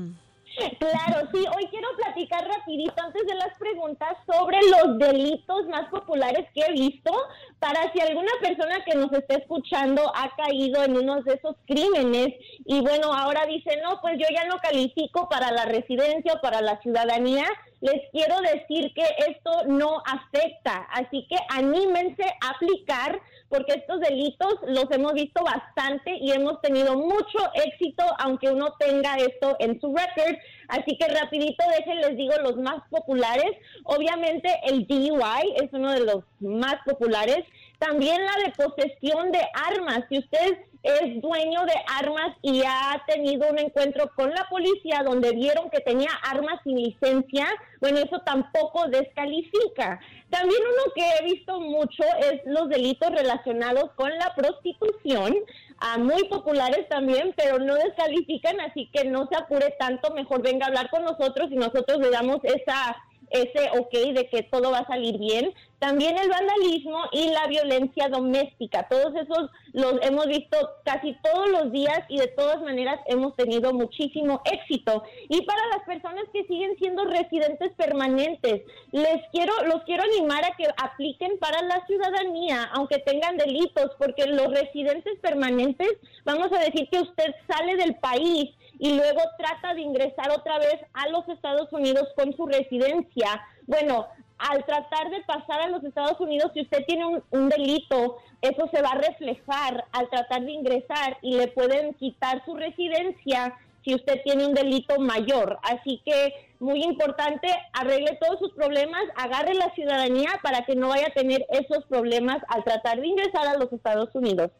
Claro, 0.78 1.28
sí. 1.32 1.44
Hoy 1.56 1.68
quiero 1.70 1.88
platicar 1.96 2.46
rapidito 2.48 2.94
antes 2.96 3.26
de 3.26 3.34
las 3.34 3.56
preguntas 3.58 4.16
sobre 4.26 4.58
los 4.62 4.98
delitos 4.98 5.66
más 5.68 5.88
populares 5.88 6.46
que 6.54 6.62
he 6.62 6.72
visto 6.72 7.12
para 7.58 7.92
si 7.92 8.00
alguna 8.00 8.32
persona 8.40 8.84
que 8.84 8.96
nos 8.96 9.12
esté 9.12 9.36
escuchando 9.36 10.02
ha 10.14 10.34
caído 10.36 10.82
en 10.82 10.96
uno 10.96 11.22
de 11.22 11.34
esos 11.34 11.56
crímenes 11.66 12.34
y 12.64 12.80
bueno, 12.80 13.12
ahora 13.12 13.46
dice, 13.46 13.80
no, 13.82 14.00
pues 14.00 14.18
yo 14.18 14.26
ya 14.34 14.44
no 14.46 14.58
califico 14.58 15.28
para 15.28 15.52
la 15.52 15.64
residencia 15.64 16.34
o 16.34 16.40
para 16.40 16.60
la 16.60 16.80
ciudadanía. 16.80 17.44
Les 17.80 18.10
quiero 18.10 18.40
decir 18.40 18.92
que 18.92 19.04
esto 19.28 19.64
no 19.66 20.02
afecta, 20.04 20.88
así 20.90 21.26
que 21.28 21.36
anímense 21.48 22.24
a 22.40 22.50
aplicar 22.50 23.20
porque 23.48 23.74
estos 23.74 24.00
delitos 24.00 24.54
los 24.66 24.90
hemos 24.90 25.14
visto 25.14 25.42
bastante 25.44 26.16
y 26.20 26.32
hemos 26.32 26.60
tenido 26.60 26.96
mucho 26.96 27.38
éxito 27.54 28.04
aunque 28.18 28.50
uno 28.50 28.74
tenga 28.78 29.16
esto 29.16 29.56
en 29.60 29.80
su 29.80 29.94
record. 29.94 30.36
Así 30.68 30.98
que 30.98 31.08
rapidito 31.08 31.64
déjenles 31.76 32.16
digo 32.16 32.34
los 32.42 32.56
más 32.56 32.82
populares. 32.90 33.52
Obviamente 33.84 34.48
el 34.64 34.86
DUI 34.86 35.54
es 35.56 35.72
uno 35.72 35.92
de 35.92 36.00
los 36.00 36.24
más 36.40 36.76
populares. 36.84 37.44
También 37.78 38.20
la 38.24 38.44
de 38.44 38.52
posesión 38.52 39.30
de 39.30 39.40
armas. 39.54 40.04
Si 40.08 40.18
usted 40.18 40.58
es 40.82 41.20
dueño 41.20 41.64
de 41.64 41.74
armas 42.00 42.36
y 42.42 42.62
ha 42.64 43.02
tenido 43.06 43.48
un 43.50 43.58
encuentro 43.58 44.10
con 44.14 44.30
la 44.30 44.48
policía 44.48 45.02
donde 45.04 45.32
vieron 45.32 45.70
que 45.70 45.80
tenía 45.80 46.10
armas 46.22 46.60
sin 46.64 46.76
licencia, 46.76 47.46
bueno, 47.80 47.98
eso 47.98 48.20
tampoco 48.20 48.86
descalifica. 48.88 50.00
También 50.30 50.60
uno 50.62 50.92
que 50.94 51.02
he 51.02 51.24
visto 51.24 51.60
mucho 51.60 52.04
es 52.20 52.40
los 52.44 52.68
delitos 52.68 53.10
relacionados 53.10 53.90
con 53.96 54.10
la 54.10 54.34
prostitución, 54.34 55.36
ah, 55.78 55.98
muy 55.98 56.24
populares 56.24 56.88
también, 56.88 57.34
pero 57.36 57.58
no 57.58 57.74
descalifican, 57.74 58.60
así 58.60 58.88
que 58.92 59.04
no 59.04 59.26
se 59.26 59.36
apure 59.36 59.74
tanto, 59.78 60.12
mejor 60.14 60.42
venga 60.42 60.66
a 60.66 60.68
hablar 60.68 60.90
con 60.90 61.02
nosotros 61.02 61.50
y 61.50 61.56
nosotros 61.56 61.98
le 61.98 62.10
damos 62.10 62.38
esa 62.44 62.96
ese 63.30 63.70
ok 63.78 64.14
de 64.14 64.28
que 64.28 64.42
todo 64.44 64.70
va 64.70 64.78
a 64.78 64.86
salir 64.86 65.18
bien. 65.18 65.52
También 65.78 66.18
el 66.18 66.28
vandalismo 66.28 67.04
y 67.12 67.28
la 67.28 67.46
violencia 67.46 68.08
doméstica. 68.08 68.88
Todos 68.88 69.14
esos 69.14 69.50
los 69.72 69.94
hemos 70.02 70.26
visto 70.26 70.56
casi 70.84 71.16
todos 71.22 71.48
los 71.50 71.70
días 71.70 72.00
y 72.08 72.18
de 72.18 72.26
todas 72.28 72.60
maneras 72.62 72.98
hemos 73.06 73.36
tenido 73.36 73.72
muchísimo 73.72 74.42
éxito. 74.44 75.04
Y 75.28 75.42
para 75.42 75.64
las 75.68 75.84
personas 75.84 76.24
que 76.32 76.44
siguen 76.46 76.76
siendo 76.78 77.04
residentes 77.04 77.72
permanentes, 77.76 78.62
les 78.90 79.22
quiero 79.30 79.52
los 79.66 79.82
quiero 79.84 80.02
animar 80.02 80.44
a 80.44 80.56
que 80.56 80.66
apliquen 80.82 81.38
para 81.38 81.62
la 81.62 81.86
ciudadanía, 81.86 82.64
aunque 82.72 82.98
tengan 82.98 83.36
delitos, 83.36 83.92
porque 83.98 84.26
los 84.26 84.48
residentes 84.48 85.18
permanentes, 85.20 85.88
vamos 86.24 86.50
a 86.52 86.58
decir 86.58 86.88
que 86.90 87.00
usted 87.00 87.34
sale 87.48 87.76
del 87.76 87.94
país 87.96 88.50
y 88.78 88.94
luego 88.94 89.20
trata 89.36 89.74
de 89.74 89.82
ingresar 89.82 90.30
otra 90.30 90.58
vez 90.58 90.80
a 90.92 91.08
los 91.08 91.28
Estados 91.28 91.72
Unidos 91.72 92.08
con 92.16 92.32
su 92.34 92.46
residencia. 92.46 93.42
Bueno, 93.66 94.06
al 94.38 94.64
tratar 94.64 95.10
de 95.10 95.20
pasar 95.22 95.60
a 95.60 95.68
los 95.68 95.82
Estados 95.82 96.20
Unidos, 96.20 96.52
si 96.54 96.62
usted 96.62 96.84
tiene 96.86 97.04
un, 97.30 97.48
delito, 97.48 98.18
eso 98.40 98.68
se 98.72 98.82
va 98.82 98.90
a 98.90 98.98
reflejar 98.98 99.84
al 99.92 100.08
tratar 100.10 100.42
de 100.42 100.52
ingresar 100.52 101.18
y 101.22 101.36
le 101.36 101.48
pueden 101.48 101.94
quitar 101.94 102.44
su 102.44 102.54
residencia 102.54 103.58
si 103.84 103.94
usted 103.94 104.22
tiene 104.22 104.46
un 104.46 104.54
delito 104.54 104.98
mayor. 105.00 105.58
Así 105.62 106.00
que 106.04 106.34
muy 106.60 106.82
importante, 106.84 107.48
arregle 107.72 108.16
todos 108.20 108.38
sus 108.38 108.52
problemas, 108.52 109.02
agarre 109.16 109.54
la 109.54 109.74
ciudadanía 109.74 110.30
para 110.42 110.64
que 110.64 110.76
no 110.76 110.88
vaya 110.88 111.08
a 111.08 111.14
tener 111.14 111.44
esos 111.50 111.84
problemas 111.86 112.38
al 112.48 112.64
tratar 112.64 113.00
de 113.00 113.08
ingresar 113.08 113.46
a 113.46 113.56
los 113.56 113.72
Estados 113.72 114.14
Unidos. 114.14 114.50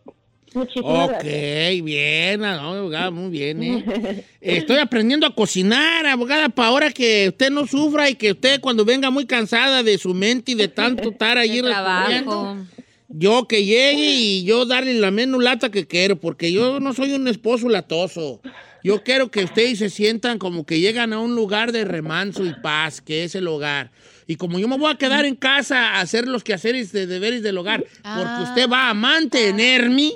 Muchísimas 0.55 1.09
Ok, 1.09 1.23
gracias. 1.23 1.85
bien, 1.85 2.45
ah, 2.45 2.61
abogada, 2.61 3.11
muy 3.11 3.31
bien, 3.31 3.63
¿eh? 3.63 4.25
Estoy 4.41 4.79
aprendiendo 4.79 5.27
a 5.27 5.35
cocinar, 5.35 6.07
abogada, 6.07 6.49
para 6.49 6.69
ahora 6.69 6.91
que 6.91 7.29
usted 7.29 7.51
no 7.51 7.67
sufra 7.67 8.09
y 8.09 8.15
que 8.15 8.33
usted 8.33 8.61
cuando 8.61 8.85
venga 8.85 9.11
muy 9.11 9.27
cansada 9.27 9.83
de 9.83 9.99
su 9.99 10.15
mente 10.15 10.53
y 10.53 10.55
de 10.55 10.69
tanto 10.69 11.11
estar 11.11 11.39
allí 11.39 11.61
respondiendo, 11.61 12.67
yo 13.09 13.47
que 13.49 13.65
llegue 13.65 14.15
y 14.15 14.45
yo 14.45 14.67
darle 14.67 14.95
la 14.95 15.11
menos 15.11 15.43
lata 15.43 15.71
que 15.71 15.87
quiero, 15.87 16.17
porque 16.17 16.53
yo 16.53 16.81
no 16.81 16.93
soy 16.95 17.13
un 17.13 17.29
esposo 17.29 17.69
latoso. 17.69 18.41
Yo 18.85 19.03
quiero 19.03 19.31
que 19.31 19.45
ustedes 19.45 19.79
se 19.79 19.91
sientan 19.91 20.39
como 20.39 20.65
que 20.65 20.81
llegan 20.81 21.13
a 21.13 21.19
un 21.19 21.35
lugar 21.35 21.73
de 21.73 21.85
remanso 21.85 22.47
y 22.47 22.55
paz, 22.55 23.01
que 23.01 23.25
es 23.25 23.35
el 23.35 23.49
hogar. 23.49 23.91
Y 24.27 24.37
como 24.37 24.59
yo 24.59 24.69
me 24.69 24.79
voy 24.79 24.93
a 24.93 24.97
quedar 24.97 25.25
en 25.25 25.35
casa 25.35 25.95
a 25.97 26.01
hacer 26.01 26.29
los 26.29 26.45
quehaceres 26.45 26.93
de 26.93 27.07
deberes 27.07 27.43
del 27.43 27.59
hogar, 27.59 27.85
porque 28.03 28.43
usted 28.43 28.69
va 28.71 28.91
a 28.91 28.95
mantenerme, 28.95 30.13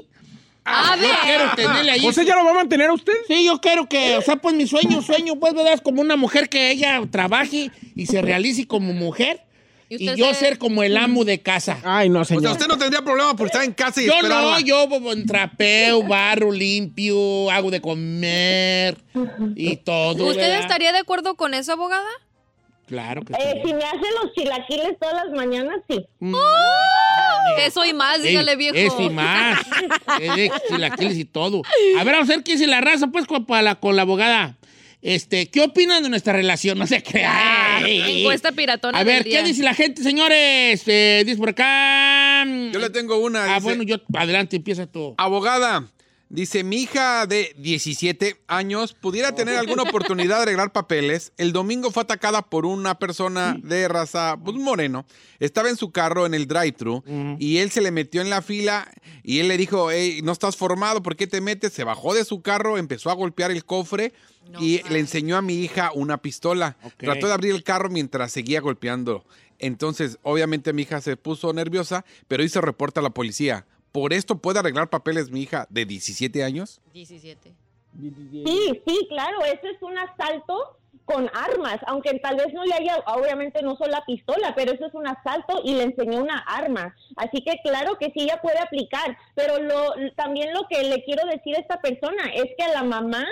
A 0.64 0.94
yo 0.96 1.02
ver. 1.02 1.10
quiero 1.24 1.44
tenerle 1.56 1.90
ahí. 1.92 2.06
¿O 2.06 2.12
sea, 2.12 2.22
ya 2.24 2.36
lo 2.36 2.44
va 2.44 2.50
a 2.52 2.54
mantener 2.54 2.88
a 2.90 2.92
usted? 2.92 3.12
Sí, 3.26 3.44
yo 3.44 3.60
quiero 3.60 3.88
que, 3.88 4.16
o 4.16 4.22
sea, 4.22 4.36
pues 4.36 4.54
mi 4.54 4.66
sueño, 4.66 5.02
sueño, 5.02 5.36
pues, 5.40 5.54
¿verdad? 5.54 5.72
Es 5.72 5.80
como 5.80 6.00
una 6.00 6.16
mujer 6.16 6.48
que 6.48 6.70
ella 6.70 7.00
trabaje 7.10 7.70
y 7.96 8.06
se 8.06 8.22
realice 8.22 8.66
como 8.66 8.92
mujer. 8.92 9.40
Y 9.88 10.06
yo 10.16 10.28
se- 10.28 10.34
ser 10.36 10.58
como 10.58 10.82
el 10.82 10.96
amo 10.96 11.24
de 11.26 11.40
casa. 11.42 11.78
Ay, 11.84 12.08
no, 12.08 12.20
O 12.20 12.24
señor. 12.24 12.42
sea, 12.44 12.52
usted 12.52 12.66
no 12.66 12.78
tendría 12.78 13.02
problema 13.02 13.36
por 13.36 13.48
estar 13.48 13.62
en 13.62 13.72
casa 13.74 14.00
y 14.00 14.06
Yo 14.06 14.14
esperarla. 14.14 14.52
no, 14.52 14.60
yo 14.60 14.88
trapeo, 15.26 16.02
barro 16.04 16.50
limpio, 16.50 17.50
hago 17.50 17.70
de 17.70 17.82
comer 17.82 18.96
y 19.54 19.76
todo. 19.76 20.24
¿Usted 20.28 20.40
¿verdad? 20.40 20.60
estaría 20.60 20.92
de 20.92 20.98
acuerdo 21.00 21.34
con 21.34 21.52
eso, 21.52 21.72
abogada? 21.72 22.08
Claro 22.86 23.22
que 23.22 23.34
Eh, 23.34 23.60
sí. 23.62 23.68
si 23.68 23.74
me 23.74 23.84
hace 23.84 23.98
los 24.22 24.32
chilaquiles 24.34 24.98
todas 24.98 25.26
las 25.26 25.34
mañanas, 25.34 25.76
sí. 25.90 26.06
Eso 27.66 27.84
y 27.84 27.92
más, 27.92 28.22
dígale, 28.22 28.56
viejo. 28.56 28.76
Eso 28.76 29.02
y 29.02 29.10
más. 29.10 29.60
Es 30.20 30.36
de 30.36 30.52
chilaquiles 30.68 31.18
y 31.18 31.24
todo. 31.24 31.62
A 31.98 32.04
ver, 32.04 32.14
vamos 32.14 32.30
a 32.30 32.34
ver 32.34 32.44
qué 32.44 32.52
dice 32.52 32.66
la 32.66 32.80
raza, 32.80 33.08
pues, 33.08 33.26
con, 33.26 33.44
para 33.46 33.62
la, 33.62 33.74
con 33.76 33.96
la 33.96 34.02
abogada. 34.02 34.56
Este, 35.02 35.48
¿qué 35.48 35.60
opinan 35.62 36.02
de 36.04 36.08
nuestra 36.08 36.32
relación? 36.32 36.78
No 36.78 36.86
se 36.86 37.02
crea. 37.02 37.80
Encuesta 37.84 38.52
piratona 38.52 38.96
A 38.96 39.02
ver, 39.02 39.24
del 39.24 39.32
día. 39.32 39.40
¿qué 39.42 39.48
dice 39.48 39.62
la 39.64 39.74
gente, 39.74 40.00
señores? 40.02 40.82
Eh, 40.86 41.24
dice 41.26 41.38
por 41.38 41.48
acá. 41.48 42.44
Yo 42.46 42.78
le 42.78 42.88
tengo 42.90 43.16
una. 43.18 43.44
Ah, 43.44 43.54
dice, 43.56 43.60
bueno, 43.64 43.82
yo, 43.82 43.96
adelante, 44.14 44.54
empieza 44.56 44.86
tú. 44.86 45.14
Abogada, 45.18 45.88
dice, 46.32 46.64
mi 46.64 46.78
hija 46.78 47.26
de 47.26 47.54
17 47.58 48.42
años 48.48 48.94
pudiera 48.94 49.34
tener 49.34 49.56
alguna 49.56 49.82
oportunidad 49.82 50.36
de 50.36 50.42
arreglar 50.42 50.72
papeles. 50.72 51.32
El 51.36 51.52
domingo 51.52 51.90
fue 51.90 52.02
atacada 52.02 52.42
por 52.42 52.64
una 52.64 52.98
persona 52.98 53.56
de 53.62 53.86
raza 53.86 54.38
pues, 54.42 54.56
moreno. 54.56 55.04
Estaba 55.38 55.68
en 55.68 55.76
su 55.76 55.92
carro 55.92 56.24
en 56.24 56.34
el 56.34 56.48
drive-thru 56.48 57.04
y 57.38 57.58
él 57.58 57.70
se 57.70 57.82
le 57.82 57.90
metió 57.90 58.22
en 58.22 58.30
la 58.30 58.42
fila 58.42 58.90
y 59.22 59.40
él 59.40 59.48
le 59.48 59.58
dijo, 59.58 59.90
hey, 59.90 60.20
no 60.24 60.32
estás 60.32 60.56
formado, 60.56 61.02
¿por 61.02 61.16
qué 61.16 61.26
te 61.26 61.40
metes? 61.40 61.72
Se 61.74 61.84
bajó 61.84 62.14
de 62.14 62.24
su 62.24 62.40
carro, 62.40 62.78
empezó 62.78 63.10
a 63.10 63.14
golpear 63.14 63.50
el 63.50 63.64
cofre 63.64 64.14
y 64.58 64.82
le 64.88 64.98
enseñó 64.98 65.36
a 65.36 65.42
mi 65.42 65.56
hija 65.56 65.92
una 65.94 66.18
pistola. 66.18 66.76
Trató 66.96 67.26
de 67.26 67.34
abrir 67.34 67.54
el 67.54 67.62
carro 67.62 67.90
mientras 67.90 68.32
seguía 68.32 68.60
golpeando. 68.60 69.24
Entonces, 69.58 70.18
obviamente 70.22 70.72
mi 70.72 70.82
hija 70.82 71.00
se 71.00 71.16
puso 71.16 71.52
nerviosa, 71.52 72.04
pero 72.26 72.42
hizo 72.42 72.60
reporte 72.60 72.98
a 72.98 73.02
la 73.02 73.10
policía. 73.10 73.66
¿Por 73.92 74.14
esto 74.14 74.38
puede 74.38 74.58
arreglar 74.58 74.88
papeles 74.88 75.30
mi 75.30 75.42
hija 75.42 75.66
de 75.68 75.84
17 75.84 76.42
años? 76.42 76.80
17. 76.94 77.52
Sí, 78.00 78.82
sí, 78.86 79.06
claro, 79.10 79.44
ese 79.44 79.70
es 79.70 79.82
un 79.82 79.98
asalto 79.98 80.78
con 81.04 81.30
armas, 81.34 81.78
aunque 81.86 82.18
tal 82.20 82.36
vez 82.36 82.52
no 82.54 82.64
le 82.64 82.74
haya, 82.74 82.96
obviamente 83.06 83.62
no 83.62 83.76
solo 83.76 83.90
la 83.90 84.04
pistola, 84.04 84.54
pero 84.54 84.72
eso 84.72 84.86
es 84.86 84.94
un 84.94 85.06
asalto 85.06 85.60
y 85.64 85.74
le 85.74 85.84
enseñó 85.84 86.22
una 86.22 86.38
arma. 86.38 86.94
Así 87.16 87.42
que 87.42 87.58
claro 87.62 87.98
que 87.98 88.06
sí, 88.06 88.22
ella 88.22 88.40
puede 88.40 88.58
aplicar, 88.58 89.16
pero 89.34 89.58
lo, 89.58 89.94
también 90.16 90.54
lo 90.54 90.66
que 90.68 90.82
le 90.84 91.04
quiero 91.04 91.26
decir 91.26 91.56
a 91.56 91.60
esta 91.60 91.80
persona 91.80 92.30
es 92.34 92.46
que 92.56 92.64
a 92.64 92.72
la 92.72 92.84
mamá, 92.84 93.26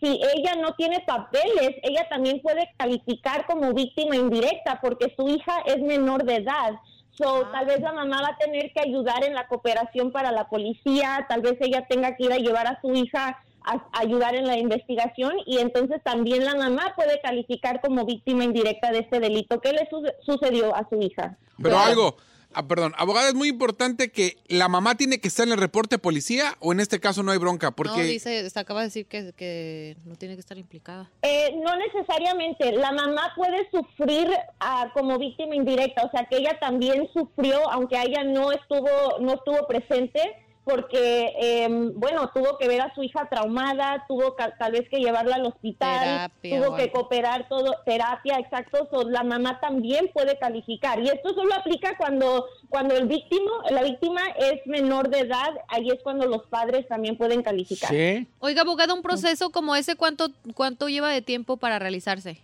si 0.00 0.20
ella 0.34 0.54
no 0.56 0.74
tiene 0.76 1.00
papeles, 1.00 1.76
ella 1.82 2.06
también 2.08 2.40
puede 2.40 2.70
calificar 2.78 3.46
como 3.46 3.72
víctima 3.72 4.16
indirecta 4.16 4.78
porque 4.80 5.12
su 5.16 5.28
hija 5.28 5.60
es 5.66 5.80
menor 5.80 6.24
de 6.24 6.36
edad. 6.36 6.74
So, 7.18 7.46
tal 7.52 7.64
vez 7.66 7.80
la 7.80 7.92
mamá 7.92 8.20
va 8.22 8.28
a 8.28 8.36
tener 8.38 8.72
que 8.72 8.80
ayudar 8.80 9.24
en 9.24 9.34
la 9.34 9.46
cooperación 9.48 10.12
para 10.12 10.32
la 10.32 10.48
policía, 10.48 11.24
tal 11.28 11.40
vez 11.40 11.54
ella 11.60 11.86
tenga 11.88 12.14
que 12.14 12.24
ir 12.24 12.32
a 12.32 12.36
llevar 12.36 12.66
a 12.66 12.78
su 12.82 12.92
hija 12.94 13.38
a, 13.64 13.72
a 13.74 14.00
ayudar 14.00 14.34
en 14.34 14.46
la 14.46 14.58
investigación 14.58 15.32
y 15.46 15.58
entonces 15.58 16.00
también 16.04 16.44
la 16.44 16.54
mamá 16.54 16.92
puede 16.94 17.18
calificar 17.20 17.80
como 17.80 18.04
víctima 18.04 18.44
indirecta 18.44 18.90
de 18.92 18.98
este 19.00 19.18
delito. 19.18 19.60
¿Qué 19.60 19.72
le 19.72 19.88
su- 19.88 20.04
sucedió 20.24 20.74
a 20.76 20.86
su 20.88 21.00
hija? 21.00 21.36
Pero 21.62 21.78
algo, 21.78 22.16
ah, 22.56 22.66
perdón, 22.66 22.94
abogada, 22.96 23.28
es 23.28 23.34
muy 23.34 23.48
importante 23.48 24.10
que 24.10 24.38
la 24.48 24.68
mamá 24.68 24.96
tiene 24.96 25.20
que 25.20 25.28
estar 25.28 25.46
en 25.46 25.52
el 25.52 25.58
reporte 25.58 25.96
de 25.96 25.98
policía 25.98 26.56
o 26.60 26.72
en 26.72 26.80
este 26.80 26.98
caso 27.00 27.22
no 27.22 27.32
hay 27.32 27.38
bronca, 27.38 27.70
porque 27.70 27.98
No, 27.98 28.02
dice, 28.02 28.48
se 28.48 28.58
acaba 28.58 28.80
de 28.80 28.86
decir 28.86 29.06
que, 29.06 29.32
que 29.36 29.96
no 30.04 30.16
tiene 30.16 30.34
que 30.34 30.40
estar 30.40 30.58
implicada. 30.58 31.10
Eh, 31.22 31.54
no 31.62 31.76
necesariamente. 31.76 32.72
La 32.72 32.92
mamá 32.92 33.32
puede 33.36 33.68
sufrir 33.70 34.28
ah, 34.60 34.90
como 34.94 35.18
víctima 35.18 35.54
indirecta, 35.54 36.04
o 36.04 36.10
sea 36.10 36.24
que 36.24 36.38
ella 36.38 36.58
también 36.58 37.08
sufrió, 37.12 37.70
aunque 37.70 38.00
ella 38.00 38.24
no 38.24 38.52
estuvo, 38.52 39.18
no 39.20 39.34
estuvo 39.34 39.66
presente, 39.66 40.20
porque 40.66 41.32
em, 41.40 41.92
bueno, 41.94 42.28
tuvo 42.34 42.58
que 42.58 42.66
ver 42.66 42.80
a 42.80 42.92
su 42.92 43.00
hija 43.04 43.28
traumada, 43.30 44.04
tuvo 44.08 44.34
ca- 44.34 44.56
tal 44.58 44.72
vez 44.72 44.88
que 44.88 44.96
llevarla 44.98 45.36
al 45.36 45.46
hospital, 45.46 46.00
Terapia 46.00 46.58
tuvo 46.60 46.74
que 46.76 46.90
cooperar 46.90 47.48
todo, 47.48 47.72
terapia, 47.86 48.40
exacto. 48.40 48.88
So, 48.90 49.08
la 49.08 49.22
mamá 49.22 49.60
también 49.60 50.10
puede 50.12 50.36
calificar 50.40 50.98
y 50.98 51.08
esto 51.08 51.32
solo 51.34 51.54
aplica 51.54 51.96
cuando 51.96 52.46
cuando 52.68 52.96
el 52.96 53.06
víctimo, 53.06 53.48
la 53.70 53.84
víctima 53.84 54.20
es 54.38 54.66
menor 54.66 55.08
de 55.08 55.20
edad, 55.20 55.50
ahí 55.68 55.88
es 55.88 56.02
cuando 56.02 56.26
los 56.26 56.42
padres 56.48 56.88
también 56.88 57.16
pueden 57.16 57.44
calificar. 57.44 57.88
Sí. 57.90 58.26
Oiga, 58.40 58.62
abogada, 58.62 58.92
un 58.92 59.02
proceso 59.02 59.50
como 59.50 59.76
ese, 59.76 59.94
¿cuánto, 59.94 60.30
cuánto 60.54 60.88
lleva 60.88 61.10
de 61.10 61.22
tiempo 61.22 61.58
para 61.58 61.78
realizarse? 61.78 62.40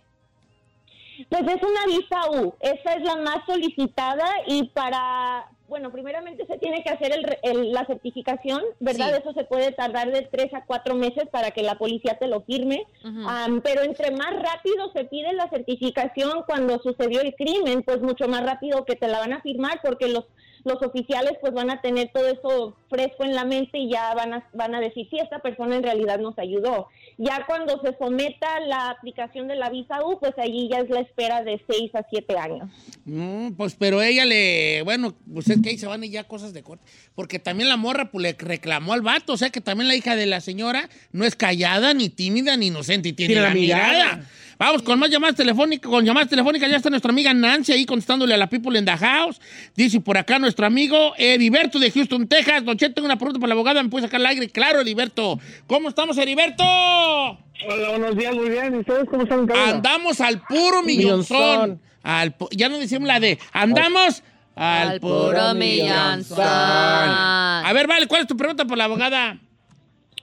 Pues 1.29 1.41
es 1.43 1.61
una 1.61 1.85
visa 1.87 2.29
U, 2.41 2.53
esa 2.61 2.93
es 2.93 3.03
la 3.03 3.17
más 3.17 3.45
solicitada 3.45 4.25
y 4.47 4.63
para, 4.69 5.45
bueno, 5.73 5.91
primeramente 5.91 6.45
se 6.45 6.59
tiene 6.59 6.83
que 6.83 6.91
hacer 6.91 7.11
el 7.13 7.25
el- 7.41 7.71
la 7.71 7.83
certificación, 7.87 8.61
¿verdad? 8.79 9.07
Sí. 9.09 9.21
Eso 9.21 9.33
se 9.33 9.43
puede 9.43 9.71
tardar 9.71 10.11
de 10.11 10.21
tres 10.21 10.53
a 10.53 10.63
cuatro 10.65 10.93
meses 10.93 11.23
para 11.31 11.49
que 11.49 11.63
la 11.63 11.79
policía 11.79 12.19
te 12.19 12.27
lo 12.27 12.41
firme. 12.41 12.85
Am, 13.27 13.59
pero 13.61 13.81
entre 13.81 14.11
más 14.11 14.33
rápido 14.33 14.91
se 14.93 15.05
pide 15.05 15.33
la 15.33 15.49
certificación 15.49 16.43
cuando 16.45 16.77
sucedió 16.77 17.21
el 17.21 17.33
crimen, 17.33 17.81
pues 17.81 18.01
mucho 18.01 18.27
más 18.27 18.45
rápido 18.45 18.85
que 18.85 18.95
te 18.95 19.07
la 19.07 19.17
van 19.17 19.33
a 19.33 19.41
firmar 19.41 19.79
porque 19.83 20.07
los 20.09 20.25
los 20.63 20.81
oficiales 20.81 21.33
pues 21.41 21.53
van 21.53 21.69
a 21.69 21.81
tener 21.81 22.09
todo 22.13 22.27
eso 22.27 22.77
fresco 22.89 23.23
en 23.25 23.35
la 23.35 23.43
mente 23.43 23.77
y 23.77 23.89
ya 23.89 24.13
van 24.13 24.33
a, 24.33 24.49
van 24.53 24.73
a 24.75 24.79
decir 24.79 25.07
si 25.09 25.17
esta 25.19 25.39
persona 25.39 25.75
en 25.75 25.83
realidad 25.83 26.19
nos 26.19 26.37
ayudó. 26.39 26.87
Ya 27.17 27.45
cuando 27.45 27.79
se 27.81 27.95
someta 27.97 28.59
la 28.61 28.89
aplicación 28.89 29.47
de 29.47 29.55
la 29.55 29.69
visa 29.69 30.03
U, 30.05 30.19
pues 30.19 30.33
allí 30.37 30.69
ya 30.71 30.79
es 30.79 30.89
la 30.89 31.01
espera 31.01 31.43
de 31.43 31.61
seis 31.69 31.93
a 31.93 32.05
siete 32.09 32.37
años. 32.37 32.69
No, 33.05 33.53
pues, 33.57 33.75
pero 33.75 34.01
ella 34.01 34.25
le. 34.25 34.81
Bueno, 34.83 35.13
pues 35.31 35.49
es 35.49 35.61
que 35.61 35.69
ahí 35.69 35.77
se 35.77 35.87
van 35.87 36.03
y 36.03 36.09
ya 36.09 36.23
cosas 36.23 36.53
de 36.53 36.63
corte. 36.63 36.83
Porque 37.15 37.39
también 37.39 37.69
la 37.69 37.77
morra 37.77 38.09
pues, 38.11 38.23
le 38.23 38.33
reclamó 38.33 38.93
al 38.93 39.01
vato. 39.01 39.33
O 39.33 39.37
sea 39.37 39.49
que 39.49 39.61
también 39.61 39.87
la 39.87 39.95
hija 39.95 40.15
de 40.15 40.25
la 40.25 40.39
señora 40.41 40.89
no 41.11 41.25
es 41.25 41.35
callada, 41.35 41.93
ni 41.93 42.09
tímida, 42.09 42.55
ni 42.57 42.67
inocente. 42.67 43.09
Y 43.09 43.13
tiene, 43.13 43.33
Tiene 43.33 43.41
la, 43.43 43.49
la 43.49 43.55
mirada. 43.55 43.93
mirada. 44.15 44.29
Vamos 44.57 44.81
con 44.83 44.99
más 44.99 45.09
llamadas 45.09 45.35
telefónicas. 45.35 45.89
Con 45.89 46.05
llamadas 46.05 46.29
telefónicas 46.29 46.69
ya 46.69 46.77
está 46.77 46.89
nuestra 46.89 47.11
amiga 47.11 47.33
Nancy 47.33 47.71
ahí 47.73 47.85
contestándole 47.85 48.33
a 48.33 48.37
la 48.37 48.47
People 48.47 48.77
in 48.77 48.85
the 48.85 48.95
House. 48.97 49.41
Dice 49.75 49.99
por 49.99 50.17
acá 50.17 50.39
nuestro 50.39 50.65
amigo 50.65 51.13
Heriberto 51.17 51.79
de 51.79 51.91
Houston, 51.91 52.27
Texas. 52.27 52.63
Don 52.63 52.77
Cheto, 52.77 52.93
tengo 52.95 53.05
una 53.07 53.17
pregunta 53.17 53.39
para 53.39 53.49
la 53.49 53.53
abogada. 53.55 53.81
¿Me 53.83 53.89
puede 53.89 54.05
sacar 54.05 54.19
el 54.19 54.25
aire? 54.27 54.49
Claro, 54.49 54.81
Heriberto. 54.81 55.39
¿Cómo 55.67 55.89
estamos, 55.89 56.17
Heriberto? 56.17 56.63
Hola, 56.63 57.89
buenos 57.89 58.17
días, 58.17 58.33
muy 58.35 58.49
bien. 58.49 58.75
¿Y 58.75 58.77
ustedes 58.79 59.05
cómo 59.09 59.23
están? 59.23 59.47
Andamos 59.51 60.21
al 60.21 60.41
puro 60.41 60.81
millonzón. 60.83 61.37
Millonzón. 61.39 61.81
Al 62.03 62.37
pu- 62.37 62.49
ya 62.51 62.67
no 62.69 62.77
decimos 62.77 63.07
la 63.07 63.19
de. 63.19 63.39
Andamos 63.53 64.23
al, 64.55 64.89
Al 64.89 64.99
puro 64.99 65.27
puro 65.31 65.53
millonzón. 65.55 65.57
millonzón. 65.57 66.45
A 66.45 67.71
ver, 67.73 67.87
vale, 67.87 68.07
¿cuál 68.07 68.21
es 68.21 68.27
tu 68.27 68.35
pregunta 68.37 68.65
por 68.65 68.77
la 68.77 68.83
abogada? 68.85 69.37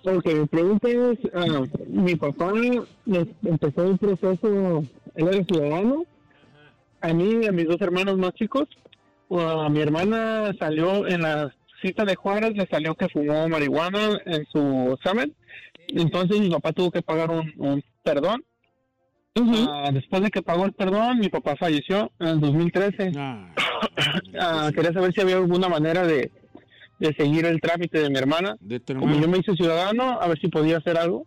Ok, 0.03 0.27
mi 0.27 0.47
pregunta 0.47 0.89
es, 0.89 1.19
ah, 1.35 1.63
mi 1.87 2.17
papá 2.17 2.53
nos 3.05 3.29
empezó 3.45 3.83
un 3.85 3.99
proceso, 3.99 4.83
él 5.15 5.29
era 5.29 5.45
ciudadano, 5.45 6.05
a 7.03 7.13
mí 7.13 7.41
y 7.43 7.47
a 7.47 7.53
mis 7.53 7.69
dos 7.69 7.81
hermanos 7.81 8.17
más 8.17 8.33
chicos, 8.33 8.67
a 9.31 9.69
mi 9.69 9.81
hermana 9.81 10.53
salió 10.59 11.07
en 11.07 11.23
la 11.23 11.55
cita 11.83 12.05
de 12.05 12.17
Juárez, 12.17 12.57
le 12.57 12.67
salió 12.67 12.95
que 12.95 13.09
fumó 13.11 13.47
marihuana 13.49 14.21
en 14.25 14.47
su 14.47 14.97
examen, 14.99 15.35
entonces 15.89 16.41
mi 16.41 16.49
papá 16.49 16.73
tuvo 16.73 16.91
que 16.91 17.03
pagar 17.03 17.31
un, 17.31 17.53
un 17.59 17.83
perdón. 18.03 18.43
Ah, 19.37 19.91
después 19.93 20.23
de 20.23 20.31
que 20.31 20.43
pagó 20.43 20.65
el 20.65 20.73
perdón, 20.73 21.19
mi 21.19 21.29
papá 21.29 21.57
falleció 21.57 22.11
en 22.19 22.29
el 22.29 22.41
2013. 22.41 23.13
Ah, 24.39 24.71
quería 24.75 24.93
saber 24.93 25.13
si 25.15 25.23
había 25.23 25.37
alguna 25.37 25.69
manera 25.69 26.07
de, 26.07 26.31
de 27.01 27.13
seguir 27.15 27.47
el 27.47 27.61
trámite 27.61 27.99
de 27.99 28.11
mi 28.11 28.19
hermana. 28.19 28.57
De 28.61 28.79
tu 28.79 28.95
Como 28.97 29.17
yo 29.19 29.27
me 29.27 29.39
hice 29.39 29.55
ciudadano, 29.57 30.21
a 30.21 30.29
ver 30.29 30.39
si 30.39 30.49
podía 30.49 30.77
hacer 30.77 30.97
algo. 30.97 31.27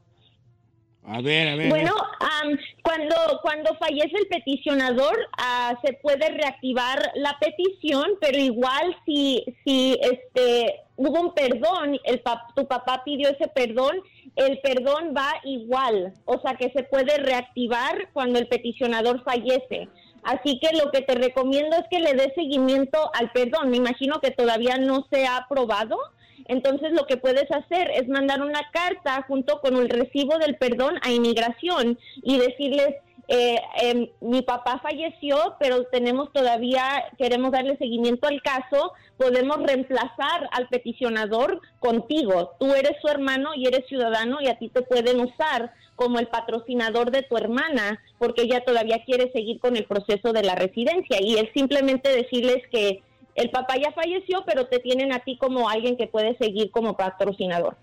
A 1.06 1.20
ver, 1.20 1.50
a 1.50 1.56
ver. 1.56 1.68
Bueno, 1.70 1.92
am, 2.22 2.58
cuando, 2.82 3.16
cuando 3.42 3.76
fallece 3.76 4.16
el 4.18 4.28
peticionador, 4.28 5.18
ah, 5.38 5.78
se 5.84 5.94
puede 5.94 6.30
reactivar 6.30 7.12
la 7.16 7.38
petición, 7.42 8.06
pero 8.22 8.38
igual 8.38 8.96
si, 9.06 9.44
si 9.66 10.00
este 10.02 10.76
hubo 10.96 11.20
un 11.20 11.34
perdón, 11.34 12.00
el 12.06 12.24
pap- 12.24 12.54
tu 12.56 12.68
papá 12.68 13.02
pidió 13.04 13.28
ese 13.30 13.48
perdón, 13.50 13.98
el 14.38 14.60
perdón 14.60 15.14
va 15.18 15.34
igual, 15.44 16.14
o 16.26 16.40
sea 16.40 16.56
que 16.56 16.70
se 16.72 16.84
puede 16.84 17.18
reactivar 17.18 18.10
cuando 18.14 18.40
el 18.40 18.48
peticionador 18.48 19.24
fallece. 19.24 19.90
Así 20.24 20.60
que 20.60 20.76
lo 20.78 20.92
que 20.92 21.02
te 21.02 21.16
recomiendo 21.16 21.76
es 21.76 21.84
que 21.90 22.00
le 22.00 22.14
des 22.14 22.34
seguimiento 22.36 23.12
al 23.14 23.32
perdón. 23.32 23.70
Me 23.70 23.78
imagino 23.78 24.20
que 24.22 24.32
todavía 24.32 24.78
no 24.78 25.06
se 25.12 25.26
ha 25.26 25.38
aprobado. 25.38 25.98
Entonces 26.46 26.92
lo 26.94 27.06
que 27.06 27.18
puedes 27.18 27.50
hacer 27.52 27.92
es 27.92 28.08
mandar 28.08 28.42
una 28.42 28.62
carta 28.72 29.24
junto 29.28 29.60
con 29.62 29.76
el 29.78 29.90
recibo 29.90 30.38
del 30.38 30.58
perdón 30.58 30.96
a 31.02 31.12
inmigración 31.12 31.98
y 32.22 32.38
decirles, 32.38 32.96
eh, 33.30 33.58
em, 33.82 34.10
mi 34.20 34.42
papá 34.42 34.80
falleció, 34.80 35.56
pero 35.60 35.86
tenemos 35.86 36.34
todavía, 36.34 37.06
queremos 37.18 37.52
darle 37.52 37.78
seguimiento 37.78 38.28
al 38.28 38.42
caso, 38.42 38.92
podemos 39.18 39.64
reemplazar 39.64 40.50
al 40.52 40.68
peticionador 40.68 41.62
contigo. 41.80 42.56
Tú 42.60 42.74
eres 42.74 42.98
su 43.02 43.08
hermano 43.08 43.52
y 43.56 43.68
eres 43.68 43.88
ciudadano 43.88 44.40
y 44.42 44.48
a 44.48 44.58
ti 44.58 44.70
te 44.70 44.82
pueden 44.82 45.22
usar 45.22 45.72
como 46.04 46.20
el 46.20 46.28
patrocinador 46.28 47.12
de 47.12 47.24
tu 47.24 47.38
hermana, 47.38 48.02
porque 48.20 48.42
ella 48.42 48.62
todavía 48.66 49.02
quiere 49.06 49.32
seguir 49.32 49.60
con 49.60 49.78
el 49.78 49.86
proceso 49.86 50.34
de 50.34 50.44
la 50.44 50.54
residencia. 50.56 51.18
Y 51.22 51.36
es 51.38 51.50
simplemente 51.54 52.10
decirles 52.10 52.58
que 52.72 53.02
el 53.36 53.50
papá 53.52 53.76
ya 53.78 53.92
falleció, 53.94 54.44
pero 54.46 54.68
te 54.68 54.80
tienen 54.80 55.14
a 55.14 55.20
ti 55.20 55.38
como 55.38 55.70
alguien 55.70 55.96
que 55.96 56.08
puede 56.08 56.38
seguir 56.38 56.72
como 56.72 56.98
patrocinador. 56.98 57.78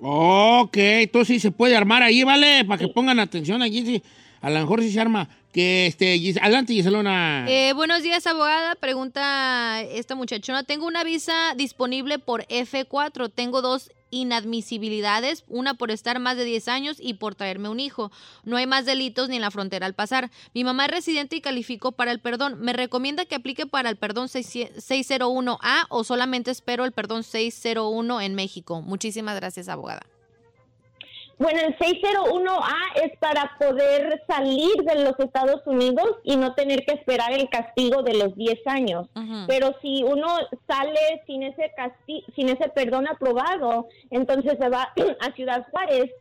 Ok, 0.00 0.76
entonces 0.76 1.28
sí 1.36 1.40
se 1.40 1.50
puede 1.50 1.74
armar 1.76 2.02
ahí, 2.02 2.24
¿vale? 2.24 2.64
Para 2.66 2.78
que 2.78 2.88
pongan 2.88 3.18
atención 3.20 3.62
allí, 3.62 3.86
sí. 3.86 4.02
A 4.42 4.50
lo 4.50 4.58
mejor 4.60 4.82
sí 4.82 4.90
se 4.92 5.00
arma. 5.00 5.28
Que 5.52 5.86
este, 5.86 6.16
Gis- 6.16 6.38
adelante, 6.42 6.72
Giselona. 6.72 7.46
Eh, 7.48 7.72
buenos 7.74 8.02
días, 8.02 8.26
abogada. 8.26 8.74
Pregunta 8.74 9.80
esta 9.82 10.14
muchachona. 10.14 10.64
Tengo 10.64 10.86
una 10.86 11.04
visa 11.04 11.54
disponible 11.56 12.18
por 12.18 12.44
F4. 12.48 13.30
Tengo 13.32 13.62
dos 13.62 13.90
inadmisibilidades, 14.12 15.42
una 15.48 15.74
por 15.74 15.90
estar 15.90 16.20
más 16.20 16.36
de 16.36 16.44
10 16.44 16.68
años 16.68 16.96
y 17.00 17.14
por 17.14 17.34
traerme 17.34 17.68
un 17.68 17.80
hijo. 17.80 18.12
No 18.44 18.56
hay 18.56 18.66
más 18.66 18.84
delitos 18.86 19.28
ni 19.28 19.36
en 19.36 19.42
la 19.42 19.50
frontera 19.50 19.86
al 19.86 19.94
pasar. 19.94 20.30
Mi 20.54 20.62
mamá 20.62 20.84
es 20.84 20.92
residente 20.92 21.34
y 21.34 21.40
calificó 21.40 21.90
para 21.90 22.12
el 22.12 22.20
perdón. 22.20 22.60
¿Me 22.60 22.72
recomienda 22.72 23.24
que 23.24 23.34
aplique 23.34 23.66
para 23.66 23.90
el 23.90 23.96
perdón 23.96 24.28
601A 24.28 25.86
o 25.88 26.04
solamente 26.04 26.52
espero 26.52 26.84
el 26.84 26.92
perdón 26.92 27.24
601 27.24 28.20
en 28.20 28.34
México? 28.34 28.82
Muchísimas 28.82 29.34
gracias, 29.34 29.68
abogada. 29.68 30.11
Bueno, 31.42 31.58
el 31.58 31.76
601A 31.76 33.02
es 33.02 33.18
para 33.18 33.50
poder 33.58 34.22
salir 34.28 34.76
de 34.84 35.02
los 35.02 35.18
Estados 35.18 35.60
Unidos 35.66 36.18
y 36.22 36.36
no 36.36 36.54
tener 36.54 36.84
que 36.84 36.94
esperar 36.94 37.32
el 37.32 37.48
castigo 37.48 38.04
de 38.04 38.14
los 38.14 38.36
10 38.36 38.64
años. 38.66 39.08
Pero 39.48 39.74
si 39.82 40.04
uno 40.04 40.28
sale 40.68 41.20
sin 41.26 41.42
ese 41.42 41.72
casti 41.76 42.24
sin 42.36 42.48
ese 42.48 42.68
perdón 42.68 43.08
aprobado, 43.08 43.88
entonces 44.10 44.56
se 44.56 44.68
va 44.68 44.92
a 45.20 45.32
Ciudad 45.34 45.66
Juárez. 45.72 46.12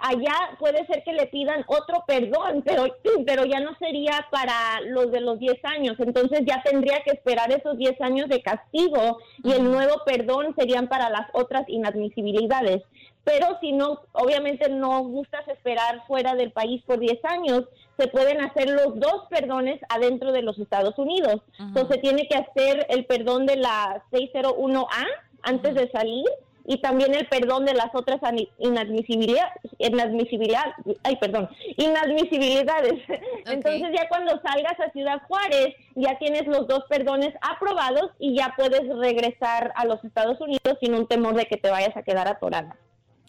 Allá 0.00 0.34
puede 0.58 0.84
ser 0.86 1.04
que 1.04 1.12
le 1.12 1.26
pidan 1.28 1.64
otro 1.68 2.02
perdón, 2.04 2.62
pero, 2.66 2.86
pero 3.26 3.44
ya 3.44 3.60
no 3.60 3.76
sería 3.78 4.26
para 4.32 4.80
los 4.86 5.12
de 5.12 5.20
los 5.20 5.38
10 5.38 5.64
años. 5.66 5.96
Entonces 6.00 6.40
ya 6.44 6.60
tendría 6.64 7.00
que 7.04 7.12
esperar 7.12 7.52
esos 7.52 7.78
10 7.78 8.00
años 8.00 8.28
de 8.28 8.42
castigo 8.42 9.18
y 9.44 9.52
el 9.52 9.62
nuevo 9.62 10.02
perdón 10.04 10.52
serían 10.58 10.88
para 10.88 11.10
las 11.10 11.28
otras 11.32 11.62
inadmisibilidades. 11.68 12.82
Pero 13.24 13.58
si 13.60 13.72
no, 13.72 14.00
obviamente 14.12 14.68
no 14.68 15.02
gustas 15.02 15.48
esperar 15.48 16.06
fuera 16.06 16.34
del 16.34 16.52
país 16.52 16.82
por 16.86 16.98
10 16.98 17.24
años, 17.24 17.64
se 17.98 18.08
pueden 18.08 18.40
hacer 18.40 18.68
los 18.68 18.98
dos 19.00 19.26
perdones 19.30 19.80
adentro 19.88 20.32
de 20.32 20.42
los 20.42 20.58
Estados 20.58 20.98
Unidos. 20.98 21.40
Entonces 21.58 22.00
tiene 22.00 22.28
que 22.28 22.36
hacer 22.36 22.86
el 22.90 23.06
perdón 23.06 23.46
de 23.46 23.56
la 23.56 24.02
601A 24.12 25.06
antes 25.42 25.74
de 25.74 25.90
salir 25.90 26.24
y 26.66 26.78
también 26.78 27.14
el 27.14 27.26
perdón 27.26 27.66
de 27.66 27.74
las 27.74 27.94
otras 27.94 28.20
inadmisibilidad, 28.58 29.48
inadmisibilidad, 29.78 30.72
ay, 31.02 31.16
perdón, 31.16 31.48
inadmisibilidades. 31.76 33.02
Entonces 33.46 33.90
ya 33.94 34.08
cuando 34.08 34.40
salgas 34.40 34.78
a 34.80 34.90
Ciudad 34.90 35.20
Juárez 35.28 35.74
ya 35.94 36.18
tienes 36.18 36.46
los 36.46 36.66
dos 36.66 36.84
perdones 36.88 37.34
aprobados 37.42 38.10
y 38.18 38.34
ya 38.36 38.54
puedes 38.56 38.88
regresar 38.96 39.72
a 39.76 39.84
los 39.84 40.02
Estados 40.04 40.40
Unidos 40.40 40.78
sin 40.80 40.94
un 40.94 41.06
temor 41.06 41.34
de 41.34 41.46
que 41.46 41.56
te 41.56 41.70
vayas 41.70 41.96
a 41.96 42.02
quedar 42.02 42.28
atorada. 42.28 42.76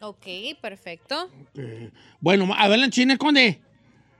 Ok, 0.08 0.28
perfecto. 0.62 1.32
Bueno, 2.20 2.54
adelante, 2.56 2.94
Chine 2.94 3.18
Conde. 3.18 3.60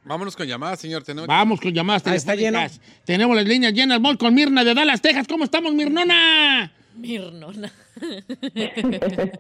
Vámonos 0.04 0.36
con 0.36 0.48
llamadas, 0.48 0.80
señor. 0.80 1.04
Tenemos... 1.04 1.28
Vamos 1.28 1.62
con 1.62 1.72
llamadas 1.72 2.02
Ah, 2.08 2.16
está 2.16 2.36
telefónicas. 2.36 2.82
Tenemos 3.06 3.36
las 3.36 3.46
líneas 3.46 3.72
llenas. 3.72 4.02
Voy 4.02 4.18
con 4.18 4.34
Mirna 4.34 4.64
de 4.64 4.74
Dallas, 4.74 5.00
Texas. 5.00 5.28
¿Cómo 5.28 5.44
estamos, 5.44 5.76
Mirnona? 5.76 6.72
Mirnona. 6.96 7.72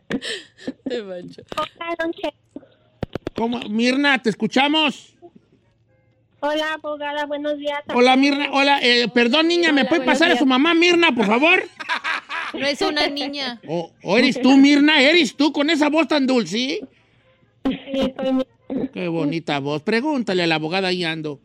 ¿Cómo? 3.35 3.59
Mirna, 3.67 4.21
¿te 4.21 4.29
escuchamos? 4.29 5.14
Hola, 6.45 6.73
abogada, 6.73 7.25
buenos 7.25 7.57
días. 7.57 7.81
Hola, 7.93 8.15
Mirna. 8.15 8.49
Hola, 8.51 8.79
eh, 8.81 9.07
perdón, 9.13 9.47
niña, 9.47 9.71
¿me 9.71 9.81
Hola, 9.81 9.89
puede 9.89 10.01
pasar 10.05 10.31
a 10.31 10.37
su 10.37 10.45
mamá, 10.45 10.73
Mirna, 10.73 11.13
por 11.13 11.25
favor? 11.25 11.63
No 12.53 12.65
es 12.65 12.79
una 12.81 13.07
niña. 13.09 13.59
¿O, 13.67 13.91
o 14.03 14.17
eres 14.17 14.39
tú, 14.41 14.55
Mirna? 14.55 15.01
¿Eres 15.01 15.35
tú 15.35 15.51
con 15.51 15.69
esa 15.69 15.89
voz 15.89 16.07
tan 16.07 16.25
dulce? 16.25 16.79
Qué 18.93 19.07
bonita 19.09 19.59
voz. 19.59 19.81
Pregúntale 19.81 20.43
a 20.43 20.47
la 20.47 20.55
abogada 20.55 20.87
ahí 20.89 21.03
ando. 21.03 21.39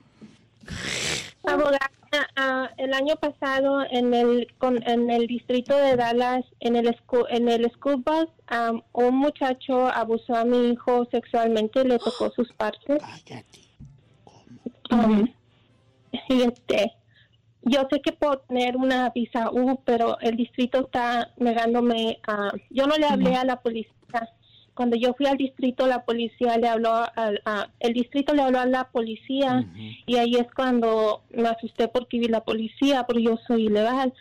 Abogada, 1.42 1.90
ah, 2.36 2.70
el 2.76 2.94
año 2.94 3.16
pasado 3.16 3.82
en 3.90 4.14
el 4.14 4.48
con- 4.58 4.86
en 4.88 5.10
el 5.10 5.26
distrito 5.26 5.76
de 5.76 5.96
Dallas, 5.96 6.44
en 6.60 6.76
el 6.76 6.96
en 7.30 7.48
el 7.48 7.70
school 7.72 8.04
bus, 8.04 8.28
un 8.92 9.16
muchacho 9.16 9.88
abusó 9.88 10.36
a 10.36 10.44
mi 10.44 10.70
hijo 10.70 11.08
sexualmente, 11.10 11.84
le 11.84 11.98
tocó 11.98 12.30
sus 12.30 12.52
partes. 12.52 13.02
Y 16.28 16.42
este, 16.42 16.92
yo 17.62 17.86
sé 17.90 18.00
que 18.00 18.12
puedo 18.12 18.38
tener 18.40 18.76
una 18.76 19.10
visa 19.10 19.50
U, 19.50 19.80
pero 19.84 20.18
el 20.20 20.36
distrito 20.36 20.80
está 20.80 21.30
negándome 21.36 22.18
a... 22.26 22.50
Yo 22.70 22.86
no 22.86 22.96
le 22.96 23.06
hablé 23.06 23.36
a 23.36 23.44
la 23.44 23.60
policía. 23.60 23.94
Cuando 24.74 24.96
yo 24.96 25.14
fui 25.14 25.26
al 25.26 25.36
distrito, 25.36 25.86
la 25.86 26.04
policía 26.04 26.56
le 26.56 26.68
habló 26.68 26.92
al... 27.14 27.40
a- 27.44 27.68
el 27.80 27.92
distrito 27.92 28.34
le 28.34 28.42
habló 28.42 28.58
a 28.60 28.66
la 28.66 28.84
policía 28.90 29.64
y 30.06 30.16
ahí 30.16 30.34
es 30.36 30.46
cuando 30.52 31.22
me 31.30 31.48
asusté 31.48 31.86
porque 31.88 32.18
vi 32.18 32.26
la 32.28 32.42
policía, 32.42 33.04
porque 33.04 33.22
yo 33.22 33.38
soy 33.46 33.66
ilegal. 33.66 34.12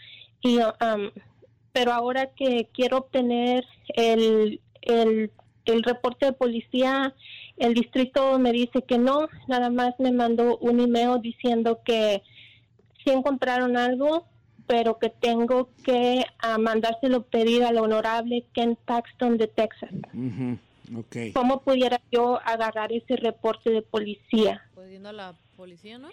Y, 0.41 0.57
um, 0.57 1.09
pero 1.71 1.91
ahora 1.93 2.27
que 2.35 2.67
quiero 2.73 2.97
obtener 2.97 3.65
el, 3.95 4.59
el, 4.81 5.31
el 5.65 5.83
reporte 5.83 6.25
de 6.27 6.33
policía, 6.33 7.13
el 7.59 7.73
distrito 7.73 8.39
me 8.39 8.51
dice 8.51 8.81
que 8.81 8.97
no, 8.97 9.27
nada 9.47 9.69
más 9.69 9.93
me 9.99 10.11
mandó 10.11 10.57
un 10.57 10.79
email 10.79 11.21
diciendo 11.21 11.79
que 11.85 12.21
sí 13.03 13.11
encontraron 13.11 13.77
algo, 13.77 14.25
pero 14.67 14.97
que 14.99 15.09
tengo 15.09 15.69
que 15.83 16.23
ah, 16.39 16.57
mandárselo 16.57 17.23
pedir 17.23 17.63
al 17.63 17.77
honorable 17.77 18.45
Ken 18.53 18.77
Paxton 18.85 19.37
de 19.37 19.47
Texas. 19.47 19.89
¿Cómo 21.33 21.61
pudiera 21.61 22.01
yo 22.11 22.39
agarrar 22.43 22.91
ese 22.91 23.15
reporte 23.15 23.69
de 23.69 23.81
policía? 23.81 24.63
Pues 24.73 24.89
yendo 24.89 25.09
a 25.09 25.13
la 25.13 25.33
policía, 25.55 25.97
¿no? 25.97 26.09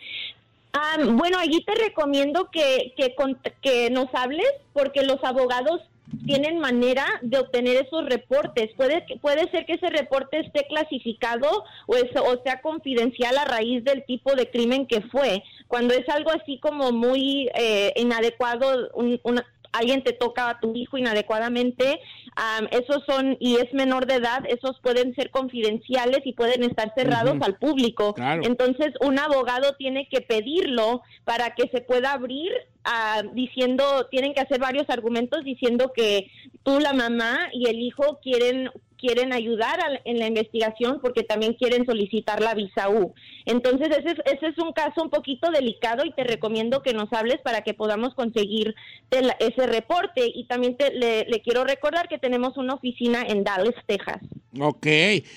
Ah, 0.74 0.96
bueno, 1.12 1.38
allí 1.38 1.64
te 1.64 1.74
recomiendo 1.74 2.50
que, 2.50 2.92
que, 2.96 3.14
con- 3.14 3.38
que 3.62 3.88
nos 3.90 4.14
hables 4.14 4.46
porque 4.74 5.02
los 5.02 5.22
abogados 5.24 5.80
tienen 6.26 6.58
manera 6.58 7.04
de 7.22 7.38
obtener 7.38 7.76
esos 7.76 8.04
reportes. 8.06 8.70
Puede, 8.76 9.04
puede 9.20 9.50
ser 9.50 9.66
que 9.66 9.74
ese 9.74 9.90
reporte 9.90 10.40
esté 10.40 10.66
clasificado 10.68 11.64
o, 11.86 11.96
es- 11.96 12.10
o 12.16 12.42
sea 12.44 12.60
confidencial 12.60 13.36
a 13.38 13.44
raíz 13.44 13.84
del 13.84 14.04
tipo 14.04 14.34
de 14.34 14.50
crimen 14.50 14.86
que 14.86 15.00
fue. 15.02 15.42
Cuando 15.68 15.94
es 15.94 16.08
algo 16.08 16.30
así 16.30 16.58
como 16.58 16.92
muy 16.92 17.50
eh, 17.54 17.92
inadecuado, 17.96 18.88
un- 18.94 19.20
una- 19.24 19.46
alguien 19.78 20.02
te 20.02 20.12
toca 20.12 20.48
a 20.48 20.60
tu 20.60 20.74
hijo 20.74 20.98
inadecuadamente, 20.98 22.00
am, 22.34 22.68
esos 22.70 23.04
son, 23.06 23.36
y 23.40 23.56
es 23.56 23.72
menor 23.72 24.06
de 24.06 24.16
edad, 24.16 24.44
esos 24.48 24.78
pueden 24.80 25.14
ser 25.14 25.30
confidenciales 25.30 26.20
y 26.24 26.32
pueden 26.32 26.62
estar 26.62 26.92
cerrados 26.96 27.36
al 27.40 27.56
público. 27.56 28.14
Claro. 28.14 28.42
Entonces, 28.44 28.92
un 29.00 29.18
abogado 29.18 29.74
tiene 29.76 30.08
que 30.08 30.20
pedirlo 30.20 31.02
para 31.24 31.54
que 31.54 31.68
se 31.68 31.80
pueda 31.80 32.12
abrir 32.12 32.52
ah, 32.84 33.22
diciendo, 33.32 34.06
tienen 34.10 34.34
que 34.34 34.40
hacer 34.40 34.60
varios 34.60 34.88
argumentos 34.88 35.44
diciendo 35.44 35.92
que 35.94 36.30
tú, 36.62 36.80
la 36.80 36.92
mamá 36.92 37.48
y 37.52 37.68
el 37.68 37.80
hijo 37.80 38.18
quieren 38.22 38.70
quieren 39.06 39.32
ayudar 39.32 39.80
al- 39.80 40.00
en 40.04 40.18
la 40.18 40.26
investigación 40.26 40.98
porque 41.00 41.22
también 41.22 41.54
quieren 41.54 41.86
solicitar 41.86 42.40
la 42.42 42.54
visa 42.54 42.88
U. 42.88 43.14
Entonces, 43.44 43.88
ese 43.90 44.10
es, 44.10 44.18
ese 44.34 44.46
es 44.48 44.58
un 44.58 44.72
caso 44.72 45.02
un 45.02 45.10
poquito 45.10 45.50
delicado 45.52 46.04
y 46.04 46.12
te 46.12 46.24
recomiendo 46.24 46.82
que 46.82 46.92
nos 46.92 47.12
hables 47.12 47.36
para 47.44 47.60
que 47.62 47.74
podamos 47.74 48.14
conseguir 48.14 48.74
el- 49.10 49.32
ese 49.38 49.66
reporte. 49.66 50.22
Y 50.34 50.46
también 50.46 50.76
te- 50.76 50.92
le, 50.92 51.24
le 51.26 51.40
quiero 51.40 51.62
recordar 51.64 52.08
que 52.08 52.18
tenemos 52.18 52.56
una 52.56 52.74
oficina 52.74 53.22
en 53.28 53.44
Dallas, 53.44 53.74
Texas. 53.86 54.18
Ok, 54.60 54.86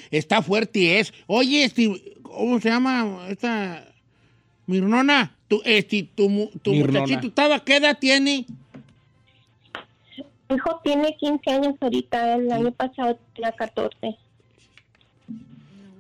está 0.10 0.42
fuerte 0.42 1.00
es. 1.00 1.14
Oye, 1.28 1.64
este, 1.66 2.16
¿cómo 2.24 2.60
se 2.60 2.70
llama 2.70 3.28
esta 3.30 3.86
Mirnona? 4.66 5.36
Tu, 5.48 5.62
este, 5.66 6.04
tu, 6.16 6.30
mu- 6.30 6.50
tu 6.62 6.72
Mirnona. 6.72 7.02
muchachito, 7.02 7.28
¿estaba, 7.28 7.64
¿qué 7.64 7.76
edad 7.78 7.98
tiene? 8.00 8.46
Mi 10.50 10.56
hijo 10.56 10.82
tiene 10.84 11.16
15 11.16 11.52
años 11.52 11.76
ahorita, 11.80 12.36
el 12.36 12.52
año 12.52 12.72
pasado 12.72 13.18
tenía 13.36 13.52
14. 13.52 14.18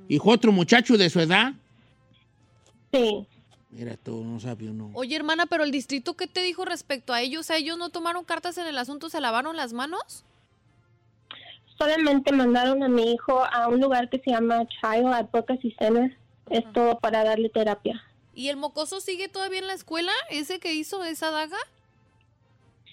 ¿Hijo 0.07 0.31
otro 0.31 0.51
muchacho 0.51 0.97
de 0.97 1.09
su 1.09 1.19
edad? 1.19 1.53
Sí. 2.91 3.27
Mira, 3.69 3.95
tú 3.95 4.23
no 4.23 4.39
sabes 4.39 4.69
uno. 4.69 4.89
Oye, 4.95 5.15
hermana, 5.15 5.45
pero 5.45 5.63
el 5.63 5.69
distrito, 5.69 6.15
¿qué 6.15 6.25
te 6.25 6.41
dijo 6.41 6.65
respecto 6.65 7.13
a 7.13 7.21
ellos? 7.21 7.45
Sea, 7.45 7.57
¿Ellos 7.57 7.77
no 7.77 7.89
tomaron 7.89 8.25
cartas 8.25 8.57
en 8.57 8.65
el 8.65 8.79
asunto? 8.79 9.09
¿Se 9.09 9.21
lavaron 9.21 9.55
las 9.55 9.73
manos? 9.73 10.25
Solamente 11.77 12.31
mandaron 12.31 12.81
a 12.81 12.89
mi 12.89 13.13
hijo 13.13 13.43
a 13.45 13.67
un 13.67 13.79
lugar 13.79 14.09
que 14.09 14.19
se 14.19 14.31
llama 14.31 14.67
Child 14.67 15.13
Advocacy 15.13 15.75
Center. 15.77 16.17
Es 16.49 16.63
todo 16.73 16.97
para 16.97 17.23
darle 17.23 17.49
terapia. 17.49 18.03
¿Y 18.33 18.49
el 18.49 18.57
mocoso 18.57 18.99
sigue 18.99 19.29
todavía 19.29 19.59
en 19.59 19.67
la 19.67 19.73
escuela? 19.73 20.11
¿Ese 20.31 20.59
que 20.59 20.73
hizo 20.73 21.03
esa 21.03 21.29
daga? 21.29 21.57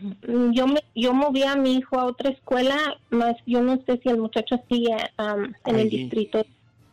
Mm, 0.01 0.53
Yo 0.53 0.67
me, 0.67 0.81
yo 0.95 1.13
moví 1.15 1.43
a 1.43 1.57
mi 1.57 1.75
hijo 1.77 1.99
a 1.99 2.05
otra 2.07 2.31
escuela, 2.31 2.77
más 3.11 3.35
yo 3.47 3.63
no 3.63 3.77
sé 3.87 3.99
si 4.03 4.09
el 4.09 4.19
muchacho 4.19 4.57
sigue 4.69 4.95
am, 5.17 5.55
en 5.65 5.75
el 5.75 5.87
Allí. 5.87 5.99
distrito. 5.99 6.45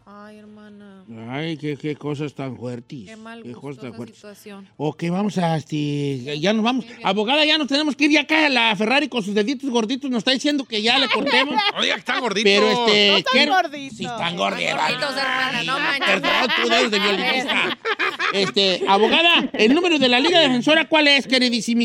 Ay, 0.05 0.37
hermana. 0.37 1.03
Ay, 1.29 1.57
qué, 1.57 1.75
qué 1.75 1.95
cosas 1.95 2.33
tan 2.33 2.55
fuertes. 2.55 3.05
Qué 3.07 3.15
mal 3.17 3.41
Qué 3.43 3.51
cosas 3.51 3.81
tan 3.81 3.93
fuertes. 3.93 4.15
situación. 4.15 4.67
Ok, 4.77 5.03
vamos 5.09 5.37
a, 5.37 5.57
este, 5.57 6.39
ya 6.39 6.53
nos 6.53 6.63
vamos. 6.63 6.85
Abogada, 7.03 7.43
ya 7.45 7.57
nos 7.57 7.67
tenemos 7.67 7.95
que 7.95 8.05
ir 8.05 8.11
ya 8.11 8.21
acá. 8.21 8.47
La 8.47 8.73
Ferrari 8.75 9.09
con 9.09 9.21
sus 9.23 9.33
deditos 9.33 9.69
gorditos 9.69 10.09
nos 10.09 10.19
está 10.19 10.31
diciendo 10.31 10.63
que 10.65 10.81
ya 10.81 10.97
le 10.99 11.09
cortemos. 11.09 11.55
Oiga, 11.79 11.95
que 11.95 11.99
están 11.99 12.21
gorditos. 12.21 12.43
Pero 12.51 12.69
este, 12.71 13.07
No 13.11 13.15
tan 13.15 13.23
quiero- 13.33 13.53
gordito. 13.53 13.95
Sí, 13.95 14.05
están 14.05 14.37
gorditos. 14.37 14.73
Gorditos, 14.79 15.17
hermana, 15.17 15.63
no 15.63 15.79
manches. 15.79 16.07
Perdón, 16.21 16.49
tú 16.61 16.73
eres 16.73 16.91
de 16.91 16.99
violinista. 16.99 17.77
Este, 18.34 18.82
abogada, 18.88 19.48
el 19.54 19.76
número 19.76 20.00
de 20.00 20.10
la 20.10 20.19
Liga 20.19 20.39
Defensora, 20.39 20.86
¿cuál 20.86 21.08
es, 21.08 21.28
queridísima? 21.28 21.84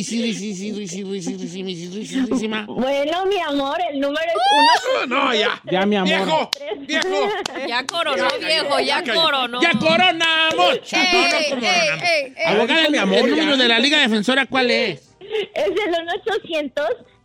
Bueno, 2.67 3.27
mi 3.27 3.39
amor, 3.41 3.79
el 3.93 4.01
número 4.01 4.25
es 4.27 5.05
uno. 5.05 5.09
No, 5.19 5.35
ya. 5.35 5.61
Ya, 5.71 5.85
mi 5.87 5.97
amor. 5.97 6.09
Viejo, 6.09 6.51
viejo. 6.81 7.29
Ya 7.69 7.85
coronó, 7.87 8.27
viejo, 8.41 8.81
ya 8.81 9.03
coronó. 9.05 9.61
¡Ya 9.61 9.73
coronamos! 9.73 10.81
Ey, 10.93 11.07
No, 11.13 11.29
no 11.29 11.37
ey, 11.39 11.51
coronamos. 11.51 12.03
ey, 12.03 12.33
ey. 12.37 12.47
Abogada, 12.47 12.89
mi 12.89 12.99
amor, 12.99 13.19
el 13.19 13.31
número 13.31 13.57
de 13.57 13.69
la 13.69 13.79
Liga 13.79 13.99
Defensora, 14.01 14.47
¿cuál 14.47 14.71
es? 14.71 15.15
Es 15.55 15.67
el 15.67 15.75
1-800. 15.75 16.73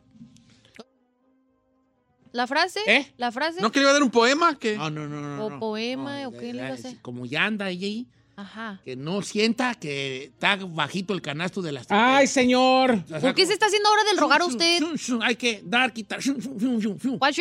¿La 2.32 2.46
frase? 2.46 2.80
¿Eh? 2.86 3.06
¿La 3.16 3.32
frase? 3.32 3.60
¿No 3.62 3.72
que 3.72 3.78
le 3.78 3.84
iba 3.84 3.90
a 3.90 3.94
dar 3.94 4.02
un 4.02 4.10
poema? 4.10 4.58
que 4.58 4.76
No, 4.76 4.90
no, 4.90 5.08
no, 5.08 5.20
no. 5.20 5.46
¿O 5.46 5.50
no. 5.50 5.58
poema? 5.58 6.22
No, 6.22 6.28
¿O 6.28 6.32
qué 6.32 6.52
le 6.52 6.58
iba 6.58 6.68
a 6.68 6.74
hacer? 6.74 6.98
Como 7.00 7.24
ya 7.24 7.46
anda 7.46 7.64
ahí, 7.64 8.06
Ajá. 8.36 8.80
que 8.84 8.96
no 8.96 9.22
sienta 9.22 9.74
que 9.74 10.24
está 10.24 10.56
bajito 10.56 11.14
el 11.14 11.22
canasto 11.22 11.62
de 11.62 11.72
las... 11.72 11.86
Ay, 11.88 12.26
señor. 12.26 12.90
O 12.92 13.08
sea, 13.08 13.20
¿Por 13.20 13.34
qué 13.34 13.46
se 13.46 13.54
está 13.54 13.64
haciendo 13.66 13.88
ahora 13.88 14.04
del 14.04 14.18
rogar 14.18 14.42
a 14.42 14.44
usted? 14.44 14.82
Hay 15.22 15.36
que 15.36 15.62
dar, 15.64 15.92
quitar. 15.92 16.20
¿Cuál? 17.18 17.34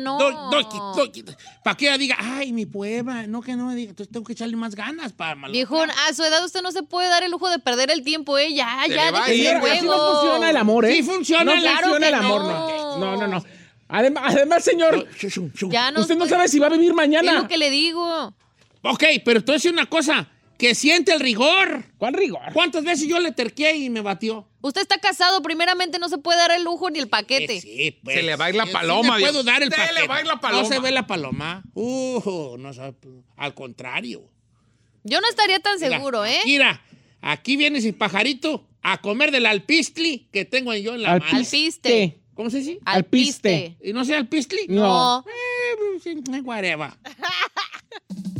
No. 0.00 0.18
Doy, 0.18 0.34
doy, 0.50 1.12
doy, 1.12 1.24
Para 1.62 1.76
que 1.76 1.86
ella 1.88 1.98
diga, 1.98 2.16
ay, 2.18 2.52
mi 2.52 2.64
poema. 2.64 3.26
No, 3.26 3.42
que 3.42 3.54
no 3.54 3.66
me 3.66 3.74
diga. 3.74 3.90
Entonces 3.90 4.10
tengo 4.10 4.24
que 4.24 4.32
echarle 4.32 4.56
más 4.56 4.74
ganas 4.74 5.12
para 5.12 5.34
malo. 5.34 5.52
Viejo, 5.52 5.82
a 5.82 6.14
su 6.14 6.24
edad 6.24 6.42
usted 6.44 6.62
no 6.62 6.72
se 6.72 6.82
puede 6.82 7.08
dar 7.08 7.22
el 7.22 7.30
lujo 7.30 7.50
de 7.50 7.58
perder 7.58 7.90
el 7.90 8.02
tiempo, 8.02 8.38
¿eh? 8.38 8.54
Ya, 8.54 8.84
Se 8.86 8.94
ya, 8.94 9.12
déjese 9.12 9.34
ir, 9.34 9.44
de 9.44 9.50
Señor, 9.50 9.70
así 9.70 9.86
no 9.86 9.92
juego. 9.92 10.12
funciona 10.20 10.50
el 10.50 10.56
amor, 10.56 10.84
¿eh? 10.86 10.94
Sí 10.94 11.02
funciona 11.02 11.44
No 11.54 11.60
Claro 11.60 11.80
funciona 11.82 12.08
el 12.08 12.14
amor, 12.14 12.42
no. 12.42 12.98
no. 12.98 13.16
No, 13.16 13.26
no. 13.26 13.44
Además, 13.88 14.34
además, 14.34 14.64
señor. 14.64 15.06
Ya 15.68 15.90
no 15.90 16.00
usted 16.00 16.16
no 16.16 16.26
sabe 16.26 16.48
si 16.48 16.58
va 16.58 16.68
a 16.68 16.70
vivir 16.70 16.90
Es 16.90 16.96
mañana. 16.96 17.32
lo 17.42 17.48
que 17.48 17.58
le 17.58 17.70
digo. 17.70 18.32
Ok, 18.82 19.04
pero 19.24 19.40
te 19.40 19.46
voy 19.46 19.54
a 19.54 19.56
decir 19.58 19.72
una 19.72 19.86
cosa. 19.86 20.28
Que 20.58 20.74
siente 20.74 21.12
el 21.14 21.20
rigor. 21.20 21.86
¿Cuál 21.96 22.12
rigor? 22.12 22.42
¿Cuántas 22.52 22.84
veces 22.84 23.08
yo 23.08 23.18
le 23.18 23.32
terqué 23.32 23.76
y 23.76 23.88
me 23.88 24.02
batió? 24.02 24.46
Usted 24.60 24.82
está 24.82 24.98
casado, 24.98 25.40
primeramente 25.40 25.98
no 25.98 26.10
se 26.10 26.18
puede 26.18 26.36
dar 26.38 26.50
el 26.50 26.64
lujo 26.64 26.90
ni 26.90 26.98
el 26.98 27.08
paquete. 27.08 27.56
Eh, 27.56 27.60
sí, 27.62 27.98
pues. 28.04 28.16
Se 28.16 28.22
le 28.22 28.36
va 28.36 28.44
a 28.44 28.50
ir 28.50 28.56
la 28.56 28.66
Sí, 28.66 28.72
paloma, 28.72 29.16
Sí, 29.16 29.20
le 29.24 29.26
puedo 29.30 29.42
viejo. 29.42 29.42
dar 29.44 29.62
el 29.62 29.70
Se 29.72 29.76
le 29.78 29.82
paquete. 29.86 30.06
va 30.08 30.16
a 30.16 30.20
ir 30.20 30.26
la 30.26 30.40
paloma. 30.40 30.62
No 30.62 30.68
se 30.68 30.78
ve 30.80 30.90
la 30.90 31.06
paloma. 31.06 31.62
Uh, 31.72 32.56
no 32.58 32.74
sabe. 32.74 32.94
Al 33.38 33.54
contrario. 33.54 34.28
Yo 35.02 35.18
no 35.22 35.28
estaría 35.30 35.60
tan 35.60 35.78
Mira, 35.80 35.96
seguro, 35.96 36.26
¿eh? 36.26 36.40
Mira, 36.44 36.82
aquí 37.22 37.56
viene 37.56 37.78
ese 37.78 37.94
pajarito 37.94 38.66
a 38.82 39.00
comer 39.00 39.30
del 39.30 39.46
alpistli 39.46 40.28
que 40.30 40.44
tengo 40.44 40.74
yo 40.74 40.94
en 40.94 41.02
la 41.04 41.18
mano. 41.20 41.24
Alpiste. 41.38 42.20
¿Cómo 42.34 42.50
se 42.50 42.58
dice? 42.58 42.78
Alpiste. 42.84 43.78
¿Y 43.82 43.94
no 43.94 44.04
sé 44.04 44.14
alpistli? 44.14 44.66
No. 44.68 45.24
Eh, 45.26 46.00
sí, 46.02 46.10
eh, 46.10 46.40
whatever. 46.42 46.90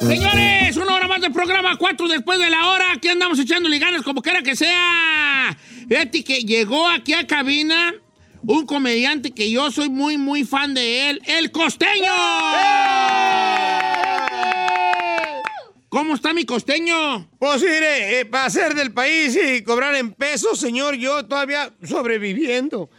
Señores, 0.00 0.76
una 0.78 0.94
hora 0.94 1.06
más 1.06 1.20
del 1.20 1.32
programa, 1.32 1.76
cuatro 1.76 2.08
después 2.08 2.38
de 2.38 2.48
la 2.48 2.68
hora. 2.68 2.92
Aquí 2.92 3.08
andamos 3.08 3.38
echándole 3.38 3.78
ganas 3.78 4.02
como 4.02 4.22
quiera 4.22 4.40
que 4.42 4.56
sea. 4.56 5.54
Fíjate 5.86 6.24
que 6.24 6.40
llegó 6.40 6.88
aquí 6.88 7.12
a 7.12 7.26
cabina 7.26 7.92
un 8.42 8.64
comediante 8.64 9.32
que 9.32 9.50
yo 9.50 9.70
soy 9.70 9.90
muy, 9.90 10.16
muy 10.16 10.44
fan 10.44 10.72
de 10.72 11.10
él, 11.10 11.20
El 11.26 11.50
Costeño. 11.50 12.12
¿Cómo 15.96 16.14
está 16.14 16.34
mi 16.34 16.44
costeño? 16.44 17.26
Pues 17.38 17.62
mire, 17.62 18.20
eh, 18.20 18.26
para 18.26 18.50
ser 18.50 18.74
del 18.74 18.92
país 18.92 19.34
y 19.34 19.62
cobrar 19.62 19.94
en 19.94 20.12
pesos, 20.12 20.60
señor, 20.60 20.94
yo 20.96 21.24
todavía 21.24 21.72
sobreviviendo. 21.82 22.90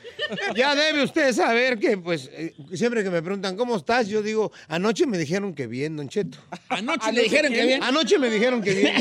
Ya 0.56 0.74
debe 0.74 1.04
usted 1.04 1.32
saber 1.32 1.78
que, 1.78 2.00
pues, 2.00 2.28
eh, 2.34 2.56
siempre 2.74 3.04
que 3.04 3.12
me 3.12 3.22
preguntan 3.22 3.56
cómo 3.56 3.76
estás, 3.76 4.08
yo 4.08 4.24
digo, 4.24 4.52
anoche 4.68 5.06
me 5.06 5.20
dijeron 5.20 5.54
que 5.54 5.68
bien, 5.68 5.96
Don 5.96 6.10
Cheto. 6.10 6.40
Anoche 6.70 7.12
le 7.12 7.22
dijeron 7.22 7.54
que 7.54 7.66
bien. 7.68 7.84
Anoche 7.84 8.18
me 8.18 8.32
dijeron 8.32 8.64
que 8.64 8.74
bien. 8.74 8.96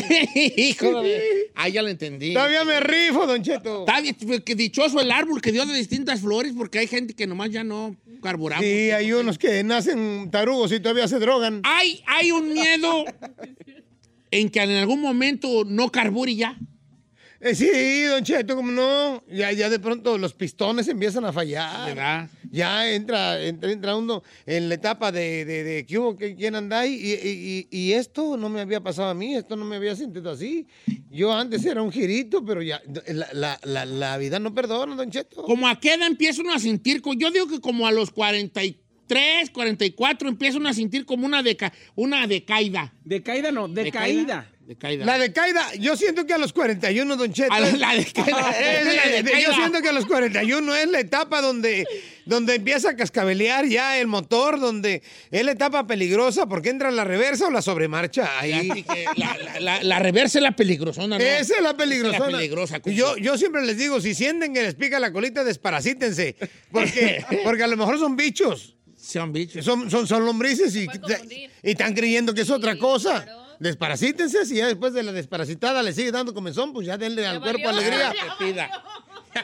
Hijo 0.59 1.01
de... 1.01 1.51
Ah, 1.55 1.71
ya 1.71 1.81
lo 1.81 1.89
entendí. 1.89 2.35
Todavía 2.35 2.65
me 2.65 2.81
rifo, 2.81 3.27
Don 3.27 3.43
Cheto. 3.43 3.87
Está 3.89 4.03
pues, 4.27 4.45
dichoso 4.45 5.01
el 5.01 5.11
árbol 5.11 5.41
que 5.41 5.53
dio 5.53 5.65
de 5.65 5.73
distintas 5.73 6.21
flores, 6.21 6.53
porque 6.55 6.81
hay 6.81 6.87
gente 6.87 7.15
que 7.15 7.27
nomás 7.27 7.49
ya 7.49 7.65
no 7.65 7.97
carburamos. 8.23 8.63
Sí, 8.63 8.91
hay 8.91 9.11
unos 9.15 9.39
que 9.39 9.65
nacen 9.65 10.31
tarugos 10.31 10.71
y 10.73 10.81
todavía 10.81 11.09
se 11.09 11.19
drogan. 11.19 11.63
Hay, 11.65 12.03
hay 12.07 12.31
un 12.31 12.53
miedo 12.53 13.07
en 14.39 14.49
que 14.51 14.61
en 14.63 14.71
algún 14.73 15.01
momento 15.01 15.65
no 15.67 15.91
carbure 15.91 16.35
ya. 16.35 16.59
Eh, 17.39 17.55
sí, 17.55 18.03
Don 18.05 18.25
Cheto, 18.25 18.57
como 18.57 18.73
no. 18.73 19.23
Ya, 19.31 19.53
ya 19.53 19.69
de 19.69 19.79
pronto 19.79 20.17
los 20.17 20.33
pistones 20.33 20.89
empiezan 20.89 21.25
a 21.27 21.33
fallar. 21.35 21.87
¿Verdad? 21.89 22.31
Ya 22.51 22.91
entra, 22.91 23.43
entra, 23.45 23.71
entra 23.71 23.95
uno 23.97 24.23
en 24.47 24.71
la 24.71 24.77
etapa 24.77 25.13
de, 25.13 25.45
de, 25.45 25.63
de 25.63 25.85
¿qué 25.85 25.99
hubo? 25.99 26.17
¿Qué- 26.17 26.35
¿Quién 26.35 26.55
anda? 26.55 26.87
Y, 26.87 26.95
y- 26.95 27.69
y 27.71 27.93
esto 27.93 28.39
no 28.39 28.49
me 28.49 28.63
había 28.63 28.81
pasado 28.81 29.11
a 29.11 29.15
mí, 29.15 29.35
esto 29.37 29.55
no 29.55 29.67
me 29.67 29.77
había 29.77 29.95
sentido 29.95 30.31
así. 30.31 30.67
Yo 31.11 31.31
antes 31.35 31.63
era 31.67 31.83
un 31.83 31.93
girito, 31.93 32.43
pero 32.45 32.63
ya 32.63 32.81
la, 33.09 33.29
la- 33.35 33.61
la- 33.65 33.85
la 33.85 34.17
vida 34.17 34.39
no 34.39 34.55
perdona, 34.55 34.97
Don 34.97 35.11
Cheto. 35.11 35.43
Como 35.43 35.69
a 35.69 35.79
qué 35.79 35.93
edad 35.95 36.07
empieza 36.07 36.41
uno 36.41 36.55
a 36.55 36.59
sentir, 36.59 37.03
yo 37.19 37.31
digo 37.31 37.49
que 37.49 37.61
como 37.61 37.87
a 37.87 37.93
los 37.93 38.11
43, 38.11 38.75
44 38.75 38.86
empieza 40.29 40.59
uno 40.59 40.69
a 40.69 40.75
sentir 40.75 41.05
como 41.05 41.27
una, 41.27 41.43
deca, 41.43 41.73
una 41.95 42.27
decaída. 42.27 42.93
Decaída 43.05 43.53
no, 43.53 43.69
decaída. 43.69 44.51
Decaída. 44.67 45.05
La 45.07 45.17
decaída, 45.17 45.75
yo 45.79 45.97
siento 45.97 46.27
que 46.27 46.35
a 46.35 46.39
los 46.39 46.53
41, 46.53 47.17
Don 47.17 47.33
Cheto. 47.33 47.53
A 47.53 47.61
la- 47.61 47.71
la 47.71 47.95
decaída. 47.95 48.51
es- 48.51 48.85
La 48.85 49.07
decaída. 49.13 49.41
yo 49.47 49.55
siento 49.55 49.81
que 49.81 49.89
a 49.91 49.93
los 49.93 50.07
41 50.07 50.75
es 50.75 50.89
la 50.91 50.99
etapa 50.99 51.41
donde, 51.41 51.87
donde 52.25 52.57
empieza 52.57 52.91
a 52.91 52.97
cascabelear 52.97 53.67
ya 53.67 53.97
el 54.01 54.09
motor, 54.09 54.59
donde 54.59 55.05
es 55.31 55.45
la 55.45 55.53
etapa 55.53 55.87
peligrosa 55.87 56.47
porque 56.47 56.71
entra 56.71 56.91
la 56.91 57.05
reversa 57.05 57.47
o 57.47 57.51
la 57.53 57.63
sobremarcha. 57.63 58.41
Ahí. 58.41 58.85
La, 59.15 59.37
la- 59.39 59.61
la- 59.61 59.83
la 59.85 59.99
reversa 60.01 60.41
es 60.41 60.43
la 60.43 60.57
peligrosona, 60.57 61.17
¿no? 61.17 61.25
Esa 61.25 61.55
es 61.59 61.63
la 61.63 61.69
Esa 61.69 61.77
peligrosona. 61.77 62.27
es 62.27 62.33
la 62.33 62.39
peligrosa. 62.39 62.81
Y 62.87 62.95
yo, 62.97 63.17
yo 63.19 63.39
siempre 63.39 63.65
les 63.65 63.79
digo, 63.79 64.01
si 64.01 64.17
sienten 64.17 64.53
que 64.53 64.65
les 64.65 64.75
pica 64.75 64.99
la 64.99 65.13
colita, 65.13 65.45
desparasítense. 65.45 66.35
Porque, 66.73 67.25
porque 67.45 67.63
a 67.63 67.69
lo 67.69 67.77
mejor 67.77 68.01
son 68.01 68.17
bichos. 68.17 68.73
Son 69.07 69.33
bichos. 69.33 69.65
Son, 69.65 69.91
son, 69.91 70.07
son 70.07 70.25
lombrices 70.25 70.75
y, 70.75 70.85
y 70.87 71.49
están 71.63 71.95
creyendo 71.95 72.35
que 72.35 72.41
es 72.43 72.51
otra 72.51 72.77
cosa. 72.77 73.25
Desparasítense, 73.61 74.45
si 74.45 74.57
ya 74.57 74.67
después 74.67 74.93
de 74.93 75.03
la 75.03 75.13
desparasitada 75.13 75.83
le 75.83 75.93
sigue 75.93 76.11
dando 76.13 76.35
comezón, 76.35 76.73
pues 76.73 76.87
ya 76.87 76.99
denle 76.99 77.27
al 77.27 77.41
cuerpo 77.41 77.69
alegría. 77.69 78.13
Que 78.39 78.45
pida. 78.47 78.69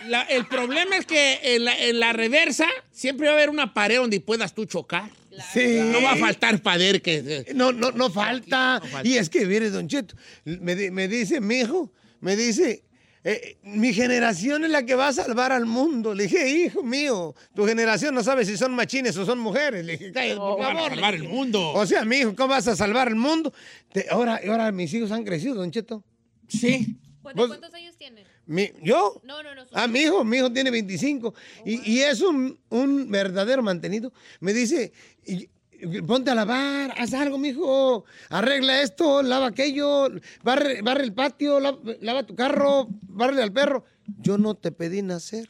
La- 0.09 0.23
el 0.23 0.47
problema 0.47 0.97
es 0.97 1.05
que 1.07 1.39
en 1.55 1.65
la, 1.67 1.79
en 1.79 2.01
la 2.01 2.13
reversa 2.13 2.67
siempre 2.91 3.27
va 3.27 3.35
a 3.35 3.37
haber 3.37 3.51
una 3.51 3.73
pared 3.75 3.97
donde 3.99 4.21
puedas 4.21 4.55
tú 4.55 4.65
chocar. 4.65 5.11
Sí. 5.53 5.79
No 5.85 6.03
va 6.03 6.13
a 6.13 6.17
faltar 6.17 6.61
pader 6.63 7.01
que... 7.03 7.47
No, 7.55 7.73
no, 7.73 7.91
no 7.93 8.11
falta. 8.11 8.81
Y 9.05 9.17
es 9.17 9.29
que, 9.31 9.47
mire, 9.47 9.71
Don 9.71 9.89
Cheto, 9.89 10.15
me, 10.45 10.91
me 10.91 11.09
dice 11.09 11.41
mi 11.41 11.61
hijo, 11.61 11.91
me 12.21 12.37
dice, 12.37 12.83
eh, 13.25 13.57
mi 13.63 13.93
generación 13.95 14.65
es 14.65 14.71
la 14.71 14.85
que 14.85 14.95
va 14.95 15.09
a 15.09 15.13
salvar 15.13 15.53
al 15.53 15.65
mundo. 15.67 16.15
Le 16.15 16.25
dije, 16.25 16.49
hijo 16.49 16.83
mío, 16.83 17.35
tu 17.55 17.65
generación 17.67 18.15
no 18.15 18.23
sabe 18.25 18.45
si 18.45 18.57
son 18.57 18.75
machines 18.75 19.17
o 19.17 19.25
son 19.25 19.39
mujeres. 19.39 19.85
Le 19.85 19.93
dije, 19.97 20.13
cállate, 20.13 20.37
por 20.39 20.59
van 20.59 20.71
a 20.71 20.75
favor. 20.75 20.91
salvar 20.95 21.15
el 21.15 21.23
mundo. 21.25 21.73
O 21.73 21.87
sea, 21.87 22.05
mi 22.05 22.17
hijo, 22.17 22.35
¿cómo 22.35 22.49
vas 22.49 22.67
a 22.69 22.75
salvar 22.77 23.09
el 23.09 23.15
mundo? 23.17 23.53
Te- 23.93 24.07
ahora, 24.11 24.41
ahora 24.49 24.73
mis 24.73 24.93
hijos 24.95 25.13
han 25.13 25.25
crecido, 25.25 25.55
Don 25.55 25.71
Cheto. 25.71 26.03
Sí. 26.49 26.97
¿Cuántos, 27.23 27.47
cuántos 27.49 27.73
años 27.75 27.97
tienes? 27.97 28.27
Mi- 28.47 28.73
¿Yo? 28.83 29.21
No, 29.25 29.43
no, 29.45 29.55
no. 29.55 29.63
Ah, 29.73 29.87
mi 29.87 30.01
hijo, 30.01 30.25
mi 30.25 30.39
hijo 30.39 30.53
tiene 30.53 30.73
25 30.73 31.33
y, 31.65 31.93
y 31.93 32.01
es 32.01 32.21
un, 32.21 32.59
un 32.71 33.09
verdadero 33.11 33.63
mantenido. 33.63 34.13
Me 34.41 34.53
dice, 34.53 34.93
y 35.25 35.49
ponte 36.07 36.31
a 36.31 36.35
lavar, 36.35 36.95
haz 36.97 37.15
algo, 37.15 37.39
mijo, 37.39 38.05
arregla 38.31 38.83
esto, 38.83 39.23
lava 39.23 39.49
aquello, 39.49 40.09
barre, 40.43 40.83
barre 40.83 41.05
el 41.05 41.13
patio, 41.13 41.61
lava, 41.61 41.79
lava 42.01 42.23
tu 42.25 42.35
carro, 42.35 42.89
barre 43.09 43.43
al 43.43 43.53
perro. 43.53 43.85
Yo 44.21 44.39
no 44.39 44.55
te 44.55 44.73
pedí 44.73 45.03
nacer. 45.03 45.49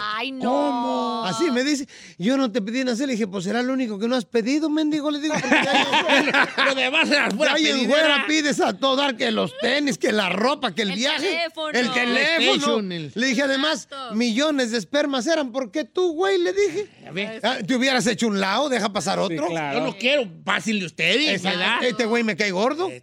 Ay, 0.00 0.32
no. 0.32 1.24
Así 1.24 1.50
me 1.50 1.62
dice, 1.64 1.86
yo 2.18 2.36
no 2.36 2.50
te 2.52 2.60
pedí 2.62 2.84
nacer. 2.84 3.06
Le 3.06 3.12
dije, 3.14 3.26
pues 3.26 3.44
será 3.44 3.62
lo 3.62 3.72
único 3.72 3.98
que 3.98 4.08
no 4.08 4.16
has 4.16 4.24
pedido, 4.24 4.68
mendigo. 4.70 5.10
Le 5.10 5.20
digo, 5.20 5.34
porque 5.34 5.48
ya 5.64 6.64
Lo 6.64 6.74
demás 6.74 7.10
era 7.10 7.30
fuera 7.30 7.52
Ahí 7.54 7.66
en 7.68 7.88
fuera 7.88 8.24
pides 8.26 8.60
a 8.60 8.72
todo 8.76 8.96
dar 8.96 9.16
que 9.16 9.30
los 9.30 9.56
tenis, 9.58 9.98
que 9.98 10.12
la 10.12 10.28
ropa, 10.28 10.74
que 10.74 10.82
el, 10.82 10.90
El 10.90 10.96
viaje, 10.96 11.18
teléfono. 11.26 11.68
el 11.78 11.92
teléfono. 11.92 12.78
El- 12.94 13.12
Le 13.14 13.26
dije 13.26 13.42
además, 13.42 13.88
millones 14.12 14.70
de 14.72 14.78
espermas 14.78 15.26
eran 15.26 15.52
porque 15.52 15.84
tú, 15.84 16.12
güey, 16.12 16.38
le 16.38 16.52
dije. 16.52 16.86
A 17.06 17.10
ver. 17.12 17.40
Ah, 17.44 17.58
Te 17.66 17.74
hubieras 17.74 18.06
hecho 18.06 18.26
un 18.28 18.40
lado, 18.40 18.68
deja 18.68 18.92
pasar 18.92 19.18
otro. 19.18 19.48
Yo 19.48 19.80
no 19.80 19.96
quiero, 19.96 20.28
pásenle 20.44 20.84
ustedes, 20.86 21.36
Exacto. 21.36 21.58
¿verdad? 21.58 21.84
Este 21.84 22.04
güey 22.06 22.22
me 22.24 22.36
cae 22.36 22.50
gordo. 22.50 22.88
Bien. 22.88 23.02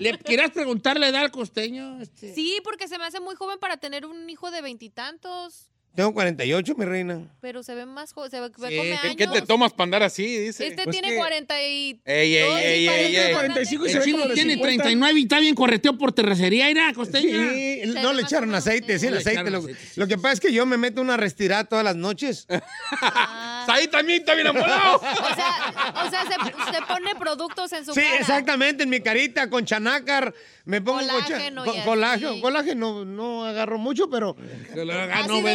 ¿Le 0.00 0.18
querías 0.18 0.50
preguntarle 0.50 1.08
edad 1.08 1.22
al 1.22 1.30
costeño? 1.30 2.00
Este, 2.00 2.34
Sí, 2.34 2.58
porque 2.64 2.88
se 2.88 2.98
me 2.98 3.04
hace 3.04 3.20
muy 3.20 3.34
joven 3.34 3.58
para 3.58 3.76
tener 3.76 4.06
un 4.06 4.28
hijo 4.28 4.50
de 4.50 4.60
veintitantos. 4.62 5.68
Tengo 5.94 6.14
48, 6.14 6.74
mi 6.76 6.86
reina. 6.86 7.20
Pero 7.42 7.62
se 7.62 7.74
ve 7.74 7.84
más 7.84 8.14
joven, 8.14 8.30
se 8.30 8.40
ve, 8.40 8.48
Sí, 8.56 8.92
¿qué, 9.02 9.16
qué 9.16 9.26
te 9.26 9.42
tomas 9.42 9.72
para 9.72 9.84
andar 9.84 10.02
así? 10.02 10.24
Dice. 10.38 10.68
Este 10.68 10.84
Pues 10.84 10.96
tiene 10.96 11.10
que- 11.10 11.16
40 11.16 11.62
y... 11.62 12.00
Ey, 12.06 12.34
ey, 12.36 12.36
ey, 12.36 12.88
ey, 12.88 13.16
ey. 13.16 13.32
45 13.34 13.84
y 13.84 13.88
se 13.88 13.92
el 13.94 13.98
ve 13.98 14.04
chino 14.06 14.16
como 14.18 14.28
de 14.28 14.34
tiene 14.34 14.54
50. 14.54 14.82
39 14.84 15.20
y 15.20 15.22
está 15.24 15.38
bien 15.40 15.54
correteo 15.54 15.98
por 15.98 16.12
terracería, 16.12 16.70
¿era, 16.70 16.92
costeño? 16.94 17.52
Sí, 17.52 17.82
no 18.00 18.14
le 18.14 18.22
echaron 18.22 18.54
aceite, 18.54 18.98
sí, 18.98 19.06
el 19.08 19.18
aceite. 19.18 19.50
Lo, 19.50 19.60
sí, 19.62 19.72
lo 19.96 20.06
que 20.08 20.16
pasa 20.16 20.32
es 20.32 20.40
que 20.40 20.52
yo 20.52 20.64
me 20.64 20.78
meto 20.78 21.02
una 21.02 21.18
respirada 21.18 21.64
todas 21.64 21.84
las 21.84 21.96
noches. 21.96 22.46
Ahí 23.68 23.88
también 23.88 24.20
está 24.20 24.34
bien 24.34 24.46
amolado. 24.46 25.00
O 25.32 25.34
sea, 25.34 26.02
o 26.06 26.10
sea 26.10 26.22
se, 26.24 26.72
se 26.74 26.82
pone 26.82 27.14
productos 27.14 27.72
en 27.72 27.84
su 27.84 27.92
Sí, 27.94 28.00
cara. 28.02 28.16
exactamente, 28.18 28.82
en 28.84 28.90
mi 28.90 29.00
carita 29.00 29.48
con 29.48 29.64
chanácar. 29.64 30.34
Me 30.64 30.80
pongo 30.80 31.00
Colágeno 31.00 31.64
colágeno. 31.84 32.40
Colágeno 32.40 33.04
no 33.04 33.44
agarro 33.44 33.78
mucho, 33.78 34.08
pero 34.08 34.36
Ah, 34.38 35.24
no, 35.26 35.34
Así 35.36 35.42
de. 35.42 35.54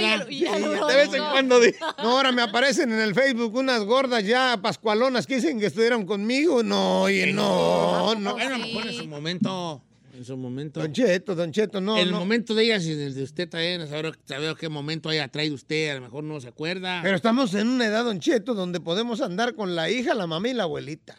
De 0.87 0.95
vez 0.95 1.13
en 1.13 1.23
cuando. 1.23 1.59
di- 1.59 1.73
no, 2.03 2.09
ahora 2.11 2.31
me 2.31 2.41
aparecen 2.41 2.91
en 2.91 2.99
el 2.99 3.13
Facebook 3.15 3.55
unas 3.55 3.81
gordas 3.83 4.23
ya 4.25 4.57
pascualonas 4.61 5.25
que 5.25 5.35
dicen 5.35 5.59
que 5.59 5.67
estuvieron 5.67 6.05
conmigo. 6.05 6.61
No, 6.63 7.01
oye, 7.03 7.31
no, 7.33 8.15
no. 8.15 8.33
Bueno, 8.33 8.55
a 8.55 8.57
lo 8.57 8.65
mejor 8.65 8.87
en 8.87 8.93
su 8.93 9.07
momento, 9.07 9.81
en 10.17 10.25
su 10.25 10.35
momento. 10.35 10.79
Don 10.81 10.91
Cheto, 10.91 11.35
Don 11.35 11.51
Cheto, 11.51 11.79
no. 11.79 11.97
el 11.97 12.11
no. 12.11 12.19
momento 12.19 12.53
de 12.55 12.63
ellas 12.63 12.83
y 12.85 12.91
el 12.93 13.13
de 13.13 13.23
usted 13.23 13.47
también, 13.47 13.87
saber, 13.87 14.17
saber 14.25 14.55
qué 14.55 14.67
momento 14.67 15.09
haya 15.09 15.27
traído 15.27 15.55
usted, 15.55 15.91
a 15.91 15.95
lo 15.95 16.01
mejor 16.01 16.23
no 16.23 16.41
se 16.41 16.47
acuerda. 16.47 17.01
Pero 17.03 17.15
estamos 17.15 17.53
en 17.53 17.67
una 17.67 17.85
edad, 17.85 18.03
Don 18.03 18.19
Cheto, 18.19 18.53
donde 18.55 18.79
podemos 18.79 19.21
andar 19.21 19.53
con 19.53 19.75
la 19.75 19.89
hija, 19.89 20.13
la 20.15 20.25
mamá 20.27 20.49
y 20.49 20.53
la 20.53 20.63
abuelita. 20.63 21.15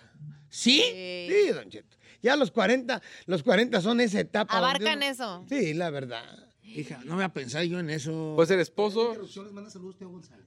¿Sí? 0.50 0.82
Sí, 1.28 1.52
Don 1.54 1.68
Cheto. 1.70 1.96
Ya 2.20 2.34
los 2.34 2.50
40, 2.50 3.00
los 3.26 3.42
40 3.44 3.80
son 3.80 4.00
esa 4.00 4.18
etapa. 4.18 4.58
Abarcan 4.58 4.96
uno- 4.98 5.06
eso. 5.06 5.44
Sí, 5.48 5.74
la 5.74 5.90
verdad. 5.90 6.47
Hija, 6.74 7.00
no 7.04 7.14
voy 7.14 7.24
a 7.24 7.30
pensar 7.30 7.64
yo 7.64 7.78
en 7.78 7.88
eso. 7.88 8.34
Pues 8.36 8.50
el 8.50 8.60
esposo. 8.60 9.16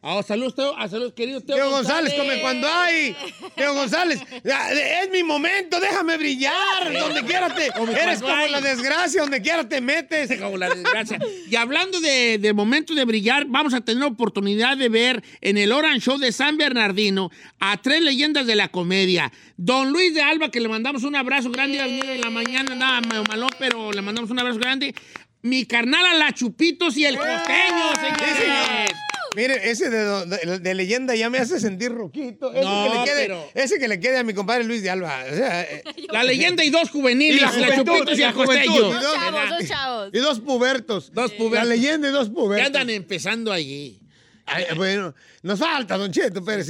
Ah, 0.01 0.22
salud, 0.24 0.53
Teo, 0.53 0.76
ah, 0.78 0.88
salud, 0.88 1.13
querido 1.13 1.41
Teo, 1.41 1.55
Teo 1.55 1.72
González, 1.72 2.13
come 2.13 2.39
cuando 2.41 2.67
hay. 2.67 3.15
Teo 3.55 3.74
González, 3.74 4.22
es 4.43 5.11
mi 5.11 5.24
momento, 5.24 5.80
déjame 5.80 6.17
brillar. 6.17 6.93
Donde 6.93 7.24
quiera 7.24 7.53
te. 7.53 7.67
Eres 7.99 8.22
como 8.22 8.34
hay. 8.34 8.51
la 8.51 8.61
desgracia, 8.61 9.22
donde 9.22 9.41
quiera 9.41 9.67
te 9.67 9.82
metes. 9.82 10.32
Como 10.41 10.57
la 10.57 10.69
desgracia. 10.69 11.19
Y 11.49 11.55
hablando 11.55 11.99
de, 11.99 12.38
de 12.39 12.53
momento 12.53 12.95
de 12.95 13.05
brillar, 13.05 13.45
vamos 13.47 13.74
a 13.74 13.82
tener 13.82 14.01
la 14.01 14.07
oportunidad 14.07 14.78
de 14.78 14.89
ver 14.89 15.24
en 15.41 15.57
el 15.57 15.72
Orange 15.72 15.99
Show 16.01 16.17
de 16.17 16.32
San 16.32 16.57
Bernardino 16.57 17.30
a 17.59 17.82
tres 17.82 18.01
leyendas 18.01 18.47
de 18.47 18.55
la 18.55 18.69
comedia. 18.69 19.32
Don 19.57 19.91
Luis 19.91 20.13
de 20.15 20.24
Alba, 20.24 20.49
que 20.49 20.59
le 20.59 20.67
mandamos 20.67 21.03
un 21.03 21.15
abrazo 21.15 21.51
grande 21.51 21.80
al 21.80 21.91
niño 21.91 22.07
de 22.07 22.17
la 22.17 22.32
mañana, 22.32 22.74
nada 22.74 23.01
malón, 23.30 23.51
pero 23.59 23.91
le 23.91 24.01
mandamos 24.01 24.32
un 24.32 24.39
abrazo 24.39 24.57
grande. 24.57 24.95
Mi 25.43 25.65
carnal 25.65 26.05
a 26.05 26.13
la 26.13 26.33
Chupitos 26.33 26.95
y 26.97 27.05
el 27.05 27.17
costeño, 27.17 27.95
señores. 27.99 28.91
Mire, 29.33 29.71
ese 29.71 29.89
de, 29.89 30.25
de- 30.25 30.59
de 30.59 30.73
leyenda 30.75 31.15
ya 31.15 31.29
me 31.29 31.37
hace 31.37 31.57
sentir 31.59 31.89
roquito. 31.93 32.51
Ese, 32.51 32.61
No, 32.65 32.83
que 32.91 32.97
le 32.99 33.03
quede, 33.05 33.21
pero- 33.27 33.49
ese 33.55 33.79
que 33.79 33.87
le 33.87 33.99
quede 34.01 34.17
a 34.17 34.23
mi 34.23 34.33
compadre 34.33 34.65
Luis 34.65 34.83
de 34.83 34.89
Alba. 34.89 35.23
O 35.31 35.35
sea, 35.35 35.61
eh, 35.63 35.83
La 36.11 36.23
leyenda 36.25 36.65
y 36.65 36.69
dos 36.69 36.89
juveniles, 36.89 37.37
Y 37.37 37.39
la 37.39 37.51
la, 37.69 37.75
Chupitos 37.77 38.17
y 38.17 38.21
y 38.21 38.23
la 38.23 38.27
el 38.29 38.33
costeño. 38.33 38.81
Dos 38.81 39.13
chavos, 39.13 39.49
dos 39.57 39.67
chavos. 39.69 40.09
y 40.13 40.17
dos 40.19 40.39
pubertos. 40.41 41.11
Dos 41.13 41.31
La 41.31 41.37
pubertos. 41.37 41.69
leyenda 41.69 42.09
y 42.09 42.11
dos 42.11 42.29
pubertos. 42.29 42.67
andan 42.67 42.89
empezando 42.89 43.53
allí. 43.53 44.01
Ay, 44.45 44.65
bueno, 44.75 45.15
nos 45.43 45.59
falta, 45.59 45.97
Don 45.97 46.11
Cheto. 46.11 46.41
¿Ya, 46.45 46.57
Nos 46.57 46.67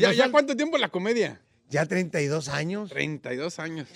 ya 0.00 0.08
falta- 0.10 0.30
cuánto 0.30 0.56
tiempo 0.56 0.78
la 0.78 0.88
comedia? 0.88 1.40
Ya 1.68 1.84
32 1.86 2.48
años. 2.48 2.90
32 2.90 3.58
años. 3.58 3.88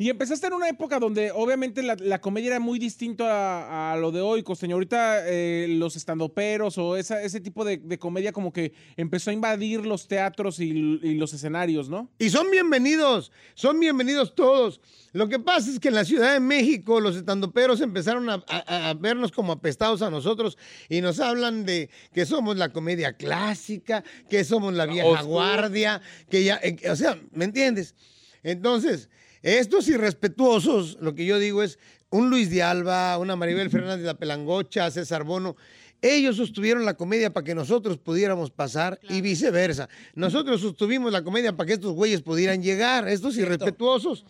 Y 0.00 0.08
empezaste 0.08 0.46
en 0.46 0.54
una 0.54 0.66
época 0.66 0.98
donde 0.98 1.30
obviamente 1.30 1.82
la, 1.82 1.94
la 1.94 2.22
comedia 2.22 2.46
era 2.46 2.58
muy 2.58 2.78
distinto 2.78 3.26
a, 3.28 3.94
lo 4.00 4.10
de 4.10 4.22
hoy, 4.22 4.42
costeño. 4.42 4.76
Ahorita 4.76 5.28
eh, 5.28 5.66
los 5.68 5.94
estandoperos 5.94 6.78
o 6.78 6.96
esa, 6.96 7.20
ese 7.22 7.38
tipo 7.38 7.66
de, 7.66 7.76
de 7.76 7.98
comedia 7.98 8.32
como 8.32 8.50
que 8.50 8.72
empezó 8.96 9.28
a 9.28 9.34
invadir 9.34 9.84
los 9.84 10.08
teatros 10.08 10.58
y, 10.58 10.70
y 10.70 11.16
los 11.16 11.34
escenarios, 11.34 11.90
¿no? 11.90 12.08
Y 12.18 12.30
son 12.30 12.50
bienvenidos, 12.50 13.30
son 13.52 13.78
bienvenidos 13.78 14.34
todos. 14.34 14.80
Lo 15.12 15.28
que 15.28 15.38
pasa 15.38 15.70
es 15.70 15.78
que 15.78 15.88
en 15.88 15.94
la 15.96 16.06
Ciudad 16.06 16.32
de 16.32 16.40
México 16.40 16.98
los 16.98 17.14
estandoperos 17.14 17.82
empezaron 17.82 18.30
a, 18.30 18.42
a- 18.48 18.88
a 18.88 18.94
vernos 18.94 19.30
como 19.32 19.52
apestados 19.52 20.00
a 20.00 20.08
nosotros 20.08 20.56
y 20.88 21.02
nos 21.02 21.20
hablan 21.20 21.66
de 21.66 21.90
que 22.14 22.24
somos 22.24 22.56
la 22.56 22.70
comedia 22.72 23.18
clásica, 23.18 24.02
que 24.30 24.44
somos 24.44 24.72
la 24.72 24.86
vieja 24.86 25.20
guardia, 25.24 26.00
que 26.30 26.42
ya, 26.42 26.58
eh, 26.62 26.78
o 26.90 26.96
sea, 26.96 27.18
¿me 27.32 27.44
entiendes? 27.44 27.94
Entonces, 28.42 29.10
estos 29.42 29.88
irrespetuosos, 29.88 30.98
lo 31.00 31.14
que 31.14 31.24
yo 31.24 31.38
digo 31.38 31.62
es 31.62 31.78
un 32.10 32.28
Luis 32.30 32.50
de 32.50 32.62
Alba, 32.62 33.18
una 33.18 33.36
Maribel 33.36 33.70
Fernández 33.70 34.00
de 34.00 34.06
la 34.06 34.18
Pelangocha, 34.18 34.90
César 34.90 35.24
Bono, 35.24 35.56
ellos 36.02 36.36
sostuvieron 36.36 36.84
la 36.84 36.94
comedia 36.94 37.32
para 37.32 37.44
que 37.44 37.54
nosotros 37.54 37.98
pudiéramos 37.98 38.50
pasar 38.50 38.98
y 39.08 39.20
viceversa. 39.20 39.88
Nosotros 40.14 40.60
sostuvimos 40.60 41.12
la 41.12 41.22
comedia 41.22 41.56
para 41.56 41.66
que 41.66 41.74
estos 41.74 41.92
güeyes 41.92 42.22
pudieran 42.22 42.62
llegar, 42.62 43.06
estos 43.08 43.36
irrespetuosos. 43.36 44.24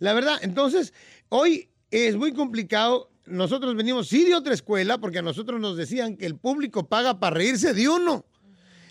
La 0.00 0.14
verdad, 0.14 0.38
entonces, 0.42 0.92
hoy 1.28 1.68
es 1.90 2.16
muy 2.16 2.32
complicado. 2.32 3.10
Nosotros 3.24 3.76
venimos, 3.76 4.08
sí, 4.08 4.24
de 4.24 4.34
otra 4.34 4.52
escuela, 4.52 4.98
porque 4.98 5.20
a 5.20 5.22
nosotros 5.22 5.60
nos 5.60 5.76
decían 5.76 6.16
que 6.16 6.26
el 6.26 6.36
público 6.36 6.88
paga 6.88 7.20
para 7.20 7.36
reírse 7.36 7.72
de 7.72 7.88
uno. 7.88 8.24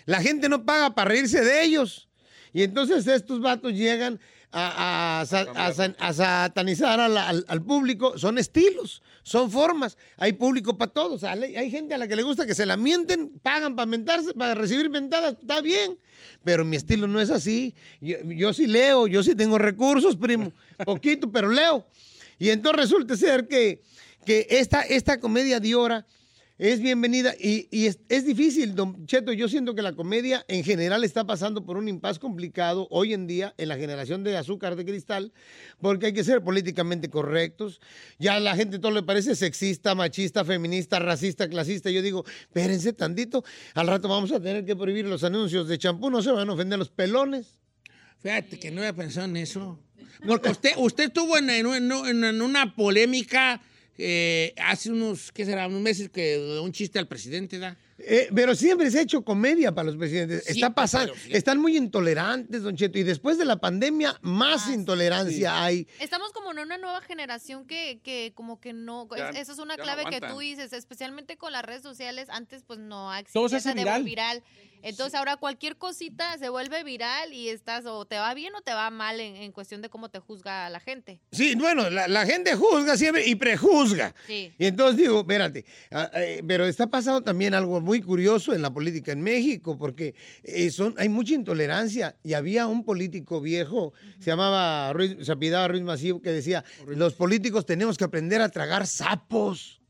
La 0.06 0.22
gente 0.22 0.48
no 0.48 0.64
paga 0.64 0.94
para 0.94 1.10
reírse 1.10 1.44
de 1.44 1.62
ellos. 1.62 2.08
Y 2.54 2.62
entonces 2.62 3.06
estos 3.06 3.40
vatos 3.40 3.74
llegan 3.74 4.20
a, 4.52 5.20
a 5.20 5.26
sa- 5.26 5.46
a 5.54 5.72
sa- 5.72 5.94
a 5.98 6.12
satanizar 6.12 7.00
al, 7.00 7.16
al- 7.16 7.44
al 7.48 7.62
público. 7.62 8.18
Son 8.18 8.38
estilos, 8.38 9.02
son 9.22 9.50
formas. 9.50 9.96
Hay 10.18 10.34
público 10.34 10.76
para 10.76 10.92
todos. 10.92 11.24
Hay, 11.24 11.56
hay 11.56 11.70
gente 11.70 11.94
a 11.94 11.98
la 11.98 12.06
que 12.06 12.16
le 12.16 12.22
gusta 12.22 12.46
que 12.46 12.54
se 12.54 12.66
la 12.66 12.76
mienten, 12.76 13.30
pagan 13.42 13.74
para 13.76 13.86
mentarse, 13.86 14.34
para 14.34 14.54
recibir 14.54 14.90
mentadas. 14.90 15.36
Está 15.40 15.60
bien. 15.60 15.98
Pero 16.44 16.64
mi 16.64 16.76
estilo 16.76 17.06
no 17.06 17.20
es 17.20 17.30
así. 17.30 17.74
Yo, 18.00 18.16
yo 18.24 18.52
sí 18.52 18.66
leo, 18.66 19.06
yo 19.06 19.22
sí 19.22 19.34
tengo 19.34 19.58
recursos, 19.58 20.16
primo. 20.16 20.52
Poquito, 20.84 21.30
pero 21.32 21.48
leo. 21.48 21.86
Y 22.38 22.50
entonces 22.50 22.80
resulta 22.82 23.16
ser 23.16 23.48
que, 23.48 23.82
que 24.26 24.46
esta, 24.50 24.82
esta 24.82 25.18
comedia 25.20 25.60
de 25.60 25.74
hora 25.74 26.06
es 26.70 26.80
bienvenida 26.80 27.34
y, 27.40 27.66
es, 27.86 27.98
es 28.08 28.24
difícil, 28.24 28.76
don 28.76 29.04
Cheto. 29.06 29.32
Yo 29.32 29.48
siento 29.48 29.74
que 29.74 29.82
la 29.82 29.94
comedia 29.94 30.44
en 30.46 30.62
general 30.62 31.02
está 31.02 31.24
pasando 31.26 31.64
por 31.66 31.76
un 31.76 31.88
impas 31.88 32.20
complicado 32.20 32.86
hoy 32.92 33.14
en 33.14 33.26
día 33.26 33.52
en 33.58 33.68
la 33.68 33.76
generación 33.76 34.22
de 34.22 34.36
azúcar 34.36 34.76
de 34.76 34.84
cristal, 34.84 35.32
porque 35.80 36.06
hay 36.06 36.12
que 36.12 36.22
ser 36.22 36.40
políticamente 36.44 37.10
correctos. 37.10 37.80
Ya 38.20 38.36
a 38.36 38.40
la 38.40 38.54
gente 38.54 38.78
todo 38.78 38.92
le 38.92 39.02
parece 39.02 39.34
sexista, 39.34 39.96
machista, 39.96 40.44
feminista, 40.44 41.00
racista, 41.00 41.48
clasista. 41.48 41.90
Yo 41.90 42.00
digo, 42.00 42.24
espérense 42.42 42.92
tantito, 42.92 43.42
al 43.74 43.88
rato 43.88 44.06
vamos 44.06 44.30
a 44.30 44.38
tener 44.38 44.64
que 44.64 44.76
prohibir 44.76 45.06
los 45.06 45.24
anuncios 45.24 45.66
de 45.66 45.78
champú, 45.78 46.10
no 46.10 46.22
se 46.22 46.30
van 46.30 46.48
a 46.48 46.52
ofender 46.52 46.78
los 46.78 46.90
pelones. 46.90 47.58
Fíjate 48.22 48.60
que 48.60 48.70
no 48.70 48.82
había 48.82 48.92
pensado 48.92 49.26
en 49.26 49.36
eso. 49.36 49.80
Porque 50.24 50.50
usted, 50.50 50.70
usted 50.76 51.04
estuvo 51.06 51.36
en- 51.36 51.50
en- 51.50 52.22
en 52.24 52.40
una 52.40 52.72
polémica 52.76 53.60
eh, 53.98 54.54
hace 54.56 54.90
unos, 54.90 55.32
¿qué 55.32 55.44
será? 55.44 55.66
Unos 55.66 55.80
meses 55.82 56.08
que 56.08 56.58
un 56.62 56.72
chiste 56.72 56.98
al 56.98 57.06
presidente, 57.08 57.58
¿da? 57.58 57.76
Eh, 58.04 58.28
pero 58.34 58.56
siempre 58.56 58.90
se 58.90 58.98
ha 58.98 59.02
hecho 59.02 59.22
comedia 59.22 59.72
para 59.72 59.86
los 59.86 59.96
presidentes. 59.96 60.42
Sí, 60.44 60.52
Está 60.54 60.74
pasando. 60.74 61.12
pero. 61.22 61.36
Están 61.36 61.58
muy 61.60 61.76
intolerantes, 61.76 62.62
Don 62.62 62.74
Cheto. 62.76 62.98
Y 62.98 63.04
después 63.04 63.38
de 63.38 63.44
la 63.44 63.56
pandemia, 63.60 64.18
más 64.22 64.68
intolerancia 64.70 65.62
hay. 65.62 65.86
Estamos 66.00 66.32
como 66.32 66.50
en 66.50 66.58
una 66.58 66.78
nueva 66.78 67.00
generación 67.02 67.64
que, 67.64 68.00
que 68.02 68.32
como 68.34 68.60
que 68.60 68.72
no, 68.72 69.08
Ya- 69.16 69.30
es- 69.30 69.36
esa 69.36 69.52
es 69.52 69.58
una 69.58 69.76
no 69.76 69.82
clave 69.84 70.04
que 70.10 70.20
tú 70.20 70.38
dices, 70.40 70.72
especialmente 70.72 71.36
con 71.36 71.52
las 71.52 71.64
redes 71.64 71.82
sociales, 71.82 72.28
antes 72.30 72.64
pues 72.66 72.80
no 72.80 73.08
Todo 73.32 73.46
existía 73.46 73.60
se 73.60 73.68
hace 73.68 73.74
viral. 73.78 74.02
viral. 74.04 74.42
Entonces 74.82 75.14
ahora 75.14 75.36
cualquier 75.36 75.76
cosita 75.76 76.36
se 76.38 76.48
vuelve 76.48 76.84
viral 76.84 77.32
y 77.32 77.48
estás 77.48 77.86
o 77.86 78.04
te 78.04 78.16
va 78.16 78.34
bien 78.34 78.54
o 78.54 78.60
te 78.60 78.72
va 78.72 78.90
mal 78.90 79.20
en, 79.20 79.36
en 79.36 79.52
cuestión 79.52 79.82
de 79.82 79.88
cómo 79.88 80.08
te 80.08 80.18
juzga 80.18 80.68
la 80.70 80.80
gente. 80.80 81.20
Sí, 81.32 81.54
bueno, 81.54 81.88
la, 81.90 82.08
la 82.08 82.26
gente 82.26 82.54
juzga 82.54 82.96
siempre 82.96 83.26
y 83.26 83.34
prejuzga. 83.34 84.14
Sí. 84.26 84.52
Y 84.58 84.66
entonces 84.66 84.96
digo, 84.96 85.20
espérate, 85.20 85.64
ah, 85.90 86.10
eh, 86.14 86.42
pero 86.46 86.66
está 86.66 86.88
pasando 86.88 87.22
también 87.22 87.54
algo 87.54 87.80
muy 87.80 88.00
curioso 88.00 88.54
en 88.54 88.62
la 88.62 88.72
política 88.72 89.12
en 89.12 89.22
México, 89.22 89.78
porque 89.78 90.14
eh, 90.42 90.70
son, 90.70 90.94
hay 90.98 91.08
mucha 91.08 91.34
intolerancia. 91.34 92.16
Y 92.22 92.34
había 92.34 92.66
un 92.66 92.84
político 92.84 93.40
viejo, 93.40 93.92
se 94.18 94.30
llamaba 94.30 94.92
Ruiz, 94.92 95.16
se 95.20 95.32
apellidaba 95.32 95.68
Ruiz 95.68 95.82
Masivo, 95.82 96.22
que 96.22 96.30
decía, 96.30 96.64
los 96.86 97.14
políticos 97.14 97.66
tenemos 97.66 97.96
que 97.98 98.04
aprender 98.04 98.40
a 98.40 98.48
tragar 98.48 98.86
sapos. 98.86 99.81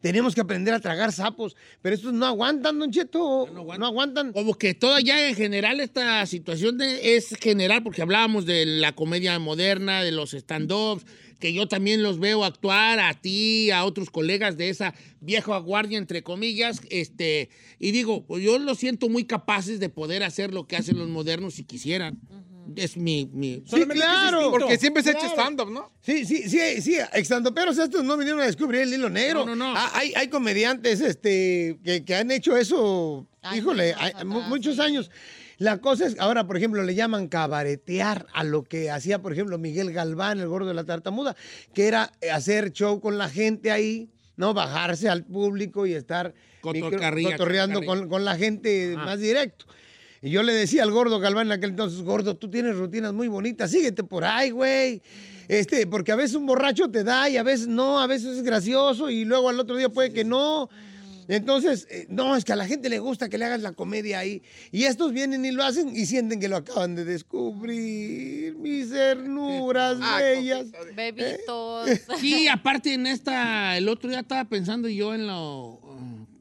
Tenemos 0.00 0.34
que 0.34 0.40
aprender 0.40 0.72
a 0.74 0.80
tragar 0.80 1.10
sapos. 1.12 1.56
Pero 1.82 1.94
estos 1.94 2.12
no 2.12 2.26
aguantan, 2.26 2.78
Don 2.78 2.90
Cheto. 2.92 3.48
No 3.80 3.86
aguantan. 3.86 4.32
Como 4.32 4.54
que 4.54 4.74
toda 4.74 5.00
ya 5.00 5.28
en 5.28 5.34
general 5.34 5.80
esta 5.80 6.24
situación 6.26 6.78
de- 6.78 7.16
es 7.16 7.34
general, 7.40 7.82
porque 7.82 8.02
hablábamos 8.02 8.46
de 8.46 8.66
la 8.66 8.94
comedia 8.94 9.38
moderna, 9.38 10.02
de 10.04 10.12
los 10.12 10.32
stand-ups, 10.34 11.04
que 11.40 11.52
yo 11.52 11.66
también 11.68 12.02
los 12.02 12.18
veo 12.18 12.44
actuar 12.44 12.98
a 13.00 13.12
ti, 13.14 13.70
a 13.70 13.84
otros 13.84 14.10
colegas 14.10 14.56
de 14.56 14.70
esa 14.70 14.94
vieja 15.20 15.58
guardia, 15.58 15.98
entre 15.98 16.22
comillas, 16.22 16.80
este, 16.88 17.50
y 17.78 17.90
digo, 17.90 18.24
pues 18.26 18.42
yo 18.42 18.58
los 18.58 18.78
siento 18.78 19.08
muy 19.08 19.24
capaces 19.24 19.78
de 19.80 19.88
poder 19.90 20.22
hacer 20.22 20.54
lo 20.54 20.66
que 20.66 20.76
hacen 20.76 20.98
los 20.98 21.08
modernos 21.08 21.54
si 21.54 21.64
quisieran. 21.64 22.18
Es 22.74 22.96
mi... 22.96 23.28
mi 23.32 23.62
Sí, 23.66 23.84
claro. 23.86 24.50
Porque 24.50 24.78
siempre 24.78 25.02
se 25.02 25.10
ha 25.10 25.12
hecho 25.12 25.26
stand-up, 25.28 25.70
¿no? 25.70 25.92
Sí, 26.00 26.24
sí, 26.24 26.48
sí, 26.48 26.80
sí, 26.82 26.96
estandoperos 27.12 27.78
estos 27.78 28.02
no 28.04 28.16
vinieron 28.16 28.40
a 28.40 28.46
descubrir 28.46 28.82
el 28.82 28.92
hilo 28.94 29.08
negro. 29.08 29.46
No, 29.46 29.54
no, 29.54 29.72
no. 29.72 29.74
Ah, 29.76 29.90
hay, 29.94 30.12
hay 30.16 30.28
comediantes 30.28 31.00
este, 31.00 31.78
que, 31.84 32.04
que 32.04 32.14
han 32.14 32.30
hecho 32.30 32.56
eso, 32.56 33.26
híjole, 33.54 33.94
hay- 33.98 34.12
muchos 34.24 34.78
años. 34.78 35.10
La 35.58 35.78
cosa 35.78 36.06
es, 36.06 36.16
ahora, 36.18 36.46
por 36.46 36.56
ejemplo, 36.58 36.82
le 36.82 36.94
llaman 36.94 37.28
cabaretear 37.28 38.26
a 38.34 38.44
lo 38.44 38.62
que 38.64 38.90
hacía, 38.90 39.22
por 39.22 39.32
ejemplo, 39.32 39.56
Miguel 39.56 39.90
Galván, 39.92 40.38
el 40.38 40.48
gordo 40.48 40.68
de 40.68 40.74
la 40.74 40.84
tartamuda, 40.84 41.34
que 41.72 41.86
era 41.86 42.12
hacer 42.32 42.72
show 42.72 43.00
con 43.00 43.16
la 43.16 43.30
gente 43.30 43.70
ahí, 43.70 44.10
¿no? 44.36 44.52
Bajarse 44.52 45.08
al 45.08 45.24
público 45.24 45.86
y 45.86 45.94
estar 45.94 46.34
micro- 46.82 46.98
cotorreando 47.32 47.80
con, 47.86 48.08
con 48.10 48.24
la 48.26 48.36
gente 48.36 48.92
más 48.96 49.18
directo. 49.18 49.64
Y 50.26 50.30
yo 50.30 50.42
le 50.42 50.52
decía 50.52 50.82
al 50.82 50.90
gordo 50.90 51.20
Galván 51.20 51.46
en 51.46 51.52
aquel 51.52 51.70
entonces, 51.70 52.02
gordo, 52.02 52.36
tú 52.36 52.50
tienes 52.50 52.74
rutinas 52.74 53.12
muy 53.12 53.28
bonitas, 53.28 53.70
síguete 53.70 54.02
por 54.02 54.24
ahí, 54.24 54.50
güey. 54.50 55.00
Este, 55.46 55.86
porque 55.86 56.10
a 56.10 56.16
veces 56.16 56.34
un 56.34 56.46
borracho 56.46 56.90
te 56.90 57.04
da 57.04 57.30
y 57.30 57.36
a 57.36 57.44
veces 57.44 57.68
no, 57.68 58.00
a 58.00 58.08
veces 58.08 58.38
es 58.38 58.42
gracioso 58.42 59.08
y 59.08 59.24
luego 59.24 59.48
al 59.48 59.60
otro 59.60 59.76
día 59.76 59.88
puede 59.88 60.12
que 60.12 60.24
no. 60.24 60.68
Entonces, 61.28 61.86
eh, 61.92 62.06
no, 62.08 62.34
es 62.34 62.44
que 62.44 62.52
a 62.52 62.56
la 62.56 62.66
gente 62.66 62.88
le 62.88 62.98
gusta 62.98 63.28
que 63.28 63.38
le 63.38 63.44
hagas 63.44 63.62
la 63.62 63.70
comedia 63.70 64.18
ahí. 64.18 64.42
Y 64.72 64.86
estos 64.86 65.12
vienen 65.12 65.44
y 65.44 65.52
lo 65.52 65.62
hacen 65.62 65.94
y 65.94 66.06
sienten 66.06 66.40
que 66.40 66.48
lo 66.48 66.56
acaban 66.56 66.96
de 66.96 67.04
descubrir. 67.04 68.56
Mis 68.56 68.88
cernuras 68.88 69.98
bellas. 70.18 70.66
Bebitos. 70.96 71.88
Sí, 72.18 72.48
aparte 72.48 72.94
en 72.94 73.06
esta, 73.06 73.76
el 73.76 73.88
otro 73.88 74.10
día 74.10 74.18
estaba 74.20 74.44
pensando 74.44 74.88
yo 74.88 75.14
en 75.14 75.28
lo... 75.28 75.85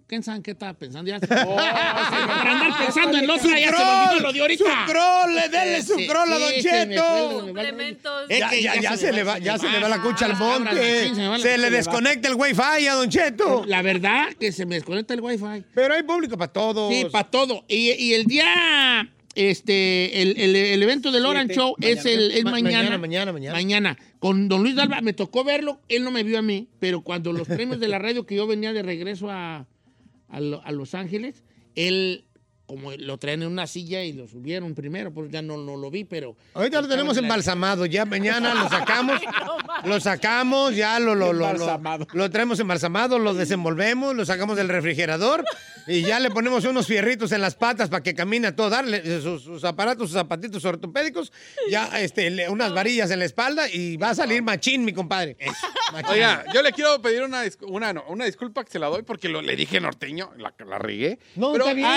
¿Quién 0.08 0.22
sabe 0.22 0.43
qué 0.43 0.51
estaba 0.51 0.74
pensando? 0.76 1.10
Ya, 1.10 1.18
oh, 1.47 1.56
para 1.56 2.51
andar 2.51 2.78
pensando 2.86 3.18
en 3.18 3.26
lo 3.26 3.34
otro, 3.36 3.49
ya 3.49 3.56
se 3.56 3.84
me 3.84 3.91
olvidó 4.03 4.20
lo 4.22 4.34
de 4.34 4.41
ahorita. 4.41 4.64
Su 4.64 4.91
crol, 4.91 5.51
dele 5.51 5.82
su 5.82 5.95
Sí, 5.95 6.08
crol 6.08 6.32
a 6.32 6.38
Don 6.38 6.53
Cheto. 6.62 8.28
Ya, 8.30 8.80
ya, 8.82 8.97
se 8.97 9.12
le 9.12 9.24
va, 9.24 9.39
ya 9.39 9.58
se 9.58 9.68
le 9.70 9.80
va 9.80 9.89
la 9.89 10.01
cucha 10.01 10.26
al 10.26 10.38
monte. 10.38 11.12
se 11.41 11.58
le 11.58 11.70
desconecta 11.72 12.28
el 12.28 12.36
wifi 12.36 12.88
a 12.88 12.93
Don 12.93 13.10
Cheto. 13.10 13.64
La 13.66 13.82
verdad 13.82 14.28
que 14.39 14.51
se 14.51 14.66
me 14.68 14.76
desconecta 14.76 15.14
el 15.16 15.22
wifi. 15.22 15.64
Pero 15.74 15.93
hay 15.95 16.03
público 16.03 16.38
para 16.38 16.53
todos. 16.53 16.93
Sí, 16.93 17.06
para 17.12 17.30
todo. 17.30 17.66
Y, 17.68 17.91
y 17.93 18.14
el 18.14 18.26
día, 18.26 19.10
este, 19.34 20.22
el, 20.22 20.39
el- 20.39 20.56
el 20.56 20.84
evento 20.84 21.12
del 21.12 21.26
Orange. 21.26 21.56
Show 21.56 21.76
es, 21.82 22.06
el, 22.06 22.30
es 22.32 22.43
Ma- 22.43 22.51
mañana. 22.51 22.97
mañana, 22.97 22.97
mañana, 22.99 23.34
mañana. 23.34 23.53
Mañana. 23.56 23.97
Con 24.20 24.47
don 24.49 24.62
Luis 24.64 24.76
Dalba, 24.76 25.01
me 25.01 25.14
tocó 25.14 25.43
verlo, 25.43 25.80
él 25.89 26.03
no 26.03 26.12
me 26.12 26.24
vio 26.24 26.39
a 26.39 26.41
mí, 26.41 26.68
pero 26.80 27.01
cuando 27.01 27.32
los 27.34 27.47
premios 27.47 27.80
de 27.80 27.88
la 27.88 27.99
radio 27.99 28.26
que 28.26 28.36
yo 28.36 28.47
venía 28.47 28.74
de 28.74 28.82
regreso 28.82 29.30
a, 29.30 29.66
a, 30.36 30.39
Lo- 30.41 30.61
a 30.65 30.71
Los 30.73 30.93
Ángeles, 30.93 31.43
él, 31.75 32.24
como 32.66 32.91
lo 32.93 33.18
traen 33.18 33.43
en 33.43 33.49
una 33.49 33.68
silla 33.68 34.03
y 34.03 34.13
lo 34.13 34.28
subieron 34.28 34.74
primero, 34.76 35.13
pues 35.13 35.30
ya 35.32 35.41
no, 35.41 35.57
no 35.57 35.76
lo 35.78 35.91
vi, 35.91 36.03
pero... 36.03 36.36
Ahorita 36.53 36.82
lo 36.82 36.88
tenemos 36.88 37.16
embalsamado, 37.18 37.86
ya 37.86 38.05
mañana 38.05 38.53
lo 38.55 38.68
sacamos, 38.70 39.22
lo 39.86 39.99
sacamos, 39.99 40.76
ya 40.76 40.99
lo, 40.99 41.13
lo, 41.16 41.32
lo, 41.34 41.53
lo, 41.53 41.80
lo 42.13 42.30
traemos 42.32 42.59
embalsamado, 42.59 43.20
lo 43.20 43.34
desenvolvemos, 43.34 44.16
lo 44.16 44.26
sacamos 44.26 44.57
del 44.57 44.70
refrigerador 44.70 45.43
Y 45.88 46.01
ya 46.01 46.20
le 46.20 46.32
ponemos 46.32 46.66
unos 46.66 46.88
fierritos 46.88 47.32
en 47.32 47.41
las 47.41 47.53
patas 47.55 47.89
para 47.89 48.01
que 48.01 48.16
camine 48.16 48.47
a 48.47 48.55
todo 48.55 48.70
darle 48.72 49.22
sus, 49.22 49.43
sus 49.43 49.63
aparatos, 49.63 50.09
sus 50.09 50.18
zapatitos 50.18 50.66
ortopédicos, 50.66 51.32
ya 51.70 51.99
este, 52.01 52.30
le- 52.32 52.49
unas 52.49 52.74
varillas 52.74 53.11
en 53.11 53.20
la 53.20 53.26
espalda 53.26 53.70
y 53.70 53.95
va 53.97 54.09
a 54.09 54.16
salir 54.16 54.41
machín, 54.41 54.84
mi 54.84 54.93
compadre. 54.93 55.38
Machín. 55.93 56.11
Oiga, 56.13 56.43
yo 56.53 56.63
le 56.63 56.72
quiero 56.72 56.99
pedir 57.01 57.22
una, 57.22 57.43
una, 57.68 57.93
no, 57.93 58.03
una 58.09 58.26
disculpa 58.26 58.63
que 58.63 58.72
se 58.72 58.80
la 58.80 58.88
doy 58.88 59.03
porque 59.03 59.30
lo, 59.30 59.43
le 59.43 59.55
dije 59.55 59.80
norteño, 59.80 60.32
la, 60.38 60.51
la 60.66 60.80
regué. 60.80 61.20
No, 61.36 61.51
Pero- 61.51 61.66
está 61.66 61.76
bien. 61.76 61.89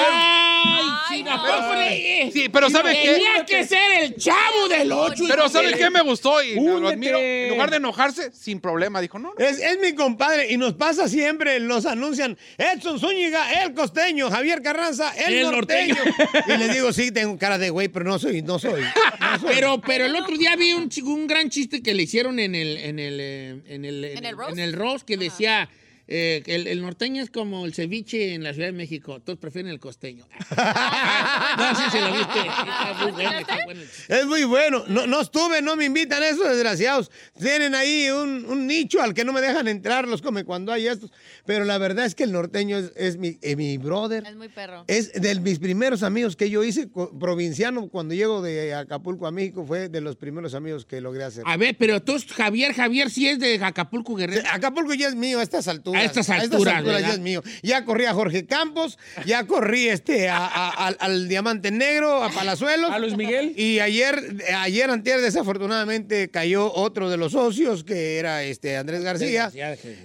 ¡Ay, 0.65 1.19
chica! 1.19 1.41
pero- 1.43 1.57
¿cómo 1.57 1.75
le- 1.75 2.31
Sí, 2.33 2.49
pero 2.49 2.71
¿sabe 2.71 2.93
qué? 3.01 3.13
Tenía 3.13 3.45
que 3.45 3.65
ser 3.67 4.03
el 4.03 4.17
chavo 4.17 4.69
del 4.69 4.91
8. 4.93 5.25
Pero 5.29 5.49
¿sabe 5.49 5.73
qué 5.75 5.91
me 5.91 6.01
gustó? 6.03 6.43
Y 6.43 6.55
lo 6.55 6.89
admiro. 6.89 7.19
En 7.19 7.51
lugar 7.51 7.71
de 7.71 7.77
enojarse, 7.77 8.31
sin 8.33 8.61
problema, 8.61 9.01
dijo, 9.01 9.19
no, 9.19 9.33
no. 9.39 9.45
Es, 9.45 9.59
es 9.59 9.79
mi 9.81 9.95
compadre 9.95 10.53
y 10.53 10.57
nos 10.57 10.75
pasa 10.75 11.09
siempre, 11.09 11.61
nos 11.61 11.87
anuncian 11.87 12.37
Edson 12.57 12.99
Zúñiga, 13.01 13.63
el 13.65 13.75
costeño, 13.75 14.31
Javier 14.31 14.63
Carranza, 14.63 15.13
el, 15.17 15.35
El 15.35 15.51
norteño. 15.51 15.95
norteño. 15.95 16.55
Y 16.55 16.59
le 16.59 16.69
digo, 16.75 16.93
sí, 16.93 17.11
tengo 17.11 17.39
cara 17.39 17.59
de 17.59 17.71
güey, 17.71 17.89
pero 17.89 18.05
no 18.05 18.19
soy, 18.19 18.43
no 18.43 18.59
soy. 18.59 18.83
no 18.83 19.39
soy. 19.41 19.49
Pero, 19.55 19.81
pero 19.81 20.05
el 20.07 20.15
otro 20.17 20.37
día 20.37 20.57
vi 20.57 20.73
un, 20.73 20.89
gran 21.27 21.51
chiste 21.51 21.83
que 21.83 21.95
le 21.95 22.03
hicieron 22.05 22.39
en 22.39 22.55
el, 22.55 22.77
en 22.79 22.99
el, 22.99 23.19
eh, 23.21 23.61
en 23.69 23.85
el, 23.85 24.05
¿En 24.05 24.25
el 24.25 24.37
roast? 24.37 24.53
en 24.53 24.59
el 24.59 24.73
roast 24.73 25.07
que 25.07 25.17
decía 25.17 25.69
eh, 26.11 26.43
el, 26.47 26.67
el 26.67 26.81
norteño 26.81 27.23
es 27.23 27.31
como 27.31 27.67
el 27.67 27.75
ceviche 27.75 28.33
en 28.33 28.43
la 28.43 28.55
Ciudad 28.55 28.69
de 28.69 28.73
México. 28.73 29.21
Todos 29.21 29.39
prefieren 29.39 29.71
el 29.71 29.79
costeño. 29.79 30.25
no, 30.57 31.75
sí 31.75 31.83
se 31.91 32.01
lo 32.01 32.13
viste. 32.13 32.39
Está 32.49 32.95
muy 33.05 33.13
bueno, 33.13 33.39
está 33.39 33.65
bueno 33.67 33.81
el 33.83 33.91
chiste. 33.91 34.19
Es 34.19 34.27
muy 34.27 34.45
bueno. 34.45 34.85
No, 34.89 35.07
no 35.07 35.21
estuve, 35.21 35.61
no 35.61 35.77
me 35.77 35.85
invitan 35.85 36.23
esos 36.23 36.49
desgraciados. 36.49 37.11
Tienen 37.39 37.75
ahí 37.75 38.09
un, 38.09 38.47
un 38.47 38.67
nicho 38.67 39.03
al 39.03 39.13
que 39.13 39.25
no 39.25 39.35
me 39.35 39.43
dejan 39.43 39.69
entrar, 39.69 40.09
los 40.09 40.23
come 40.23 40.45
cuando 40.45 40.73
hay 40.73 40.87
estos. 40.87 41.13
Pero 41.45 41.67
la 41.67 41.77
verdad 41.77 42.07
es 42.07 42.15
que 42.15 42.25
el 42.25 42.33
norteño 42.33 42.79
es, 42.79 42.93
es 42.97 43.19
mi, 43.19 43.39
eh, 43.43 43.55
mi 43.57 43.77
brother. 43.77 44.25
Es 44.27 44.37
muy 44.37 44.49
perro. 44.49 44.85
Es 44.87 45.13
de 45.13 45.39
mis 45.41 45.59
primeros 45.59 46.03
amigos 46.03 46.37
que 46.37 46.49
yo 46.49 46.65
hice 46.65 46.89
provinciano 47.21 47.89
cuando 47.89 48.15
llego 48.15 48.41
de 48.41 48.75
Acapulco 48.75 49.27
a 49.27 49.31
México. 49.31 49.67
Fue 49.67 49.91
de 49.91 50.01
los 50.01 50.17
primeros 50.17 50.55
amigos 50.55 50.87
que 50.87 51.03
logré 51.03 51.25
hacer. 51.25 51.45
A 51.47 51.59
ver, 51.59 51.77
pero 51.79 52.03
tú, 52.03 52.17
Javier, 52.35 52.73
Javier, 52.73 53.11
sí 53.11 53.29
es 53.29 53.39
de 53.39 53.63
Acapulco 53.63 54.15
Guerrero. 54.15 54.49
Acapulco 54.51 54.95
ya 54.95 55.09
es 55.09 55.15
mío 55.15 55.41
a 55.41 55.43
estas 55.43 55.69
alturas. 55.69 55.98
A 55.99 56.05
estas 56.05 56.31
alturas, 56.31 56.75
ya 56.85 56.93
¿verdad? 56.93 57.13
es 57.15 57.19
mío. 57.21 57.43
Ya 57.63 57.85
corrí 57.85 58.05
a 58.07 58.15
Jorge 58.15 58.47
Campos, 58.47 58.99
ya 59.27 59.47
corrí 59.47 59.89
este 59.89 60.29
a- 60.29 60.47
a- 60.47 60.71
al, 60.89 60.97
al 61.01 61.29
Diamante 61.29 61.71
Negro, 61.71 62.23
a 62.23 62.31
Palazuelos. 62.31 62.91
¿A 62.91 62.99
Luis 62.99 63.17
Miguel? 63.17 63.53
Y 63.57 63.79
ayer, 63.81 64.21
ayer 64.57 64.91
antier, 64.91 65.21
desafortunadamente, 65.21 66.31
cayó 66.31 66.73
otro 66.73 67.11
de 67.11 67.17
los 67.17 67.33
socios, 67.33 67.85
que 67.85 68.17
era 68.19 68.43
este 68.45 68.77
Andrés 68.77 69.03
García. 69.03 69.51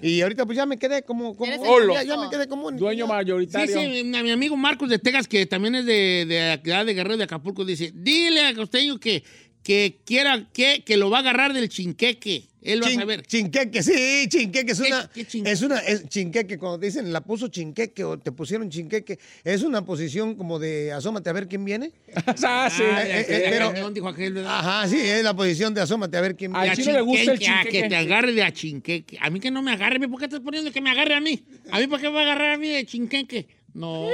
Y 0.01 0.21
ahorita 0.21 0.45
pues 0.45 0.55
ya 0.57 0.65
me 0.65 0.77
quedé 0.77 1.03
como... 1.03 1.35
como 1.35 1.51
ya, 1.93 2.03
ya 2.03 2.17
me 2.17 2.29
quedé 2.29 2.47
como... 2.47 2.71
Dueño 2.71 3.07
mayoritario. 3.07 3.79
sí, 3.79 4.03
mi 4.03 4.23
mi 4.23 4.31
amigo 4.31 4.55
Marcos 4.57 4.89
de 4.89 4.99
Texas, 4.99 5.27
que 5.27 5.45
también 5.45 5.75
es 5.75 5.85
de, 5.85 6.25
de, 6.27 6.51
acá 6.51 6.83
de 6.85 6.93
Guerrero 6.93 7.17
de 7.17 7.23
Acapulco, 7.25 7.65
dice, 7.65 7.91
dile 7.93 8.47
a 8.47 8.53
Costeño 8.55 8.99
que, 8.99 9.23
que 9.63 9.99
quiera, 10.05 10.47
que, 10.53 10.83
que 10.85 10.97
lo 10.97 11.09
va 11.09 11.17
a 11.17 11.21
agarrar 11.21 11.53
del 11.53 11.69
chinqueque. 11.69 12.47
Él 12.63 12.81
va 12.83 12.87
a 12.87 12.91
saber. 12.91 13.23
Chinqueque, 13.25 13.83
sí, 13.83 14.25
chinqueque 14.29 14.71
es 14.71 14.79
¿Qué- 14.81 14.87
una, 14.87 15.09
qué 15.13 15.25
chinqueque? 15.25 15.51
es 15.53 15.61
una, 15.61 15.79
es 15.79 16.07
chinqueque, 16.07 16.57
cuando 16.57 16.79
te 16.79 16.85
dicen 16.87 17.11
la 17.13 17.21
puso 17.21 17.47
chinqueque 17.49 18.03
o 18.03 18.17
te 18.17 18.31
pusieron 18.31 18.69
chinqueque, 18.69 19.19
es 19.43 19.61
una 19.63 19.83
posición 19.85 20.35
como 20.35 20.59
de 20.59 20.91
asómate 20.93 21.29
a 21.29 21.33
ver 21.33 21.47
quién 21.47 21.65
viene. 21.65 21.91
Ah, 22.45 22.69
sí. 22.71 22.83
Ah, 22.85 23.03
eh, 23.05 23.25
ya, 23.29 23.35
eh, 23.37 23.47
pero- 23.49 23.71
cañón, 23.73 23.93
dijo 23.93 24.07
aquel, 24.07 24.33
¿verdad? 24.33 24.59
Ajá, 24.59 24.87
sí, 24.87 24.97
es 24.99 25.23
la 25.23 25.33
posición 25.35 25.73
de 25.73 25.81
asómate 25.81 26.17
a 26.17 26.21
ver 26.21 26.35
quién 26.35 26.51
viene. 26.53 26.75
le 26.75 27.01
gusta 27.01 27.31
el 27.33 27.39
Chinqueque, 27.39 27.49
ah, 27.51 27.63
chinqueque. 27.63 27.81
Que 27.83 27.89
te 27.89 27.95
agarre 27.95 28.31
de 28.33 28.43
a 28.43 28.51
chinqueque. 28.53 29.17
A 29.21 29.29
mí 29.29 29.39
que 29.39 29.51
no 29.51 29.61
me 29.61 29.71
agarre. 29.71 29.99
¿Por 30.07 30.19
qué 30.19 30.25
estás 30.25 30.39
poniendo 30.41 30.71
que 30.71 30.81
me 30.81 30.89
agarre 30.89 31.15
a 31.15 31.19
mí? 31.21 31.43
¿A 31.71 31.79
mí 31.79 31.87
por 31.87 31.99
qué 31.99 32.07
me 32.09 32.15
va 32.15 32.21
a 32.21 32.23
agarrar 32.23 32.51
a 32.51 32.57
mí 32.57 32.67
de 32.69 32.85
chinqueque? 32.85 33.47
No. 33.73 34.07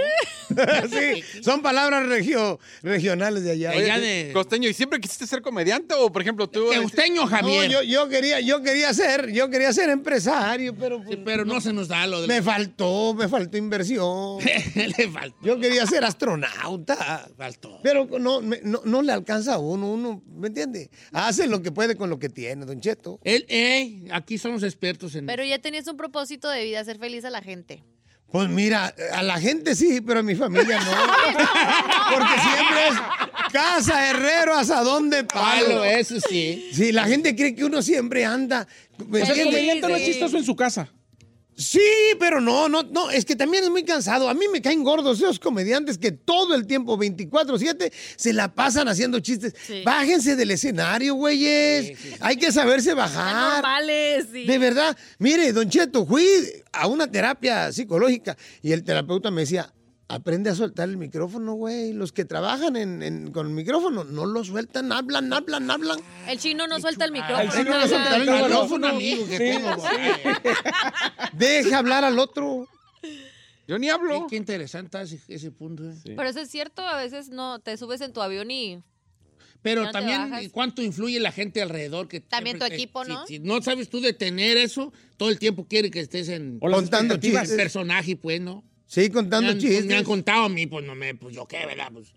sí, 0.90 1.24
son 1.44 1.62
palabras 1.62 2.08
regio, 2.08 2.60
regionales 2.82 3.44
de 3.44 3.52
allá. 3.52 3.72
Allá 3.72 3.96
Oye, 3.96 4.02
de... 4.26 4.34
Costeño, 4.34 4.70
¿y 4.70 4.74
siempre 4.74 5.00
quisiste 5.00 5.28
ser 5.28 5.42
comediante 5.42 5.94
o, 5.96 6.12
por 6.12 6.22
ejemplo, 6.22 6.48
tú... 6.48 6.68
Costeño, 6.82 7.24
no, 7.24 7.28
Javier. 7.28 7.70
yo, 7.70 7.84
yo 7.84 8.08
quería, 8.10 8.40
yo 8.40 8.62
quería 8.62 8.94
ser, 8.94 9.32
yo 9.32 9.50
quería 9.50 9.72
ser 9.74 9.90
empresario, 9.90 10.76
pero, 10.76 10.98
pues, 11.04 11.10
Sí, 11.18 11.22
pero 11.26 11.46
no, 11.46 11.60
se 11.62 11.74
nos 11.74 11.88
da 11.88 12.08
lo 12.08 12.22
de... 12.22 12.28
me 12.28 12.42
faltó, 12.42 13.14
me 13.14 13.28
faltó 13.28 13.58
inversión. 13.58 14.40
Le 14.76 15.10
faltó. 15.12 15.38
Yo 15.42 15.60
quería 15.60 15.86
ser 15.86 16.04
astronauta. 16.04 17.30
Faltó. 17.38 17.80
Pero 17.84 18.06
no, 18.20 18.42
me- 18.42 18.62
no, 18.64 18.82
no 18.86 19.02
le 19.02 19.12
alcanza 19.12 19.56
a 19.56 19.58
uno, 19.60 19.92
uno, 19.92 20.24
¿me 20.28 20.48
entiende? 20.48 20.90
Hace 21.12 21.48
lo 21.48 21.62
que 21.62 21.72
puede 21.72 21.96
con 21.96 22.10
lo 22.10 22.18
que 22.20 22.30
tiene, 22.30 22.66
Don 22.66 22.80
Cheto. 22.80 23.20
Él, 23.24 23.46
eh, 23.50 24.06
aquí 24.12 24.38
somos 24.38 24.64
expertos 24.64 25.16
en... 25.16 25.26
Pero 25.26 25.44
ya 25.44 25.60
tenías 25.60 25.88
un 25.88 25.98
propósito 25.98 26.50
de 26.50 26.64
vida, 26.64 26.80
hacer 26.80 26.98
feliz 26.98 27.26
a 27.26 27.30
la 27.30 27.42
gente. 27.42 27.84
Pues 28.32 28.48
mira, 28.48 28.94
a 29.14 29.24
la 29.24 29.40
gente 29.40 29.76
sí, 29.76 30.02
pero 30.02 30.20
a 30.20 30.24
mi 30.24 30.36
familia 30.36 30.80
no. 30.86 30.92
Porque 32.14 32.34
siempre 32.40 32.88
es 32.90 33.52
casa, 33.52 34.10
herrero, 34.10 34.54
asadón 34.56 35.10
de 35.10 35.24
palo. 35.24 35.68
Palo, 35.68 35.84
eso 35.84 36.20
sí. 36.20 36.70
Sí, 36.72 36.92
la 36.92 37.06
gente 37.06 37.36
cree 37.36 37.56
que 37.56 37.66
uno 37.66 37.82
siempre 37.82 38.26
anda. 38.26 38.68
¿me 39.08 39.24
O 39.24 39.26
sea, 39.26 39.34
el 39.36 39.46
comediante 39.46 39.88
no 39.88 39.96
es 39.96 40.06
chistoso 40.06 40.38
en 40.38 40.44
su 40.44 40.56
casa. 40.56 40.90
Sí, 41.60 41.82
pero 42.18 42.40
no, 42.40 42.70
no, 42.70 42.84
no, 42.84 43.12
es 43.12 43.26
que 43.26 43.36
también 43.36 43.66
es 43.66 43.70
muy 43.70 43.84
cansado. 43.84 44.30
A 44.30 44.34
mí 44.34 44.46
me 44.48 44.62
caen 44.62 44.82
gordos 44.82 45.20
esos 45.20 45.40
comediantes 45.40 45.98
que 45.98 46.14
todo 46.14 46.56
el 46.56 46.66
tiempo, 46.66 46.98
24-7, 46.98 47.92
se 48.16 48.32
la 48.32 48.56
pasan 48.56 48.88
haciendo 48.88 49.20
chistes. 49.20 49.54
Sí. 49.68 49.82
Bájense 49.84 50.38
del 50.38 50.52
escenario, 50.52 51.16
güeyes. 51.16 52.00
Hay 52.22 52.38
que 52.38 52.54
saberse 52.54 52.94
bajar. 52.94 53.56
Normales, 53.56 54.28
sí. 54.32 54.46
De 54.46 54.58
verdad, 54.58 54.98
mire, 55.18 55.52
Don 55.52 55.70
Cheto, 55.70 56.06
fui 56.06 56.26
a 56.72 56.88
una 56.88 57.12
terapia 57.12 57.74
psicológica 57.74 58.38
y 58.62 58.72
el 58.72 58.86
terapeuta 58.86 59.30
me 59.30 59.42
decía, 59.42 59.70
aprende 60.12 60.50
a 60.50 60.56
soltar 60.56 60.90
el 60.90 60.98
micrófono, 60.98 61.54
güey. 61.54 61.94
Los 61.94 62.12
que 62.12 62.26
trabajan 62.26 62.76
en- 62.76 63.02
en- 63.04 63.32
con 63.32 63.48
el 63.48 63.54
micrófono 63.54 64.04
no 64.04 64.26
lo 64.26 64.44
sueltan, 64.44 64.92
hablan, 64.92 65.32
hablan, 65.32 65.70
hablan. 65.70 66.00
El 66.28 66.40
chino 66.40 66.68
no 66.68 66.80
suelta 66.80 67.06
el 67.06 67.12
micrófono. 67.12 67.42
El 67.42 67.50
chino 67.52 67.78
no 67.80 67.88
suelta 67.88 68.16
el 68.16 68.28
El 68.28 68.42
micrófono, 68.42 68.88
amigo, 68.88 69.26
que 69.28 69.38
Sí, 69.38 69.38
tengo. 69.38 69.76
sí. 69.80 70.40
Deja 71.34 71.78
hablar 71.78 72.04
al 72.04 72.18
otro. 72.20 72.68
Yo 73.68 73.78
ni 73.78 73.90
hablo. 73.90 74.26
qué 74.28 74.36
interesante 74.36 75.00
ese, 75.02 75.20
ese 75.28 75.52
punto. 75.52 75.88
eh. 75.88 75.94
Pero 76.04 76.24
eso 76.28 76.40
es 76.40 76.50
cierto, 76.50 76.82
a 76.82 76.98
veces 76.98 77.30
no 77.30 77.60
te 77.60 77.78
subes 77.78 78.02
en 78.02 78.12
tu 78.14 78.22
avión 78.22 78.50
y 78.50 78.82
Pero 79.62 79.92
también. 79.92 80.50
¿cuánto 80.52 80.82
influye 80.82 81.20
la 81.20 81.32
gente 81.32 81.62
alrededor? 81.62 82.08
que 82.08 82.20
También 82.20 82.58
siempre 82.58 82.70
tu 82.70 82.82
equipo, 82.82 83.06
¿no? 83.06 83.28
Si, 83.28 83.38
no 83.38 83.62
sabes 83.62 83.90
tú 83.90 84.02
detener 84.02 84.58
eso, 84.58 84.92
todo 85.18 85.30
el 85.30 85.38
tiempo 85.38 85.68
quiere 85.68 85.92
que 85.92 86.00
estés 86.00 86.30
en 86.30 86.58
O 86.62 86.72
Contando 86.72 87.18
chistes. 87.18 87.52
personaje, 87.52 88.16
pues, 88.16 88.42
¿no? 88.42 88.64
Sí, 88.92 89.02
Me 89.02 89.12
contando 89.12 89.52
han, 89.52 89.58
pues, 89.58 89.64
chistes. 89.70 89.86
me 89.86 89.96
han 89.98 90.04
contado 90.04 90.46
a 90.46 90.50
mí, 90.50 90.66
pues 90.66 90.84
no 90.84 90.96
me, 90.96 91.14
pues 91.14 91.36
yo 91.36 91.46
qué, 91.46 91.64
¿verdad? 91.66 91.90
Pues, 91.94 92.08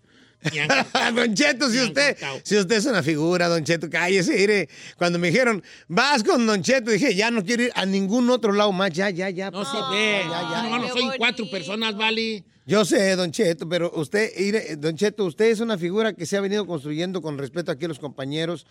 me 0.51 0.61
han 0.61 0.67
contado. 0.83 1.15
Don 1.15 1.35
Cheto, 1.35 1.69
si 1.69 1.79
usted, 1.79 2.17
si 2.43 2.57
usted 2.57 2.75
es 2.77 2.85
una 2.87 3.03
figura, 3.03 3.47
Don 3.47 3.63
Cheto, 3.63 3.89
cállese, 3.91 4.33
mire. 4.35 4.67
Cuando 4.97 5.19
me 5.19 5.27
dijeron, 5.29 5.63
vas 5.87 6.23
con 6.23 6.47
Don 6.47 6.63
Cheto, 6.63 6.89
dije, 6.89 7.13
ya 7.13 7.29
no 7.29 7.43
quiero 7.45 7.61
ir 7.63 7.71
a 7.75 7.85
ningún 7.85 8.27
otro 8.31 8.51
lado 8.53 8.71
más, 8.71 8.89
ya, 8.89 9.11
ya, 9.11 9.29
ya. 9.29 9.51
No 9.51 9.59
por 9.59 9.65
se 9.67 9.71
favor, 9.73 9.91
ve. 9.95 10.21
ya, 10.23 10.41
ya. 10.51 10.63
No, 10.69 10.79
no, 10.79 10.87
soy 10.89 11.09
cuatro 11.17 11.47
personas, 11.51 11.95
¿vale? 11.95 12.43
Yo 12.65 12.85
sé, 12.85 13.15
Don 13.15 13.31
Cheto, 13.31 13.69
pero 13.69 13.91
usted, 13.93 14.31
mire, 14.39 14.75
Don 14.77 14.95
Cheto, 14.97 15.25
usted 15.25 15.45
es 15.51 15.59
una 15.59 15.77
figura 15.77 16.13
que 16.13 16.25
se 16.25 16.37
ha 16.37 16.41
venido 16.41 16.65
construyendo 16.65 17.21
con 17.21 17.37
respeto 17.37 17.71
aquí 17.71 17.85
a 17.85 17.89
los 17.89 17.99
compañeros, 17.99 18.65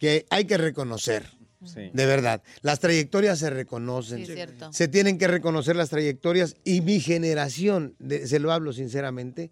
que 0.00 0.24
hay 0.30 0.46
que 0.46 0.56
reconocer. 0.56 1.26
Sí. 1.64 1.90
De 1.92 2.06
verdad, 2.06 2.42
las 2.62 2.78
trayectorias 2.80 3.38
se 3.40 3.50
reconocen. 3.50 4.18
Sí, 4.18 4.22
es 4.30 4.34
cierto. 4.34 4.72
Se 4.72 4.86
tienen 4.88 5.18
que 5.18 5.26
reconocer 5.26 5.74
las 5.76 5.90
trayectorias 5.90 6.54
y 6.64 6.80
mi 6.82 7.00
generación, 7.00 7.94
de- 7.98 8.26
se 8.28 8.38
lo 8.38 8.52
hablo 8.52 8.72
sinceramente, 8.72 9.50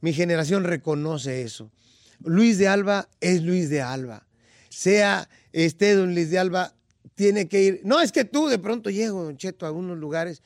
mi 0.00 0.12
generación 0.12 0.64
reconoce 0.64 1.42
eso. 1.42 1.70
Luis 2.24 2.58
de 2.58 2.68
Alba 2.68 3.08
es 3.20 3.42
Luis 3.42 3.70
de 3.70 3.82
Alba. 3.82 4.26
Sea 4.68 5.28
este 5.52 5.94
don 5.94 6.14
Luis 6.14 6.30
de 6.30 6.38
Alba, 6.38 6.74
tiene 7.14 7.48
que 7.48 7.62
ir. 7.62 7.80
No 7.84 8.00
es 8.00 8.12
que 8.12 8.24
tú 8.24 8.46
de 8.48 8.58
pronto 8.58 8.88
llego, 8.90 9.24
Don 9.24 9.36
Cheto, 9.36 9.66
a 9.66 9.72
unos 9.72 9.98
lugares. 9.98 10.42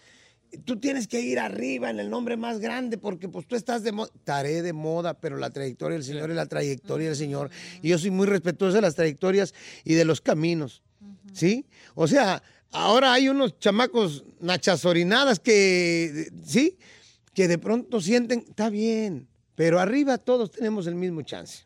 Tú 0.64 0.78
tienes 0.80 1.06
que 1.08 1.20
ir 1.20 1.38
arriba 1.38 1.90
en 1.90 2.00
el 2.00 2.08
nombre 2.08 2.36
más 2.36 2.58
grande 2.60 2.96
porque 2.98 3.28
pues 3.28 3.46
tú 3.46 3.56
estás 3.56 3.82
de 3.82 3.92
moda. 3.92 4.10
Estaré 4.14 4.62
de 4.62 4.72
moda, 4.72 5.14
pero 5.14 5.36
la 5.36 5.50
trayectoria 5.50 5.96
del 5.96 6.04
Señor 6.04 6.30
es 6.30 6.36
la 6.36 6.46
trayectoria 6.46 7.08
del 7.08 7.16
Señor. 7.16 7.50
Y 7.82 7.88
yo 7.90 7.98
soy 7.98 8.10
muy 8.10 8.26
respetuoso 8.26 8.76
de 8.76 8.80
las 8.82 8.94
trayectorias 8.94 9.54
y 9.84 9.94
de 9.94 10.04
los 10.06 10.20
caminos. 10.20 10.82
¿Sí? 11.32 11.66
O 11.94 12.06
sea, 12.06 12.42
ahora 12.72 13.12
hay 13.12 13.28
unos 13.28 13.58
chamacos 13.58 14.24
nachazorinadas 14.40 15.40
que, 15.40 16.30
¿sí? 16.44 16.78
Que 17.34 17.48
de 17.48 17.58
pronto 17.58 18.00
sienten, 18.00 18.44
está 18.48 18.70
bien, 18.70 19.28
pero 19.54 19.80
arriba 19.80 20.18
todos 20.18 20.50
tenemos 20.50 20.86
el 20.86 20.94
mismo 20.94 21.22
chance. 21.22 21.64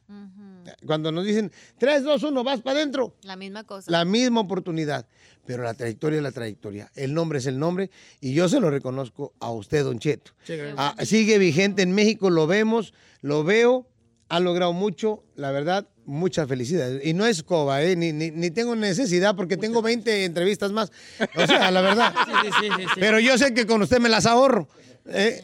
Cuando 0.87 1.11
nos 1.11 1.25
dicen, 1.25 1.51
3, 1.79 2.05
2, 2.05 2.23
1, 2.23 2.45
vas 2.45 2.61
para 2.61 2.79
adentro, 2.79 3.17
la 3.23 3.37
misma 3.37 3.65
cosa. 3.65 3.91
la 3.91 4.05
misma 4.05 4.41
oportunidad. 4.41 5.07
Pero 5.47 5.65
la 5.65 5.75
trayectoria 5.75 6.19
es 6.19 6.23
la 6.23 6.33
trayectoria. 6.33 6.93
El 6.95 7.15
nombre 7.15 7.39
es 7.39 7.47
el 7.47 7.59
nombre 7.59 7.91
y 8.21 8.35
yo 8.35 8.49
se 8.49 8.61
lo 8.61 8.71
reconozco 8.71 9.35
a 9.41 9.51
usted, 9.51 9.83
Don 9.83 9.99
Cheto. 9.99 10.33
Ah, 10.77 10.95
sigue 11.05 11.39
vigente 11.39 11.83
en 11.83 11.93
México, 11.93 12.31
lo 12.31 12.47
vemos, 12.47 12.95
lo 13.21 13.43
veo, 13.43 13.89
ha 14.29 14.39
logrado 14.39 14.73
mucho, 14.73 15.25
la 15.35 15.51
verdad, 15.51 15.89
muchas 16.11 16.49
felicidades. 16.49 17.05
Y 17.07 17.15
no 17.15 17.25
es 17.27 17.43
coba, 17.43 17.83
¿eh? 17.83 17.97
ni, 17.97 18.13
ni, 18.13 18.31
ni 18.31 18.51
tengo 18.51 18.77
necesidad 18.77 19.35
porque 19.37 19.57
tengo 19.57 19.81
20 19.83 20.25
entrevistas 20.25 20.73
más. 20.73 20.91
O 21.37 21.47
sea, 21.47 21.71
la 21.71 21.81
verdad. 21.81 22.15
Sí, 22.27 22.49
sí, 22.61 22.69
sí, 22.77 22.83
sí. 22.95 23.01
Pero 23.01 23.21
yo 23.21 23.37
sé 23.39 23.55
que 23.55 23.67
con 23.67 23.81
usted 23.83 23.99
me 24.01 24.09
las 24.09 24.27
ahorro. 24.27 24.69
¿eh? 25.07 25.43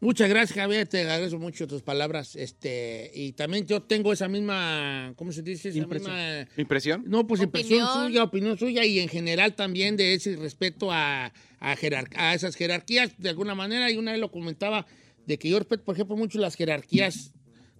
Muchas 0.00 0.28
gracias, 0.28 0.56
Javier. 0.56 0.86
Te 0.86 1.00
agradezco 1.00 1.38
mucho 1.40 1.66
tus 1.66 1.82
palabras. 1.82 2.36
Este, 2.36 3.10
y 3.14 3.32
también 3.32 3.66
yo 3.66 3.82
tengo 3.82 4.12
esa 4.12 4.28
misma, 4.28 5.12
¿cómo 5.16 5.32
se 5.32 5.42
dice? 5.42 5.70
Esa 5.70 5.78
Impresión. 5.78 6.12
misma- 6.14 6.48
¿Impresión? 6.56 7.04
No, 7.06 7.26
pues 7.26 7.40
impresión 7.42 7.84
suya, 7.94 8.22
opinión 8.22 8.56
suya 8.56 8.84
y 8.84 9.00
en 9.00 9.08
general 9.08 9.54
también 9.54 9.96
de 9.96 10.14
ese 10.14 10.36
respeto 10.36 10.92
a, 10.92 11.32
a, 11.58 11.76
jerar- 11.76 12.08
a 12.16 12.34
esas 12.34 12.54
jerarquías 12.54 13.10
de 13.18 13.28
alguna 13.30 13.54
manera. 13.56 13.90
Y 13.90 13.96
una 13.96 14.12
vez 14.12 14.20
lo 14.20 14.30
comentaba 14.30 14.86
de 15.26 15.36
que 15.38 15.48
yo 15.48 15.58
respeto, 15.58 15.82
por 15.84 15.94
ejemplo, 15.96 16.16
mucho 16.16 16.38
las 16.38 16.54
jerarquías 16.54 17.32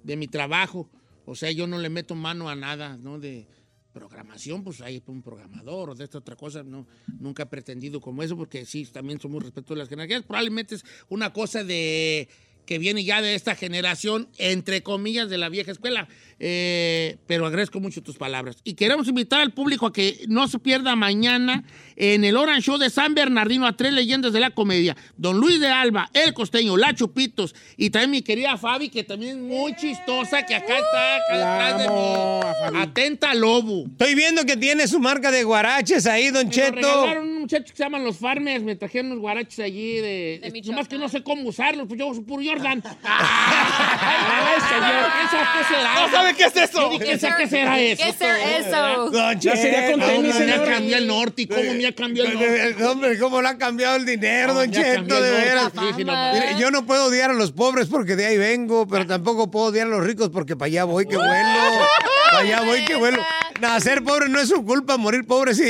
de 0.03 0.17
mi 0.17 0.27
trabajo. 0.27 0.91
O 1.29 1.35
sea, 1.35 1.51
yo 1.53 1.67
no 1.67 1.79
le 1.79 1.91
meto 1.91 2.15
mano 2.15 2.49
a 2.49 2.57
nada, 2.57 2.97
¿no? 2.97 3.19
De 3.19 3.47
programación, 3.93 4.65
pues 4.65 4.81
hay 4.81 5.03
un 5.07 5.23
programador 5.23 5.91
o 5.91 5.95
de 5.95 6.05
esta 6.05 6.19
otra 6.19 6.37
cosa. 6.37 6.63
No, 6.63 6.87
nunca 7.19 7.43
he 7.43 7.47
pretendido 7.47 8.01
como 8.01 8.23
eso 8.23 8.35
porque 8.35 8.65
sí, 8.65 8.87
también 8.87 9.21
somos 9.21 9.43
respeto 9.43 9.75
de 9.75 9.81
las 9.81 9.91
jerarquías. 9.91 10.23
Probablemente 10.23 10.77
es 10.77 10.85
una 11.11 11.33
cosa 11.33 11.65
de 11.65 12.31
que 12.69 12.79
viene 12.79 13.03
ya 13.03 13.23
de 13.23 13.35
esta 13.35 13.55
generación, 13.55 14.29
entre 14.37 14.83
comillas, 14.83 15.31
de 15.31 15.39
la 15.39 15.49
vieja 15.49 15.73
escuela. 15.73 16.07
Eh, 16.39 17.17
pero 17.27 17.47
agradezco 17.47 17.81
mucho 17.81 18.03
tus 18.03 18.17
palabras. 18.17 18.59
Y 18.63 18.75
queremos 18.75 19.09
invitar 19.09 19.41
al 19.41 19.53
público 19.53 19.87
a 19.87 19.93
que 19.93 20.25
no 20.29 20.47
se 20.47 20.59
pierda 20.59 20.95
mañana 20.95 21.65
en 21.97 22.25
el 22.25 22.37
Orange 22.37 22.63
Show 22.63 22.79
de 22.79 22.91
San 22.91 23.15
Bernardino 23.15 23.67
a 23.67 23.77
tres 23.77 23.93
leyendas 23.93 24.33
de 24.33 24.41
la 24.41 24.51
comedia. 24.51 24.97
Don 25.17 25.39
Luis 25.39 25.59
de 25.59 25.69
Alba, 25.69 26.11
El 26.13 26.35
Costeño, 26.35 26.77
La 26.77 26.95
Chupitos 26.95 27.55
y 27.77 27.91
también 27.91 28.11
mi 28.11 28.23
querida 28.23 28.57
Fabi, 28.57 28.91
que 28.91 29.03
también 29.03 29.39
es 29.39 29.43
muy 29.43 29.75
chistosa, 29.75 30.45
que 30.45 30.55
acá 30.55 30.79
está, 30.79 31.17
acá 31.17 31.37
detrás 31.39 31.79
de 31.81 31.89
mí. 31.89 32.83
Atenta 32.83 33.35
Lobo. 33.35 33.87
Estoy 33.87 34.15
viendo 34.15 34.45
que 34.45 34.57
tiene 34.57 34.87
su 34.87 35.01
marca 35.01 35.31
de 35.33 35.43
guaraches 35.43 36.07
ahí, 36.07 36.31
Don 36.31 36.47
Me 36.47 36.53
Cheto. 36.53 36.77
regalaron 36.77 37.29
un 37.29 37.41
muchacho 37.41 37.65
que 37.65 37.77
se 37.77 37.83
llaman 37.83 38.05
Los 38.05 38.19
Farmers, 38.19 38.63
me 38.63 38.77
trajeron 38.77 39.07
unos 39.07 39.21
guaraches 39.21 39.59
allí 39.59 39.95
de... 39.95 40.41
De 40.41 40.63
nomás 40.67 40.87
que 40.87 40.99
no 40.99 41.09
sé 41.09 41.23
cómo 41.23 41.49
usarlos, 41.49 41.89
pues 41.89 41.99
yo 41.99 42.15
soy 42.15 42.25
Jordan. 42.59 42.83
Ay, 43.03 44.61
señor. 44.69 45.07
¿Esa 45.25 45.53
qué 45.53 45.75
será? 45.75 45.95
No 45.95 46.11
sabe 46.11 46.35
qué 46.35 46.45
es 46.45 46.57
eso. 46.57 46.91
¿esa 47.01 47.37
qué 47.37 47.47
será 47.47 47.79
eso? 47.79 48.05
¿Qué 48.05 48.13
será 48.13 48.59
eso? 48.59 49.57
Sería 49.57 49.91
con 49.93 50.01
tenis, 50.01 50.09
¿Cómo 50.09 50.23
me 50.23 50.31
ha 50.31 50.33
señor. 50.33 50.69
cambiado 50.69 51.03
el 51.03 51.07
norte 51.09 51.43
y 51.43 51.47
cómo 51.47 51.75
me 51.75 51.87
ha 51.87 51.95
cambiado 51.95 52.29
el 52.31 52.35
norte? 52.35 52.85
Hombre, 52.85 53.19
¿cómo 53.19 53.43
le 53.43 53.49
ha 53.49 53.59
cambiado 53.59 53.97
el 53.97 54.07
dinero, 54.07 54.55
Don 54.55 54.71
Cheto? 54.71 55.21
De 55.21 55.31
veras. 55.31 55.73
Mire, 55.75 56.57
yo 56.59 56.71
no 56.71 56.87
puedo 56.87 57.07
odiar 57.07 57.31
a 57.31 57.35
los 57.35 57.53
pobres 57.53 57.89
porque 57.89 58.17
de 58.17 58.27
ahí 58.27 58.39
vengo, 58.39 58.87
pero 58.87 59.07
tampoco 59.07 59.51
puedo 59.51 59.67
odiar 59.67 59.87
a 59.87 59.91
los 59.91 60.05
ricos 60.05 60.31
porque 60.31 60.57
para 60.57 60.67
allá 60.67 60.85
voy 60.85 61.07
que 61.07 61.17
vuelo. 61.17 61.87
Para 62.31 62.43
allá 62.43 62.63
voy 62.63 62.85
que 62.85 62.95
vuelo. 62.97 63.23
Nacer 63.61 64.05
pobre 64.05 64.29
no 64.29 64.39
es 64.39 64.49
su 64.49 64.65
culpa, 64.65 64.97
morir 64.97 65.27
pobre 65.27 65.55
sí. 65.55 65.65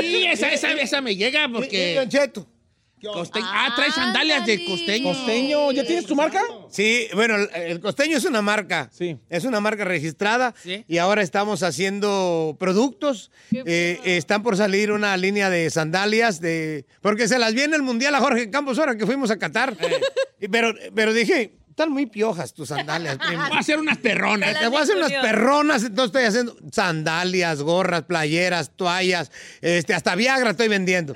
Sí, 0.00 0.26
esa, 0.26 0.48
esa, 0.48 0.72
esa 0.72 1.00
me 1.00 1.14
llega 1.14 1.40
y, 1.40 1.42
Don 1.42 1.52
porque... 1.52 2.06
Cheto. 2.08 2.46
Costeño. 3.02 3.46
Ah, 3.48 3.72
trae 3.76 3.90
sandalias 3.90 4.46
de 4.46 4.64
costeño. 4.64 5.12
Costeño, 5.12 5.72
¿ya 5.72 5.84
tienes 5.84 6.06
tu 6.06 6.14
marca? 6.16 6.42
Sí, 6.70 7.08
bueno, 7.14 7.36
el, 7.54 7.80
costeño 7.80 8.16
es 8.16 8.24
una 8.24 8.42
marca. 8.42 8.90
Sí. 8.92 9.16
Es 9.28 9.44
una 9.44 9.60
marca 9.60 9.84
registrada. 9.84 10.54
Sí. 10.62 10.84
Y 10.88 10.98
ahora 10.98 11.22
estamos 11.22 11.62
haciendo 11.62 12.56
productos. 12.58 13.30
Eh, 13.52 14.00
están 14.04 14.42
por 14.42 14.56
salir 14.56 14.92
una 14.92 15.16
línea 15.16 15.50
de 15.50 15.70
sandalias 15.70 16.40
de. 16.40 16.86
Porque 17.00 17.28
se 17.28 17.38
las 17.38 17.54
viene 17.54 17.76
el 17.76 17.82
mundial 17.82 18.14
a 18.14 18.20
Jorge 18.20 18.50
Campos 18.50 18.78
ahora 18.78 18.96
que 18.96 19.06
fuimos 19.06 19.30
a 19.30 19.38
Qatar. 19.38 19.76
Y- 20.40 20.48
pero, 20.48 20.72
pero 20.94 21.12
dije, 21.12 21.52
están 21.78 21.92
muy 21.92 22.06
piojas 22.06 22.54
tus 22.54 22.70
sandalias, 22.70 23.18
primo. 23.18 23.46
Voy 23.46 23.56
a 23.56 23.60
hacer 23.60 23.78
unas 23.78 23.98
perronas. 23.98 24.58
Te 24.58 24.66
voy 24.66 24.78
a 24.78 24.82
hacer 24.82 24.96
unas 24.96 25.12
perronas, 25.12 25.84
entonces 25.84 26.06
estoy 26.06 26.24
haciendo 26.24 26.56
sandalias, 26.72 27.62
gorras, 27.62 28.02
playeras, 28.02 28.72
toallas, 28.74 29.30
este, 29.60 29.94
hasta 29.94 30.16
Viagra 30.16 30.50
estoy 30.50 30.66
vendiendo. 30.66 31.14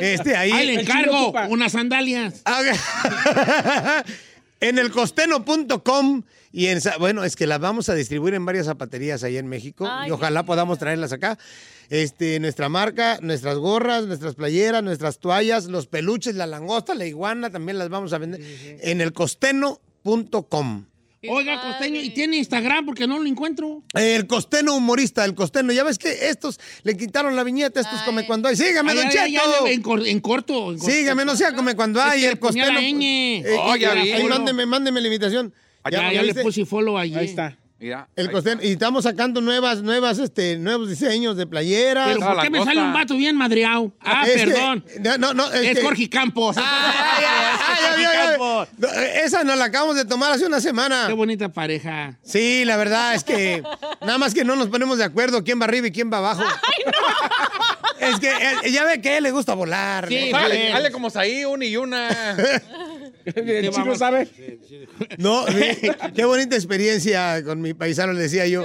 Este, 0.00 0.36
ahí. 0.36 0.52
Ahí 0.52 0.66
le 0.68 0.80
encargo 0.82 1.32
unas 1.48 1.72
sandalias. 1.72 2.42
Ah, 2.44 2.62
en 4.60 4.78
el 4.78 4.92
costeno.com 4.92 6.22
y 6.52 6.68
en, 6.68 6.80
bueno, 7.00 7.24
es 7.24 7.34
que 7.34 7.48
las 7.48 7.58
vamos 7.58 7.88
a 7.88 7.94
distribuir 7.94 8.34
en 8.34 8.46
varias 8.46 8.66
zapaterías 8.66 9.24
ahí 9.24 9.36
en 9.36 9.48
México 9.48 9.88
Ay, 9.90 10.08
y 10.08 10.12
ojalá 10.12 10.44
podamos 10.44 10.78
traerlas 10.78 11.12
acá. 11.12 11.36
Este, 11.90 12.40
nuestra 12.40 12.68
marca, 12.68 13.18
nuestras 13.22 13.58
gorras, 13.58 14.06
nuestras 14.06 14.36
playeras, 14.36 14.82
nuestras 14.82 15.18
toallas, 15.18 15.66
los 15.66 15.86
peluches, 15.86 16.34
la 16.36 16.46
langosta, 16.46 16.94
la 16.94 17.06
iguana, 17.06 17.50
también 17.50 17.78
las 17.78 17.88
vamos 17.88 18.12
a 18.12 18.18
vender 18.18 18.40
en 18.80 19.00
el 19.00 19.12
costeno.com. 20.06 20.84
Oiga, 21.28 21.60
costeño, 21.60 22.00
¿y 22.00 22.10
tiene 22.10 22.36
Instagram? 22.36 22.86
Porque 22.86 23.08
no 23.08 23.18
lo 23.18 23.26
encuentro. 23.26 23.82
El 23.94 24.28
costeno 24.28 24.76
humorista, 24.76 25.24
el 25.24 25.34
costeno. 25.34 25.72
Ya 25.72 25.82
ves 25.82 25.98
que 25.98 26.28
estos 26.28 26.60
le 26.84 26.96
quitaron 26.96 27.34
la 27.34 27.42
viñeta, 27.42 27.80
estos 27.80 28.00
come 28.02 28.24
cuando 28.26 28.48
hay. 28.48 28.54
Sígame, 28.54 28.92
Ay, 28.92 28.96
Don 28.98 29.06
ay, 29.08 29.34
en, 29.74 29.82
cor- 29.82 30.06
en 30.06 30.20
corto. 30.20 30.64
en 30.66 30.78
corto. 30.78 30.78
Sígame, 30.78 31.24
no 31.24 31.34
sea 31.34 31.52
come 31.54 31.74
cuando 31.74 32.00
hay. 32.00 32.20
que 32.20 32.28
el 32.28 32.38
ñ. 32.38 33.42
Eh, 33.44 33.56
Oh, 33.58 33.74
ya 33.74 33.92
ahí, 33.92 34.02
vi. 34.04 34.12
ahí 34.12 34.24
mándeme, 34.24 34.66
mándeme 34.66 35.00
la 35.00 35.06
invitación. 35.08 35.52
Ya, 35.90 36.12
ya 36.12 36.22
le 36.22 36.34
puse 36.34 36.64
follow 36.64 36.96
allí. 36.96 37.14
Ahí 37.16 37.26
está. 37.26 37.56
Mira. 37.78 38.08
El. 38.16 38.30
Y 38.62 38.72
estamos 38.72 39.04
sacando 39.04 39.42
nuevas, 39.42 39.82
nuevas, 39.82 40.18
este, 40.18 40.56
nuevos 40.56 40.88
diseños 40.88 41.36
de 41.36 41.46
playeras. 41.46 42.08
Pero 42.08 42.20
No, 42.20 42.26
¿por 42.34 42.42
qué 42.42 42.50
me 42.50 42.58
costa. 42.58 42.72
sale 42.72 42.86
un 42.86 42.92
vato 42.94 43.14
bien 43.16 43.36
madreado? 43.36 43.92
Ah, 44.00 44.24
Es 44.26 44.42
que- 44.44 44.50
perdón. 44.50 44.84
no, 45.02 45.18
no, 45.18 45.34
no, 45.34 45.52
Es 45.52 45.82
Jorge 45.82 46.08
Campos. 46.08 46.56
Ah, 46.58 46.92
ya, 47.20 47.58
ya, 47.60 47.96
ya, 47.96 48.02
ya, 48.02 48.30
ya. 48.32 48.36
No, 48.78 48.88
eh, 48.88 49.20
Esa 49.24 49.44
nos 49.44 49.58
la 49.58 49.66
acabamos 49.66 49.94
de 49.96 50.06
tomar 50.06 50.32
hace 50.32 50.46
una 50.46 50.60
semana. 50.60 51.04
Qué 51.06 51.12
bonita 51.12 51.50
pareja. 51.50 52.18
Sí, 52.22 52.64
la 52.64 52.76
verdad 52.78 53.14
es 53.14 53.24
que 53.24 53.62
nada 54.00 54.16
más 54.16 54.32
que 54.32 54.44
no 54.44 54.56
nos 54.56 54.68
ponemos 54.68 54.96
de 54.96 55.04
acuerdo 55.04 55.44
quién 55.44 55.60
va 55.60 55.64
arriba 55.64 55.88
y 55.88 55.92
quién 55.92 56.10
va 56.10 56.18
abajo. 56.18 56.44
Es 58.00 58.20
que 58.20 58.28
eh, 58.28 58.70
ya 58.70 58.84
ve 58.84 59.00
que 59.00 59.10
a 59.10 59.16
él 59.18 59.24
le 59.24 59.30
gusta 59.30 59.54
volar. 59.54 60.08
Sí, 60.08 60.30
¿no? 60.30 60.38
Dale, 60.38 60.68
dale 60.70 60.90
como 60.90 61.08
ahí, 61.14 61.44
una 61.44 61.64
y 61.64 61.76
una. 61.76 62.36
El 63.24 63.70
chino 63.72 63.96
sabe. 63.96 64.28
No, 65.18 65.46
sí, 65.48 65.88
qué 66.14 66.24
bonita 66.24 66.54
experiencia 66.54 67.42
con 67.44 67.60
mi 67.60 67.74
paisano, 67.74 68.12
le 68.12 68.20
decía 68.22 68.46
yo. 68.46 68.64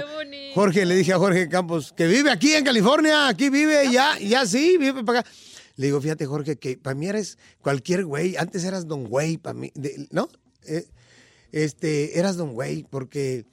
Jorge, 0.54 0.84
le 0.86 0.94
dije 0.94 1.12
a 1.12 1.18
Jorge 1.18 1.48
Campos, 1.48 1.92
que 1.96 2.06
vive 2.06 2.30
aquí 2.30 2.54
en 2.54 2.64
California, 2.64 3.28
aquí 3.28 3.48
vive, 3.48 3.90
ya, 3.90 4.18
ya 4.18 4.46
sí, 4.46 4.76
vive 4.78 5.02
para 5.02 5.20
acá. 5.20 5.30
Le 5.76 5.86
digo, 5.86 6.00
fíjate, 6.00 6.26
Jorge, 6.26 6.56
que 6.56 6.76
para 6.76 6.94
mí 6.94 7.08
eres 7.08 7.38
cualquier 7.60 8.04
güey. 8.04 8.36
Antes 8.36 8.62
eras 8.64 8.86
don 8.86 9.04
güey, 9.04 9.38
para 9.38 9.54
mí, 9.54 9.72
de- 9.74 10.06
¿no? 10.10 10.28
Eh, 10.66 10.84
este, 11.50 12.18
eras 12.18 12.36
don 12.36 12.52
güey, 12.52 12.84
porque, 12.88 13.46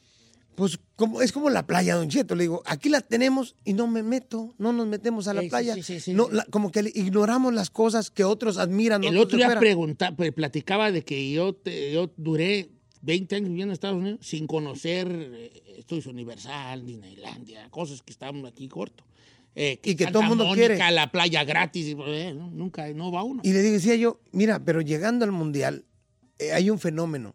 pues, 0.56 0.78
como, 1.00 1.22
es 1.24 1.32
como 1.32 1.50
la 1.50 1.66
playa, 1.66 1.95
don 1.95 2.10
Cheto. 2.10 2.36
Le 2.36 2.43
digo, 2.43 2.62
aquí 2.68 2.89
la 2.89 3.02
tenemos 3.02 3.56
y 3.66 3.74
no 3.74 3.88
me 3.88 4.04
meto, 4.04 4.54
no 4.60 4.72
nos 4.74 4.86
metemos 4.86 5.28
a 5.28 5.34
la 5.34 5.41
Sí, 5.41 5.50
playa. 5.50 5.74
sí, 5.74 5.82
sí, 5.82 6.00
sí, 6.00 6.14
no, 6.14 6.30
la- 6.30 6.45
como 6.52 6.72
que 6.72 6.91
ignoramos 6.93 7.54
las 7.54 7.72
cosas 7.72 8.12
que 8.12 8.24
otros 8.24 8.58
admiran. 8.58 9.04
El 9.04 9.18
otro 9.18 9.38
día 9.38 9.58
pregunta, 9.60 10.16
pues, 10.16 10.32
platicaba 10.34 10.91
de 10.91 11.04
que 11.04 11.32
yo, 11.32 11.54
te- 11.54 11.91
yo 11.91 12.12
duré 12.18 12.70
20 13.02 13.36
años 13.38 13.50
viviendo 13.50 13.72
en 13.72 13.74
Estados 13.74 13.97
Unidos 13.97 14.20
sin 14.22 14.45
conocer 14.45 15.08
eh, 15.12 15.64
Estudios 15.80 16.06
Universal, 16.06 16.86
Disneylandia, 16.86 17.70
cosas 17.72 18.02
que 18.04 18.12
estaban 18.12 18.45
aquí 18.45 18.68
corto. 18.68 19.06
Eh, 19.56 19.80
Y 19.84 19.95
que 19.95 20.04
Santa 20.04 20.12
todo 20.14 20.24
el 20.24 20.30
mundo 20.30 20.45
Mónica, 20.45 20.68
quiere. 20.76 20.91
la 20.91 21.12
playa 21.12 21.43
gratis, 21.43 21.88
y, 21.88 21.95
eh, 21.97 22.34
nunca, 22.34 22.88
no 22.93 23.12
va 23.12 23.24
uno. 23.24 23.41
Y 23.43 23.52
le 23.52 23.62
decía 23.64 23.95
yo, 23.95 24.20
mira, 24.32 24.64
pero 24.64 24.82
llegando 24.82 25.26
al 25.26 25.32
mundial 25.32 25.86
eh, 26.38 26.52
hay 26.54 26.70
un 26.70 26.78
fenómeno. 26.80 27.34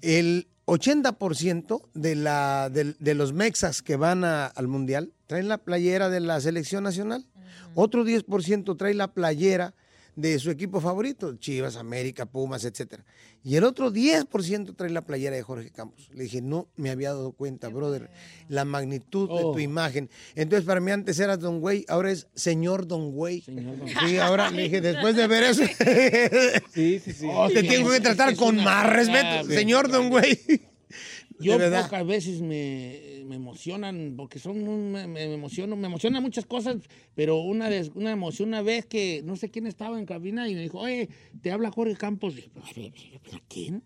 El 0.00 0.48
80% 0.66 1.82
de, 1.94 2.14
la, 2.14 2.70
de, 2.70 3.14
los 3.14 3.32
mexas 3.32 3.82
que 3.82 3.96
van 3.96 4.24
a- 4.24 4.46
al 4.46 4.68
mundial 4.68 5.12
traen 5.26 5.48
la 5.48 5.58
playera 5.58 6.08
de 6.08 6.20
la 6.20 6.40
selección 6.40 6.84
nacional. 6.84 7.26
Otro 7.74 8.04
10% 8.04 8.76
trae 8.76 8.94
la 8.94 9.08
playera 9.12 9.74
de 10.14 10.38
su 10.38 10.50
equipo 10.50 10.80
favorito, 10.80 11.36
Chivas, 11.36 11.76
América, 11.76 12.26
Pumas, 12.26 12.64
etcétera. 12.64 13.04
Y 13.44 13.56
el 13.56 13.64
otro 13.64 13.90
10% 13.90 14.76
trae 14.76 14.90
la 14.90 15.02
playera 15.02 15.34
de 15.34 15.42
Jorge 15.42 15.70
Campos. 15.70 16.10
Le 16.12 16.24
dije, 16.24 16.40
no 16.42 16.68
me 16.76 16.90
había 16.90 17.08
dado 17.08 17.32
cuenta, 17.32 17.68
brother, 17.68 18.10
la 18.48 18.64
magnitud 18.64 19.26
de 19.28 19.34
Oh. 19.44 19.52
tu 19.52 19.58
imagen. 19.58 20.10
Entonces, 20.34 20.66
para 20.66 20.80
mí 20.80 20.90
antes 20.90 21.18
eras 21.18 21.40
Don 21.40 21.60
Güey, 21.60 21.84
ahora 21.88 22.10
es 22.12 22.28
Señor 22.34 22.86
Don 22.86 23.12
Güey. 23.12 23.40
Sí, 24.06 24.18
ahora 24.18 24.50
le 24.50 24.64
dije, 24.64 24.80
después 24.80 25.16
de 25.16 25.26
ver 25.26 25.42
eso, 25.44 25.62
Sí, 26.74 26.98
sí, 27.00 27.12
sí. 27.12 27.26
Oh, 27.30 27.48
te 27.48 27.62
sí, 27.62 27.68
tengo 27.68 27.90
que 27.90 28.00
tratar 28.00 28.36
con 28.36 28.54
una- 28.56 28.64
más 28.64 28.92
respeto. 28.92 29.26
Ah, 29.26 29.44
Señor 29.44 29.90
Don 29.90 30.08
Güey. 30.10 30.38
Yo 31.40 31.58
pocas 31.58 32.06
veces 32.06 32.40
me, 32.40 33.11
me 33.24 33.36
emocionan, 33.36 34.14
porque 34.16 34.38
son 34.38 34.66
un- 34.68 34.92
me, 34.92 35.06
me 35.06 35.24
emociono, 35.32 35.76
me 35.76 35.86
emocionan 35.86 36.22
muchas 36.22 36.46
cosas, 36.46 36.76
pero 37.14 37.38
una, 37.40 37.68
de, 37.70 37.90
una 37.94 38.12
emoción 38.12 38.48
una 38.48 38.62
vez 38.62 38.86
que 38.86 39.22
no 39.24 39.36
sé 39.36 39.50
quién 39.50 39.66
estaba 39.66 39.98
en 39.98 40.06
cabina 40.06 40.48
y 40.48 40.54
me 40.54 40.62
dijo, 40.62 40.78
oye, 40.80 41.08
te 41.40 41.50
habla 41.52 41.70
Jorge 41.70 41.96
Campos. 41.96 42.34
Y, 42.36 42.90
¿A 43.34 43.40
quién? 43.48 43.82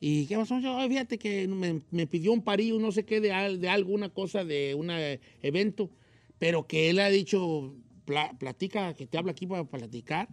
¿Y 0.00 0.26
qué 0.26 0.36
pasó? 0.36 0.60
Yo, 0.60 0.78
"Ay, 0.78 0.88
fíjate 0.88 1.18
que 1.18 1.48
me, 1.48 1.80
me 1.90 2.06
pidió 2.06 2.32
un 2.32 2.42
parillo, 2.42 2.78
no 2.78 2.92
sé 2.92 3.04
qué, 3.04 3.20
de, 3.20 3.58
de 3.58 3.68
alguna 3.68 4.08
cosa, 4.10 4.44
de 4.44 4.74
un 4.74 4.90
evento, 5.42 5.90
pero 6.38 6.66
que 6.66 6.88
él 6.90 7.00
ha 7.00 7.08
dicho, 7.10 7.74
"Pla- 8.04 8.36
platica, 8.38 8.94
que 8.94 9.06
te 9.06 9.18
habla 9.18 9.32
aquí 9.32 9.46
para 9.46 9.64
platicar. 9.64 10.28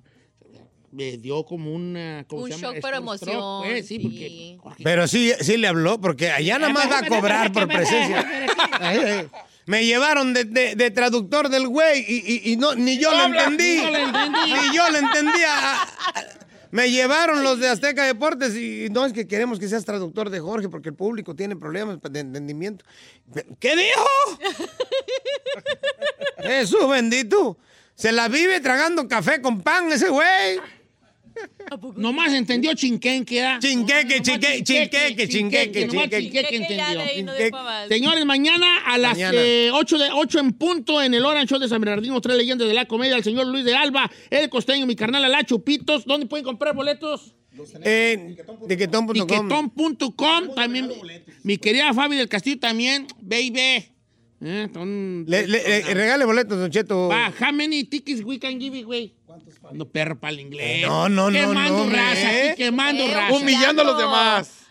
Me 0.96 1.18
dio 1.18 1.44
como 1.44 1.74
una... 1.74 2.24
¿cómo 2.28 2.44
Un 2.44 2.52
se 2.52 2.58
llama? 2.58 2.74
shock, 2.74 2.82
pero 2.82 2.98
Starstruck, 2.98 3.30
emoción. 3.30 3.64
pues, 3.64 3.88
sí, 3.88 3.98
sí. 4.00 4.58
porque 4.64 4.84
Pero 4.84 5.08
sí, 5.08 5.34
sí 5.42 5.58
le 5.58 5.68
habló, 5.68 6.00
porque 6.00 6.32
allá 6.32 6.58
nada 6.58 6.72
más 6.72 6.90
va 6.90 7.00
a 7.00 7.08
cobrar 7.08 7.52
por 7.52 7.68
presencia. 7.68 8.26
Me 9.66 9.84
llevaron 9.86 10.34
de, 10.34 10.46
de- 10.46 10.76
de 10.76 10.92
traductor 10.92 11.50
del 11.50 11.68
güey 11.68 12.06
y, 12.08 12.24
y- 12.48 12.52
y 12.54 12.56
no, 12.58 12.76
ni 12.76 12.98
yo 12.98 13.12
No 13.12 13.24
habla, 13.24 13.44
entendí. 13.44 13.76
ni 13.78 13.82
yo 13.84 13.90
le 13.92 14.00
entendí. 14.04 14.40
Ni 14.54 14.76
yo 14.76 14.90
le 14.90 15.00
entendía. 15.00 15.56
Me 16.72 16.92
llevaron 16.92 17.42
los 17.44 17.60
de 17.60 17.70
Azteca 17.70 18.04
Deportes 18.06 18.56
y 18.56 18.88
no 18.92 19.06
es 19.06 19.12
que 19.14 19.28
queremos 19.28 19.60
que 19.60 19.68
seas 19.68 19.84
traductor 19.86 20.30
de 20.30 20.40
Jorge 20.40 20.70
porque 20.70 20.90
el 20.90 20.96
público 20.96 21.34
tiene 21.36 21.56
problemas 21.56 22.00
de 22.02 22.20
entendimiento. 22.20 22.86
¿Qué 23.60 23.76
dijo? 23.76 24.40
Jesús 26.44 26.88
bendito. 26.90 27.58
Se 27.96 28.12
la 28.12 28.28
vive 28.28 28.60
tragando 28.60 29.08
café 29.08 29.42
con 29.42 29.62
pan 29.62 29.92
ese 29.92 30.10
güey. 30.10 30.60
Nomás 31.96 32.34
entendió 32.34 32.74
chinquenque, 32.74 33.44
¿ah? 33.44 33.60
Chinqueque, 33.62 34.22
chinqueque, 34.22 34.64
chinqueque, 34.64 35.28
chinqueque, 35.28 35.88
chinqueque. 35.90 36.56
entendió. 36.56 37.34
Señores, 37.90 38.26
mañana 38.26 38.66
a 38.86 38.98
las 38.98 39.14
Mañana. 39.14 39.38
eh, 39.42 39.70
8, 39.74 39.98
de, 39.98 40.10
8 40.14 40.40
en 40.40 40.54
punto 40.54 41.02
en 41.02 41.14
el 41.14 41.26
Orange 41.26 41.48
Show 41.52 41.60
de 41.60 41.68
San 41.68 41.82
Bernardino, 41.82 42.20
tres 42.22 42.38
leyendas 42.38 42.68
de 42.68 42.74
la 42.74 42.86
comedia, 42.86 43.16
el 43.18 43.24
señor 43.24 43.48
Luis 43.48 43.66
de 43.66 43.76
Alba, 43.76 44.10
el 44.30 44.50
costeño, 44.50 44.86
mi 44.86 44.96
carnal 44.96 45.24
Ala 45.26 45.44
Chupitos. 45.44 46.06
¿Dónde 46.06 46.26
pueden 46.28 46.46
comprar 46.46 46.76
boletos? 46.76 47.36
En 47.84 48.36
tiquetón.com. 48.68 49.14
Tiquetón.com. 49.14 50.56
También 50.56 50.92
mi 51.44 51.58
querida 51.58 51.94
Fabi 51.94 52.16
del 52.18 52.28
Castillo 52.30 52.60
también, 52.60 53.08
baby. 53.22 53.90
Eh, 54.42 54.68
Le, 55.26 55.48
le- 55.48 55.64
le- 55.64 55.94
regale 55.94 56.26
boletos, 56.26 56.60
Don 56.60 56.70
Cheto. 56.70 57.08
Va, 57.08 57.34
how 57.40 57.54
many 57.54 57.86
tickets 57.86 58.22
we 58.24 58.38
can 58.38 58.60
give 58.60 58.78
away? 58.84 59.14
No, 59.74 59.86
perro 59.86 60.20
para 60.20 60.34
el 60.34 60.40
inglés. 60.42 60.88
No, 60.88 61.10
no, 61.10 61.30
no, 61.32 61.40
Quemando 61.40 61.86
no, 61.86 61.92
raza 61.92 62.34
¿eh? 62.34 62.50
aquí, 62.52 62.64
quemando 62.64 63.04
Eh, 63.04 63.14
raza. 63.14 63.34
Humillando 63.36 63.82
a 63.82 63.86
los 63.86 63.98
demás. 63.98 64.62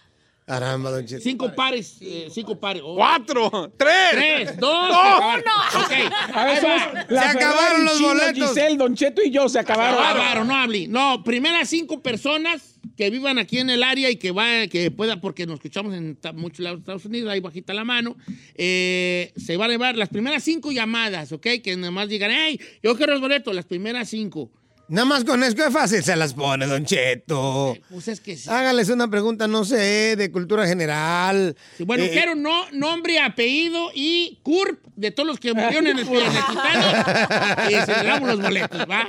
Caramba, 0.46 0.90
Don 0.90 1.06
Cheto. 1.06 1.22
Cinco 1.22 1.54
pares, 1.54 1.96
eh, 2.02 2.28
cinco 2.30 2.60
pares. 2.60 2.82
Oh. 2.84 2.96
Cuatro, 2.96 3.72
tres. 3.78 4.10
Tres, 4.10 4.56
dos, 4.58 4.88
Dos. 4.88 5.84
Ok. 5.84 5.92
A 6.34 6.44
ver, 6.44 6.60
somos 6.60 6.82
Se 7.08 7.18
acabaron 7.18 7.84
los 7.84 7.96
Chino, 7.96 8.08
boletos. 8.08 8.48
Giselle, 8.48 8.76
Don 8.76 8.94
Cheto 8.94 9.22
y 9.24 9.30
yo 9.30 9.48
se 9.48 9.58
acabaron. 9.58 9.96
Bárbaro, 9.98 10.44
no 10.44 10.54
hable. 10.54 10.86
No, 10.86 11.24
primeras 11.24 11.70
cinco 11.70 12.02
personas 12.02 12.73
que 12.96 13.10
vivan 13.10 13.38
aquí 13.38 13.58
en 13.58 13.70
el 13.70 13.82
área 13.82 14.10
y 14.10 14.16
que 14.16 14.30
va, 14.30 14.66
que 14.68 14.90
pueda, 14.90 15.20
porque 15.20 15.46
nos 15.46 15.54
escuchamos 15.56 15.94
en 15.94 16.18
muchos 16.34 16.60
lados 16.60 16.78
de 16.78 16.82
Estados 16.82 17.04
Unidos, 17.04 17.30
ahí 17.30 17.40
bajita 17.40 17.74
la 17.74 17.84
mano, 17.84 18.16
eh, 18.54 19.32
se 19.36 19.56
van 19.56 19.70
a 19.70 19.72
llevar 19.72 19.96
las 19.96 20.08
primeras 20.08 20.44
cinco 20.44 20.72
llamadas, 20.72 21.32
¿ok? 21.32 21.46
Que 21.62 21.76
nada 21.76 21.90
más 21.90 22.08
digan, 22.08 22.30
hey, 22.32 22.60
yo 22.82 22.96
quiero 22.96 23.12
los 23.12 23.20
boletos, 23.20 23.54
las 23.54 23.66
primeras 23.66 24.08
cinco. 24.08 24.50
Nada 24.88 25.06
más 25.06 25.24
con 25.24 25.42
eso 25.42 25.56
es 25.64 25.72
fácil 25.72 26.02
se 26.02 26.14
las 26.14 26.34
pone, 26.34 26.66
Don 26.66 26.84
Cheto. 26.84 27.76
Pues 27.90 28.08
es 28.08 28.20
que 28.20 28.36
sí. 28.36 28.50
Hágales 28.50 28.90
una 28.90 29.08
pregunta, 29.08 29.48
no 29.48 29.64
sé, 29.64 30.14
de 30.16 30.30
cultura 30.30 30.66
general. 30.66 31.56
Sí, 31.78 31.84
Bueno, 31.84 32.04
Eh, 32.04 32.10
quiero 32.12 32.34
no, 32.34 32.70
nombre, 32.72 33.18
apellido 33.18 33.90
y 33.94 34.40
CURP 34.42 34.84
de 34.96 35.10
todos 35.10 35.26
los 35.26 35.40
que 35.40 35.54
murieron 35.54 35.86
en 35.86 35.98
el, 35.98 36.06
en 36.06 36.14
el 36.14 36.22
Titanic. 36.22 37.70
y 37.70 37.86
celebramos 37.86 38.28
los 38.28 38.40
boletos, 38.42 38.80
¿va? 38.88 39.08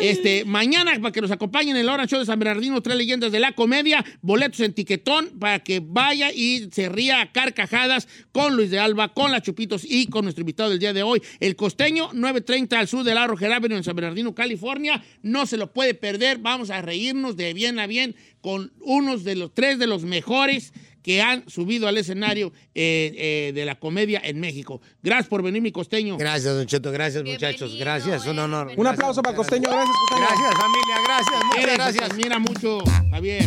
Este, 0.00 0.44
mañana, 0.44 0.92
para 1.00 1.10
que 1.10 1.20
nos 1.20 1.30
acompañen 1.30 1.74
en 1.76 1.82
el 1.82 1.88
Hora 1.88 2.06
Show 2.06 2.20
de 2.20 2.26
San 2.26 2.38
Bernardino, 2.38 2.80
tres 2.82 2.96
leyendas 2.96 3.32
de 3.32 3.40
la 3.40 3.52
comedia, 3.52 4.04
boletos 4.20 4.60
en 4.60 4.74
tiquetón, 4.74 5.30
para 5.40 5.58
que 5.60 5.80
vaya 5.82 6.30
y 6.32 6.68
se 6.70 6.88
ría 6.88 7.22
a 7.22 7.32
carcajadas 7.32 8.06
con 8.32 8.54
Luis 8.56 8.70
de 8.70 8.78
Alba, 8.78 9.12
con 9.14 9.32
la 9.32 9.40
Chupitos 9.40 9.82
y 9.84 10.06
con 10.06 10.24
nuestro 10.24 10.42
invitado 10.42 10.70
del 10.70 10.78
día 10.78 10.92
de 10.92 11.02
hoy, 11.02 11.22
el 11.40 11.56
costeño, 11.56 12.10
930 12.12 12.78
al 12.78 12.88
sur 12.88 13.04
del 13.04 13.16
Arro 13.18 13.36
Avenue 13.36 13.76
en 13.76 13.84
San 13.84 13.96
Bernardino, 13.96 14.34
California. 14.34 15.02
No 15.26 15.44
se 15.44 15.56
lo 15.56 15.72
puede 15.72 15.94
perder, 15.94 16.38
vamos 16.38 16.70
a 16.70 16.80
reírnos 16.82 17.36
de 17.36 17.52
bien 17.52 17.80
a 17.80 17.88
bien 17.88 18.14
con 18.40 18.72
unos 18.80 19.24
de 19.24 19.34
los 19.34 19.52
tres 19.52 19.80
de 19.80 19.88
los 19.88 20.04
mejores 20.04 20.72
que 21.02 21.20
han 21.20 21.48
subido 21.48 21.88
al 21.88 21.96
escenario 21.98 22.52
eh, 22.76 23.12
eh, 23.16 23.52
de 23.52 23.64
la 23.64 23.74
comedia 23.74 24.20
en 24.22 24.38
México. 24.38 24.80
Gracias 25.02 25.26
por 25.26 25.42
venir, 25.42 25.62
mi 25.62 25.72
costeño. 25.72 26.16
Gracias, 26.16 26.54
Don 26.54 26.66
Cheto, 26.66 26.92
gracias, 26.92 27.24
muchachos. 27.24 27.76
Gracias, 27.76 28.24
un 28.26 28.38
honor. 28.38 28.70
Un 28.76 28.86
aplauso 28.86 29.20
para 29.20 29.34
costeño, 29.34 29.68
gracias, 29.68 29.96
costeño. 29.96 30.28
Gracias, 30.28 30.54
familia, 30.54 30.96
gracias, 31.04 31.44
muchas 31.44 31.64
Eres, 31.64 31.74
gracias. 31.74 32.16
Mira 32.16 32.38
mucho, 32.38 32.78
Javier. 33.10 33.46